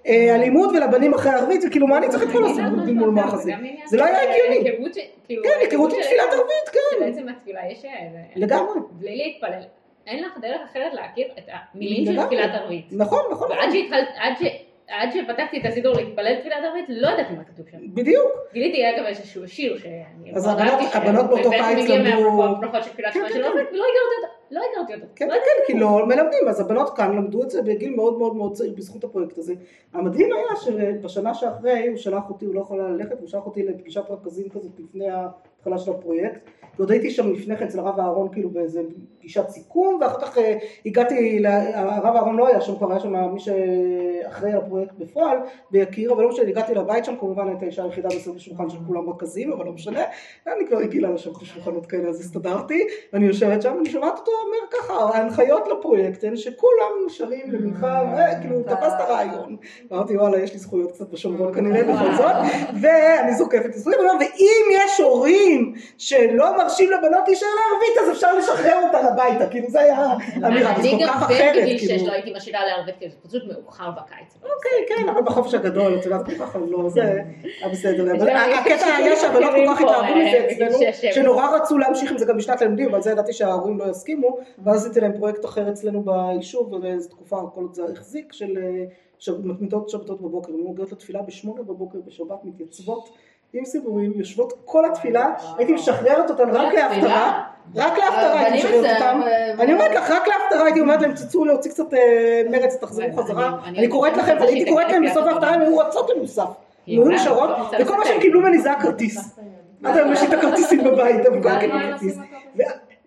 אה, 0.07 0.35
הלימוד 0.35 0.69
ולבנים 0.75 1.13
אחרי 1.13 1.31
ערבית, 1.31 1.61
וכאילו 1.67 1.87
מה 1.87 1.97
אני 1.97 2.09
צריך 2.09 2.23
את 2.23 2.29
כל 2.31 2.45
הסיפור 2.45 2.85
מול 2.95 3.09
מוח 3.09 3.33
הזה? 3.33 3.53
זה 3.85 3.97
לא 3.97 4.05
היה 4.05 4.21
הגיוני. 4.21 4.69
היכרות 4.69 4.93
ש- 4.93 4.97
כאילו, 5.25 5.43
כן, 5.43 5.49
היכרות 5.61 5.93
עם 5.93 6.01
תפילת 6.01 6.23
ערבית, 6.33 6.69
כן, 6.71 7.05
בעצם 7.05 7.29
התפילה 7.29 7.61
יש... 7.71 7.85
אה, 7.85 8.07
לגמרי. 8.35 8.79
בלי 8.91 9.15
להתפלל. 9.17 9.61
אין 10.07 10.23
לך 10.23 10.37
דרך 10.41 10.61
אחרת 10.71 10.93
להכיר 10.93 11.27
את 11.37 11.43
המילים 11.73 12.05
של. 12.15 12.25
תפילת 12.25 12.49
ערבית. 12.53 12.85
נכון, 12.91 13.19
נכון, 13.31 13.51
ועד 13.51 13.69
שהתחלת, 13.71 14.07
עד 14.89 15.09
שפתחתי 15.11 15.59
את 15.59 15.65
הסידור 15.65 15.95
להתפלל 15.95 16.35
תפילת 16.39 16.55
ערבית, 16.63 16.85
לא 16.89 17.07
ידעתי 17.09 17.33
מה 17.33 17.43
כתוב 17.43 17.65
שם. 17.71 17.77
בדיוק. 17.93 18.27
גיליתי 18.53 18.89
אגב 18.89 19.05
איזשהו 19.05 19.47
שיר 19.47 19.77
שאני 19.77 20.33
אז 20.35 20.47
הבנות- 20.93 21.29
באותו 21.29 21.49
קיץ 21.49 21.89
למדו- 21.89 22.69
תפילת 22.81 23.13
כן, 23.13 23.19
כן, 23.33 23.33
כן. 23.33 23.41
לא 24.51 24.61
הכרתי 24.71 24.93
אותו. 24.93 25.05
כן, 25.15 25.27
לא 25.27 25.33
כן, 25.33 25.39
כן, 25.67 25.73
כי 25.73 25.79
לא 25.79 26.05
מלמדים, 26.07 26.47
אז 26.49 26.59
הבנות 26.61 26.97
כאן 26.97 27.15
למדו 27.15 27.43
את 27.43 27.49
זה 27.49 27.61
בגיל 27.61 27.95
מאוד 27.95 28.17
מאוד 28.17 28.35
מאוד 28.35 28.53
צעיר 28.53 28.73
בזכות 28.77 29.03
הפרויקט 29.03 29.37
הזה. 29.37 29.53
המדהים 29.93 30.29
היה 30.33 30.55
שבשנה 30.55 31.33
שאחרי 31.33 31.87
הוא 31.87 31.97
שלח 31.97 32.29
אותי, 32.29 32.45
הוא 32.45 32.55
לא 32.55 32.61
יכול 32.61 32.79
היה 32.81 32.89
ללכת, 32.89 33.19
הוא 33.19 33.27
שלח 33.27 33.45
אותי 33.45 33.63
לפגישת 33.63 34.03
רכזים 34.09 34.49
כזאת 34.49 34.71
לפני 34.79 35.09
ההתחלה 35.09 35.77
של 35.77 35.91
הפרויקט. 35.91 36.39
ועוד 36.79 36.91
הייתי 36.91 37.11
שם 37.11 37.33
לפני 37.33 37.57
כן 37.57 37.65
אצל 37.65 37.79
הרב 37.79 37.99
אהרון 37.99 38.29
כאילו 38.31 38.49
באיזה 38.49 38.81
פגישת 39.19 39.49
סיכום, 39.49 39.99
ואחר 40.01 40.19
כך 40.21 40.37
אה, 40.37 40.57
הגעתי, 40.85 41.43
הרב 41.73 42.15
אהרון 42.15 42.37
לא 42.37 42.47
היה 42.47 42.61
שם, 42.61 42.75
כבר 42.77 42.91
היה 42.91 42.99
שם 42.99 43.13
מי 43.33 43.39
שאחראי 43.39 44.51
על 44.51 44.57
הפרויקט 44.57 44.93
בפועל, 44.99 45.37
ביקיר, 45.71 46.13
אבל 46.13 46.23
לא 46.23 46.29
משנה, 46.29 46.49
הגעתי 46.49 46.73
לבית 46.73 47.05
שם, 47.05 47.15
כמובן 47.19 47.47
הייתה 47.47 47.65
האישה 47.65 47.83
היחידה 47.83 48.07
מסביב 48.07 48.35
לשולחן 48.35 48.69
של 48.69 48.77
כולם 48.87 49.09
רכזים, 49.09 49.51
אבל 49.51 49.65
לא 49.65 49.71
משנה, 49.71 50.03
אני 50.47 50.67
כבר 50.67 50.77
רגילה 50.77 51.11
לשבת 51.11 51.41
בשולחנות 51.41 51.85
כאלה, 51.85 52.09
אז 52.09 52.19
הסתדרתי, 52.19 52.87
ואני 53.13 53.25
יושבת 53.25 53.61
שם, 53.61 53.73
ואני 53.75 53.89
שומעת 53.89 54.19
אותו 54.19 54.31
אומר 54.45 54.57
ככה, 54.71 55.17
ההנחיות 55.17 55.67
לפרויקט 55.67 56.23
הן 56.23 56.35
שכולם 56.35 56.91
נשארים 57.05 57.51
למנחה, 57.51 58.03
וכאילו, 58.13 58.63
תפס 58.63 58.93
את 58.95 58.99
הרעיון. 58.99 59.57
אמרתי, 59.93 60.17
וואלה, 60.17 60.39
יש 60.39 60.53
לי 60.53 60.59
זכויות 60.59 60.91
קצת 60.91 61.09
בשומרון 61.09 61.53
כנראה 61.53 61.83
בכל 61.83 62.15
זאת, 62.17 62.35
ואני 62.81 63.35
זוקפת 63.35 63.75
ואם 64.19 64.65
יש 64.71 64.99
הורים 64.99 65.73
שלא 65.97 66.57
מרשים 66.69 66.91
לבנות 66.91 67.27
להישאר 67.27 67.47
לערבית, 67.47 67.97
אז 68.01 68.11
אפשר 68.11 68.37
לשחרר 68.37 68.81
אותה 68.87 68.97
הביתה, 68.97 69.49
כאילו, 69.49 69.69
זה 69.69 69.79
היה 69.81 70.13
אמירה, 70.47 70.73
זה 70.73 70.81
אני 70.81 70.91
כל 70.91 71.05
גם 71.05 71.13
כך 71.13 71.23
אחרת, 71.23 71.55
בגיל 71.61 71.77
6 71.77 71.87
כאילו. 71.87 72.07
לא 72.07 72.11
הייתי 72.11 72.33
משאירה 72.35 72.65
לערבית, 72.65 72.95
כי 72.99 73.09
זה 73.09 73.15
פשוט 73.27 73.43
מאוחר 73.47 73.91
בקיץ. 73.91 74.35
אוקיי, 74.35 74.97
כן, 74.97 75.09
אבל 75.09 75.21
בחופש 75.21 75.53
הגדול, 75.53 75.95
את 75.99 76.05
יודעת, 76.05 76.25
כל 76.25 76.45
כך 76.45 76.55
לא, 76.69 76.89
זה 76.89 77.01
היה 77.61 77.69
בסדר. 77.69 78.13
הקטע 78.59 78.85
היה 78.85 79.15
שהבנות 79.15 79.51
כל 79.55 79.65
כך 79.67 79.81
התאהבו 79.81 80.15
מזה 80.15 80.37
אה, 80.37 80.51
אצלנו, 80.51 80.79
שש, 80.79 81.01
שבע. 81.01 81.11
שנורא 81.11 81.47
רצו 81.55 81.77
להמשיך 81.77 82.11
עם 82.11 82.17
זה 82.17 82.25
גם 82.25 82.37
בשנת 82.37 82.61
הלימודים, 82.61 82.89
אבל 82.89 83.01
זה 83.01 83.11
ידעתי 83.11 83.33
שההורים 83.33 83.79
לא 83.79 83.85
יסכימו, 83.89 84.37
ואז 84.63 84.85
עשיתי 84.85 84.99
להם 85.01 85.13
פרויקט 85.17 85.45
אחר 85.45 85.69
אצלנו 85.69 86.03
ביישוב, 86.03 86.73
ובאיזו 86.73 87.09
תקופה 87.09 87.41
כל 87.53 87.65
זה 87.71 87.83
החזיק, 87.93 88.33
של 88.33 88.57
אה, 88.57 89.33
מתמידות 89.43 89.89
שבתות 89.89 90.21
בבוקר, 90.21 90.53
הן 90.53 90.71
מגיעות 90.71 90.91
לתפילה 90.91 91.21
בשמונה 91.21 91.63
בבוקר 91.63 91.99
בשבת, 92.05 92.43
מתייצבות. 92.43 93.09
עם 93.53 93.65
סיפורים, 93.65 94.11
יושבות 94.15 94.53
כל 94.65 94.85
התפילה, 94.85 95.29
הייתי 95.57 95.73
משחררת 95.73 96.29
אותן 96.29 96.49
רק 96.49 96.73
להפטרה, 96.73 97.43
רק 97.75 97.97
להפטרה 97.97 98.39
הייתי 98.39 98.57
משחררת 98.57 98.95
אותן, 98.95 99.21
אני 99.59 99.73
אומרת 99.73 99.91
לך, 99.95 100.11
רק 100.11 100.27
להפטרה 100.27 100.63
הייתי 100.65 100.79
אומרת 100.79 101.01
להם, 101.01 101.11
תצאו 101.13 101.45
להוציא 101.45 101.71
קצת 101.71 101.93
אה, 101.93 102.41
מרץ, 102.51 102.75
תחזרו 102.75 103.05
חזרה, 103.17 103.57
אני- 103.65 103.87
קוראת 103.87 104.17
לכם, 104.17 104.37
אני 104.37 104.47
הייתי 104.47 104.69
קוראת 104.71 104.91
להם 104.91 105.03
שהיא 105.03 105.11
בסוף 105.11 105.23
תקרא 105.23 105.33
ההפטרה, 105.33 105.53
הם 105.53 105.61
היו 105.61 105.77
רצות 105.77 106.09
למוסף, 106.15 106.43
הם 106.43 106.53
היו 106.87 107.07
נשארות, 107.07 107.49
וכל 107.81 107.97
מה. 107.97 108.05
שהם 108.05 108.21
קיבלו 108.21 108.41
ממני 108.41 108.59
זה 108.59 108.71
הכרטיס, 108.71 109.39
עד 109.83 109.97
היום 109.97 110.13
יש 110.13 110.21
לי 110.21 110.27
את 110.27 110.33
הכרטיסים 110.33 110.83
בבית, 110.83 111.25
אבל 111.25 111.43
כל 111.43 111.59
קיבלו 111.59 111.79
כרטיס, 111.91 112.17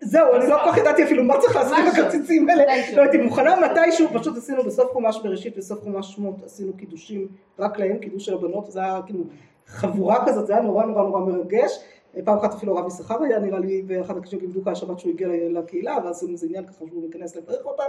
זהו, 0.05 0.35
אני 0.35 0.47
לא 0.49 0.57
כל 0.63 0.71
כך 0.71 0.77
ידעתי 0.77 1.03
אפילו 1.03 1.23
מה 1.23 1.37
צריך 1.39 1.55
לעשות 1.55 1.77
עם. 1.77 1.87
הכרטיסים 1.87 2.49
האלה. 2.49 2.63
לא 2.95 3.01
הייתי 3.01 3.17
מוכנה 3.17 3.55
מתישהו, 3.59 4.07
פשוט 4.13 4.37
עשינו 4.37 4.63
בסוף 4.63 4.91
חומש 4.91 5.19
בראשית 5.23 5.57
וסוף 5.57 5.79
חומש 5.83 6.15
שמות, 6.15 6.35
עשינו 6.45 6.73
קידושים 6.77 7.27
רק 7.59 7.79
להם, 7.79 7.97
קידוש 7.97 8.25
של 8.25 8.33
הבנות, 8.33 8.71
זה 8.71 8.79
היה 8.79 8.99
כאילו 9.05 9.19
חבורה 9.67 10.25
כזאת, 10.27 10.47
זה 10.47 10.53
היה 10.53 10.61
נורא 10.61 10.85
נורא 10.85 11.03
נורא 11.03 11.19
מרגש. 11.19 11.79
פעם 12.25 12.37
אחת 12.37 12.53
אפילו 12.53 12.75
רב 12.75 12.87
יששכר 12.87 13.23
היה 13.23 13.39
נראה 13.39 13.59
לי, 13.59 13.83
ואחד 13.87 14.17
הקשים 14.17 14.39
בדיוק 14.39 14.67
השבת 14.67 14.99
שהוא 14.99 15.11
הגיע 15.13 15.27
לקהילה, 15.49 15.97
ואז 16.03 16.15
עשינו 16.15 16.31
איזה 16.31 16.47
עניין 16.47 16.65
ככה 16.65 16.73
שהוא 16.77 17.09
מכנס 17.09 17.35
לברך 17.35 17.65
אותם, 17.65 17.83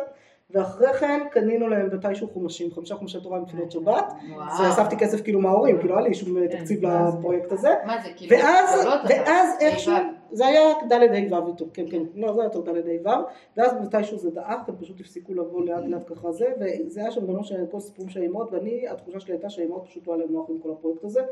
ואחרי 0.50 0.92
כן 0.92 1.20
קנינו 1.30 1.68
להם 1.68 1.88
מתישהו 1.92 2.28
חומשים, 2.28 2.70
חמישה 2.74 2.94
חומשי 2.94 3.20
תורה 3.20 3.38
עם 3.38 3.44
תפילות 3.44 3.70
שבת. 3.72 4.12
ואספתי 4.58 4.96
כסף 4.96 5.20
כאילו 5.20 5.40
מההורים, 5.40 5.78
כאילו 5.78 5.94
לא 5.94 5.98
היה 5.98 6.08
לי 6.08 6.14
שום 6.14 6.48
כן, 6.48 6.58
תקציב 6.58 6.86
לפרויקט 6.86 7.52
הזה, 7.52 7.74
מה 7.86 8.02
זה, 8.02 8.08
כאילו, 8.16 8.36
ואז, 8.36 9.56
איכשהו, 9.60 9.92
היי, 9.92 10.04
זה 10.34 10.46
היה 10.46 10.60
ד' 10.88 10.92
ה' 10.92 11.44
ו' 11.44 11.48
איתו, 11.48 11.66
כן 11.74 11.90
כן, 11.90 12.02
לא 12.14 12.32
זה 12.34 12.40
היה 12.40 12.46
יותר 12.46 12.60
ד' 12.60 13.06
ה' 13.06 13.08
ו', 13.08 13.24
ואז 13.56 13.72
מתישהו 13.82 14.18
זה 14.18 14.30
דעך, 14.30 14.68
הם 14.68 14.76
פשוט 14.80 15.00
הפסיקו 15.00 15.34
לבוא 15.34 15.64
לאט 15.64 15.84
לאט 15.86 16.02
ככה 16.06 16.32
זה, 16.32 16.52
וזה 16.60 17.00
היה 17.00 17.10
שם 17.10 17.26
בנות 17.26 17.44
שכל 17.44 17.80
סיפורים 17.80 18.10
של 18.10 18.20
האימהות, 18.20 18.52
ואני, 18.52 18.88
התחושה 18.88 19.20
שלי 19.20 19.32
הייתה 19.32 19.50
שהאימהות 19.50 19.84
פשוט 19.84 20.06
לא 20.06 20.12
היה 20.12 20.22
להם 20.24 20.32
נוח 20.32 20.50
עם 20.50 20.58
כל 20.58 20.70
הפרויקט 20.70 21.04
הזה, 21.04 21.22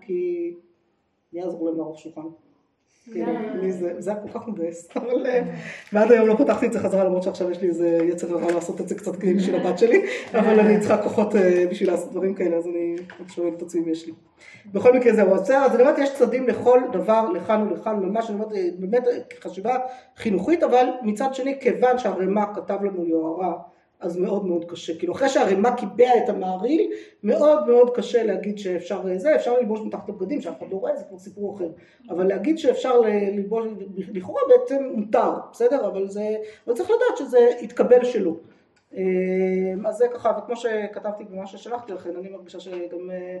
כי 0.00 0.54
מי 1.32 1.40
יעזור 1.40 1.66
להם 1.66 1.78
לערוך 1.78 1.98
שולחן? 1.98 2.26
כאילו, 3.10 3.32
זה, 3.70 3.94
זה 3.98 4.10
היה 4.10 4.20
כל 4.20 4.38
כך 4.38 4.48
מבאס, 4.48 4.88
אבל 4.96 5.26
אה, 5.26 5.42
ועד 5.92 6.12
היום 6.12 6.28
לא 6.28 6.34
פתחתי 6.34 6.66
את 6.66 6.72
זה 6.72 6.80
חזרה 6.80 7.04
למרות 7.04 7.22
שעכשיו 7.22 7.50
יש 7.50 7.60
לי 7.60 7.68
איזה 7.68 7.98
יצר 8.02 8.38
הרע 8.38 8.52
לעשות 8.52 8.80
את 8.80 8.88
זה 8.88 8.94
קצת 8.94 9.16
בשביל 9.16 9.54
הבת 9.54 9.78
שלי, 9.78 10.06
אבל 10.38 10.60
אני 10.60 10.80
צריכה 10.80 11.02
כוחות 11.02 11.36
אה, 11.36 11.64
בשביל 11.70 11.90
לעשות 11.90 12.10
דברים 12.10 12.34
כאלה, 12.34 12.56
אז 12.56 12.66
אני 12.66 12.96
שואלת 13.28 13.56
את 13.56 13.62
עצמי 13.62 13.80
אם 13.80 13.88
יש 13.88 14.06
לי. 14.06 14.12
בכל 14.72 14.96
מקרה 14.96 15.14
זהו, 15.14 15.34
אז 15.34 15.50
אז 15.50 15.74
אני 15.74 15.82
אומרת 15.82 15.98
יש 15.98 16.14
צדדים 16.14 16.48
לכל 16.48 16.80
דבר, 16.92 17.28
לכאן 17.30 17.66
ולכאן, 17.70 17.96
ממש 17.96 18.30
אני 18.30 18.34
אומרת, 18.38 18.52
אה, 18.52 18.68
באמת 18.78 19.08
אה, 19.08 19.18
חשיבה 19.40 19.78
חינוכית, 20.16 20.62
אבל 20.62 20.86
מצד 21.02 21.34
שני, 21.34 21.58
כיוון 21.60 21.98
שהרימה 21.98 22.54
כתב 22.54 22.78
לנו 22.82 23.04
יוהרה, 23.04 23.52
אז 24.02 24.16
מאוד 24.16 24.46
מאוד 24.46 24.64
קשה, 24.64 24.98
כאילו 24.98 25.12
אחרי 25.12 25.28
שהרימה 25.28 25.76
קיבע 25.76 26.10
את 26.24 26.28
המעריל, 26.28 26.92
מאוד 27.22 27.66
מאוד 27.66 27.90
קשה 27.96 28.22
להגיד 28.22 28.58
שאפשר 28.58 29.02
זה, 29.16 29.36
אפשר 29.36 29.58
ללבוש 29.58 29.80
מתחת 29.80 30.08
לבגדים 30.08 30.40
שאף 30.40 30.58
אחד 30.58 30.70
לא 30.70 30.76
רואה, 30.76 30.96
זה 30.96 31.04
כבר 31.04 31.18
סיפור 31.18 31.56
אחר, 31.56 31.68
אבל 32.10 32.26
להגיד 32.26 32.58
שאפשר 32.58 33.00
ללבוש, 33.00 33.66
לכאורה 33.96 34.40
בעצם 34.48 34.84
מותר, 34.94 35.30
בסדר, 35.52 35.86
אבל 35.86 36.08
זה, 36.08 36.36
אבל 36.66 36.74
צריך 36.74 36.90
לדעת 36.90 37.16
שזה 37.16 37.38
יתקבל 37.60 38.04
שלא. 38.04 38.32
אה, 38.96 39.02
אז 39.88 39.96
זה 39.96 40.06
ככה, 40.14 40.38
וכמו 40.38 40.56
שכתבתי 40.56 41.24
במה 41.24 41.46
ששלחתי 41.46 41.92
לכם, 41.92 42.10
אני 42.20 42.28
מרגישה 42.28 42.60
שגם 42.60 43.10
אה, 43.10 43.38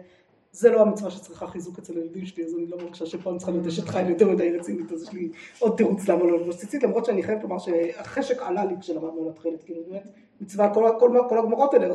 זה 0.52 0.70
לא 0.70 0.80
המצווה 0.80 1.10
שצריכה 1.10 1.46
חיזוק 1.46 1.78
אצל 1.78 1.96
הילדים 1.96 2.26
שלי, 2.26 2.44
אז 2.44 2.54
אני 2.54 2.66
לא 2.66 2.76
מרגישה 2.76 3.06
שפה 3.06 3.30
אני 3.30 3.38
צריכה 3.38 3.52
להיות 3.52 3.66
אשת 3.66 3.88
חיל 3.88 4.08
יותר 4.08 4.28
מדי 4.30 4.56
רצינית, 4.58 4.92
אז 4.92 5.02
יש 5.02 5.12
לי 5.12 5.28
עוד 5.58 5.76
תירוץ 5.76 6.08
למה 6.08 6.24
לא 6.24 6.38
ללבוש 6.38 6.56
ציצית, 6.56 6.82
למרות 6.82 7.04
שאני 7.04 7.22
חייבת 7.22 7.42
לומר 7.42 7.58
שהחשק 7.58 8.42
עלה 8.42 8.64
לי 8.64 8.74
כשלמדנו 8.80 9.22
על 9.22 9.28
התכלת, 9.28 9.62
כאילו 9.64 9.82
באמת 9.90 10.02
מצווה, 10.40 10.74
כל, 10.74 10.90
כל, 10.98 11.18
כל 11.28 11.38
הגמרות 11.38 11.74
האלה 11.74 11.94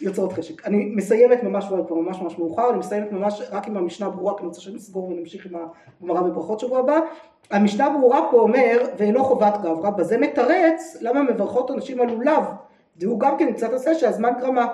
יוצרות 0.00 0.32
חשק. 0.32 0.66
אני 0.66 0.84
מסיימת 0.96 1.42
ממש, 1.42 1.64
כבר 1.86 1.94
ממש 1.94 2.20
ממש 2.20 2.38
מאוחר, 2.38 2.70
אני 2.70 2.78
מסיימת 2.78 3.12
ממש 3.12 3.42
רק 3.50 3.66
עם 3.66 3.76
המשנה 3.76 4.10
ברורה, 4.10 4.34
כי 4.34 4.40
אני 4.40 4.48
רוצה 4.48 4.60
שנסגור 4.60 5.08
ונמשיך 5.08 5.46
עם 5.46 5.52
הגמרא 6.00 6.20
בברכות 6.20 6.60
שבוע 6.60 6.78
הבא. 6.78 6.98
המשנה 7.50 7.90
ברורה 7.90 8.28
פה 8.30 8.40
אומר, 8.40 8.82
ואינו 8.98 9.24
חובת 9.24 9.54
גברא, 9.62 9.90
בזה 9.90 10.18
מתרץ 10.18 10.96
למה 11.00 11.22
מברכות 11.22 11.70
אנשים 11.70 12.00
על 12.00 12.10
לולב, 12.10 12.44
והוא 12.96 13.20
גם 13.20 13.38
כן 13.38 13.52
קצת 13.52 13.72
עושה 13.72 13.94
שהזמן 13.94 14.32
גרמה. 14.40 14.66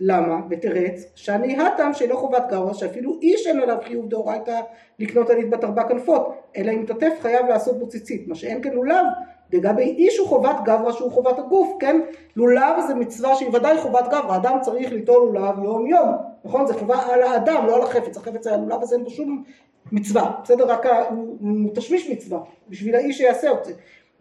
למה? 0.00 0.40
ותרץ 0.50 1.04
שאני 1.14 1.58
הטעם 1.58 1.94
שאינו 1.94 2.16
חובת 2.16 2.42
גברא, 2.48 2.72
שאפילו 2.72 3.18
איש 3.22 3.46
אין 3.46 3.60
עליו 3.60 3.78
חיוב 3.84 4.08
דאורייתא 4.08 4.60
לקנות 4.98 5.30
עלית 5.30 5.50
בת 5.50 5.64
ארבע 5.64 5.88
כנפות, 5.88 6.34
אלא 6.56 6.70
אם 6.70 6.84
תטף 6.86 7.12
חייב 7.20 7.46
לעשות 7.46 7.78
בו 7.78 7.88
ציצית, 7.88 8.28
מה 8.28 8.34
שאין 8.34 8.62
כן 8.62 8.72
לולב, 8.72 9.06
דגבי 9.50 9.82
איש 9.82 10.18
הוא 10.18 10.28
חובת 10.28 10.56
גברא 10.64 10.92
שהוא 10.92 11.12
חובת 11.12 11.38
הגוף, 11.38 11.76
כן? 11.80 12.00
לולב 12.36 12.80
זה 12.86 12.94
מצווה 12.94 13.34
שהיא 13.34 13.48
ודאי 13.52 13.78
חובת 13.78 14.08
גברא, 14.08 14.36
אדם 14.36 14.58
צריך 14.60 14.92
ליטול 14.92 15.22
לולב 15.22 15.58
יום 15.64 15.86
יום, 15.86 16.08
נכון? 16.44 16.66
זה 16.66 16.74
חובה 16.74 16.96
על 17.12 17.22
האדם, 17.22 17.66
לא 17.66 17.76
על 17.76 17.82
החפץ, 17.82 18.16
החפץ 18.16 18.46
הלולב 18.46 18.82
הזה 18.82 18.96
אין 18.96 19.04
בו 19.04 19.10
שום 19.10 19.44
מצווה, 19.92 20.32
בסדר? 20.44 20.66
רק 20.66 20.86
הוא 21.10 21.70
תשמיש 21.74 22.10
מצווה, 22.10 22.40
בשביל 22.68 22.94
האיש 22.94 23.18
שיעשה 23.18 23.52
את 23.52 23.64
זה. 23.64 23.72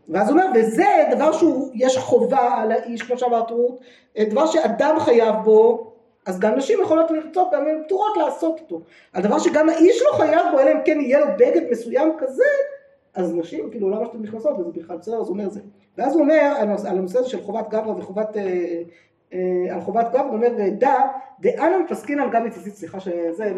ואז 0.10 0.30
הוא 0.30 0.39
אומר, 0.39 0.52
וזה 0.56 0.86
דבר 1.12 1.32
שהוא, 1.32 1.70
יש 1.74 1.98
חובה 1.98 2.54
על 2.58 2.72
האיש, 2.72 3.02
כמו 3.02 3.17
שאמרת 3.17 3.52
רות, 3.52 3.80
דבר 4.30 4.46
שאדם 4.46 4.96
חייב 5.00 5.36
בו, 5.43 5.91
אז 6.26 6.39
גם 6.39 6.56
נשים 6.56 6.80
יכולות 6.82 7.12
לרצות, 7.12 7.48
גם 7.54 7.67
הן 7.67 7.84
פטורות 7.86 8.17
לעשות 8.17 8.60
אותו. 8.60 8.82
הדבר 9.13 9.39
שגם 9.39 9.70
האיש 9.70 10.02
לא 10.02 10.17
חייב 10.17 10.46
בו, 10.52 10.60
אלא 10.60 10.72
אם 10.72 10.78
כן 10.86 11.02
יהיה 11.02 11.20
לו 11.20 11.26
בגד 11.38 11.62
מסוים 11.72 12.13
כזה, 12.17 12.43
אז 13.15 13.36
נשים, 13.36 13.70
כאילו, 13.72 13.89
למה 13.89 14.06
שאתן 14.06 14.17
נכנסות 14.17 14.60
לזה 14.60 14.70
בכלל, 14.72 14.98
בסדר, 14.98 15.22
אז 15.22 15.28
הוא 15.28 15.34
אומר 15.38 15.50
זה. 15.50 15.60
ואז 15.98 16.13
הוא 16.13 16.22
אומר, 16.22 16.54
על 16.60 16.98
הנושא- 16.98 17.20
הזה 17.20 17.30
של 17.30 17.41
חובת 17.41 17.70
גברא 17.70 17.93
וחובת, 17.98 18.38
אה, 18.38 18.41
אה, 18.41 18.82
על 19.72 19.82
חובת 19.82 20.10
גברא, 20.10 20.22
הוא 20.22 20.34
אומר, 20.34 20.48
דע, 20.72 20.94
דאנן 21.40 21.88
פסקינן 21.88 22.30
גם 22.30 22.46
מציצית, 22.46 22.76
סליחה 22.76 23.00
שזה, 23.00 23.52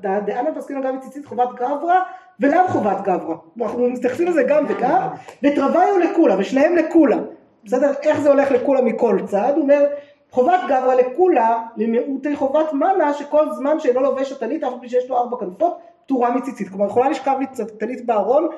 דאנן 0.00 0.54
פסקינן 0.54 0.82
גם 0.82 0.96
מציצית 0.96 1.26
חובת 1.26 1.48
גברא, 1.54 1.96
ולאו 2.40 2.68
חובת 2.68 3.00
גברא. 3.02 3.36
אנחנו 3.60 3.88
מתייחסים 3.88 4.28
לזה 4.28 4.42
גם 4.42 4.64
וגם, 4.68 5.08
ותרוויו 5.42 5.98
לכולה, 5.98 6.36
ושניהם 6.38 6.76
לכולה. 6.76 7.16
בסדר? 7.64 7.92
איך 8.02 8.20
זה 8.20 8.28
הולך 8.28 8.50
לכולה 8.50 8.82
מכל 8.82 9.18
צד? 9.26 9.52
הוא 9.54 9.62
אומר, 9.62 9.86
חובת 10.30 10.60
גברא 10.68 10.94
לכולה, 10.94 11.62
למיעוטי 11.76 12.36
חובת 12.36 12.72
מנה, 12.72 13.14
שכל 13.14 13.52
זמן 13.52 13.80
שאינו 13.80 14.00
לובש 14.00 14.32
הטלית, 14.32 14.64
אף 14.64 14.72
פי 14.80 14.88
שיש 14.88 15.10
לו 15.10 15.16
ארבע 15.16 15.36
כנפות, 15.40 15.78
פטורה 16.04 16.30
מציצית. 16.30 16.68
כלומר, 16.68 16.86
יכולה 16.86 17.08
לשכב 17.08 17.36
לי 17.38 17.46
טלית 17.78 18.06
בארון, 18.06 18.44
אה, 18.44 18.56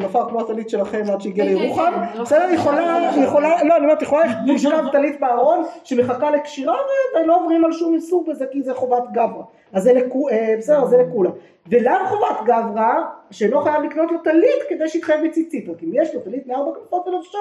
נופר 0.00 0.28
כמו 0.28 0.40
הטלית 0.40 0.70
שלכם 0.70 1.02
עד 1.12 1.20
שהגיע 1.20 1.44
לירוחם, 1.44 1.92
כן, 2.14 2.22
בסדר, 2.22 2.48
יכולה, 2.54 3.10
יכולה, 3.24 3.62
לא, 3.62 3.76
אני 3.76 3.84
אומרת, 3.84 4.02
יכולה 4.02 4.24
לשכב 4.46 4.84
טלית 4.92 5.20
בארון 5.20 5.62
שמחכה 5.84 6.30
לקשירה 6.30 6.76
ולא 7.14 7.40
עוברים 7.40 7.64
על 7.64 7.72
שום 7.72 7.94
איסור 7.94 8.24
בזה 8.28 8.46
כי 8.52 8.62
זה 8.62 8.74
חובת 8.74 9.02
גברא. 9.12 9.42
אז 9.72 9.82
זה 9.82 9.92
לכו, 9.92 10.28
אה, 10.28 10.54
בסדר, 10.58 10.84
זה 10.84 10.96
לכולה. 10.98 11.30
ולאו 11.68 12.06
חובת 12.08 12.46
גברא, 12.46 12.94
שאינו 13.30 13.60
חייב 13.60 13.82
לקנות 13.82 14.12
לו 14.12 14.18
טלית 14.18 14.62
כדי 14.68 14.88
שיתחייב 14.88 15.26
בציצית, 15.26 15.68
רק 15.68 15.82
אם 15.82 15.90
יש 15.92 16.14
לו 16.14 16.20
טלית 16.20 16.46
מארבע 16.46 16.70
כנפות 16.74 17.08
ולבשו, 17.08 17.38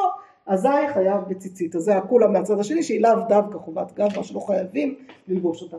אזי 0.47 0.87
חייב 0.93 1.21
בציצית. 1.27 1.75
אז 1.75 1.81
זה 1.81 1.97
הכולה 1.97 2.27
מהצד 2.27 2.59
השני, 2.59 2.83
שהיא 2.83 3.01
לאו 3.01 3.11
דווקא 3.27 3.57
חובת 3.57 3.91
גברא, 3.91 4.23
שלא 4.23 4.39
חייבים 4.39 4.95
ללבוש 5.27 5.61
אותה. 5.61 5.77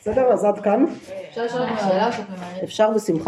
בסדר? 0.00 0.32
אז 0.32 0.44
עד 0.44 0.58
כאן. 0.58 0.84
אפשר 1.28 1.44
לשאול 1.44 1.62
אותך 1.62 1.80
שאלה? 1.80 2.10
אפשר 2.64 2.90
בשמחה. 2.90 3.24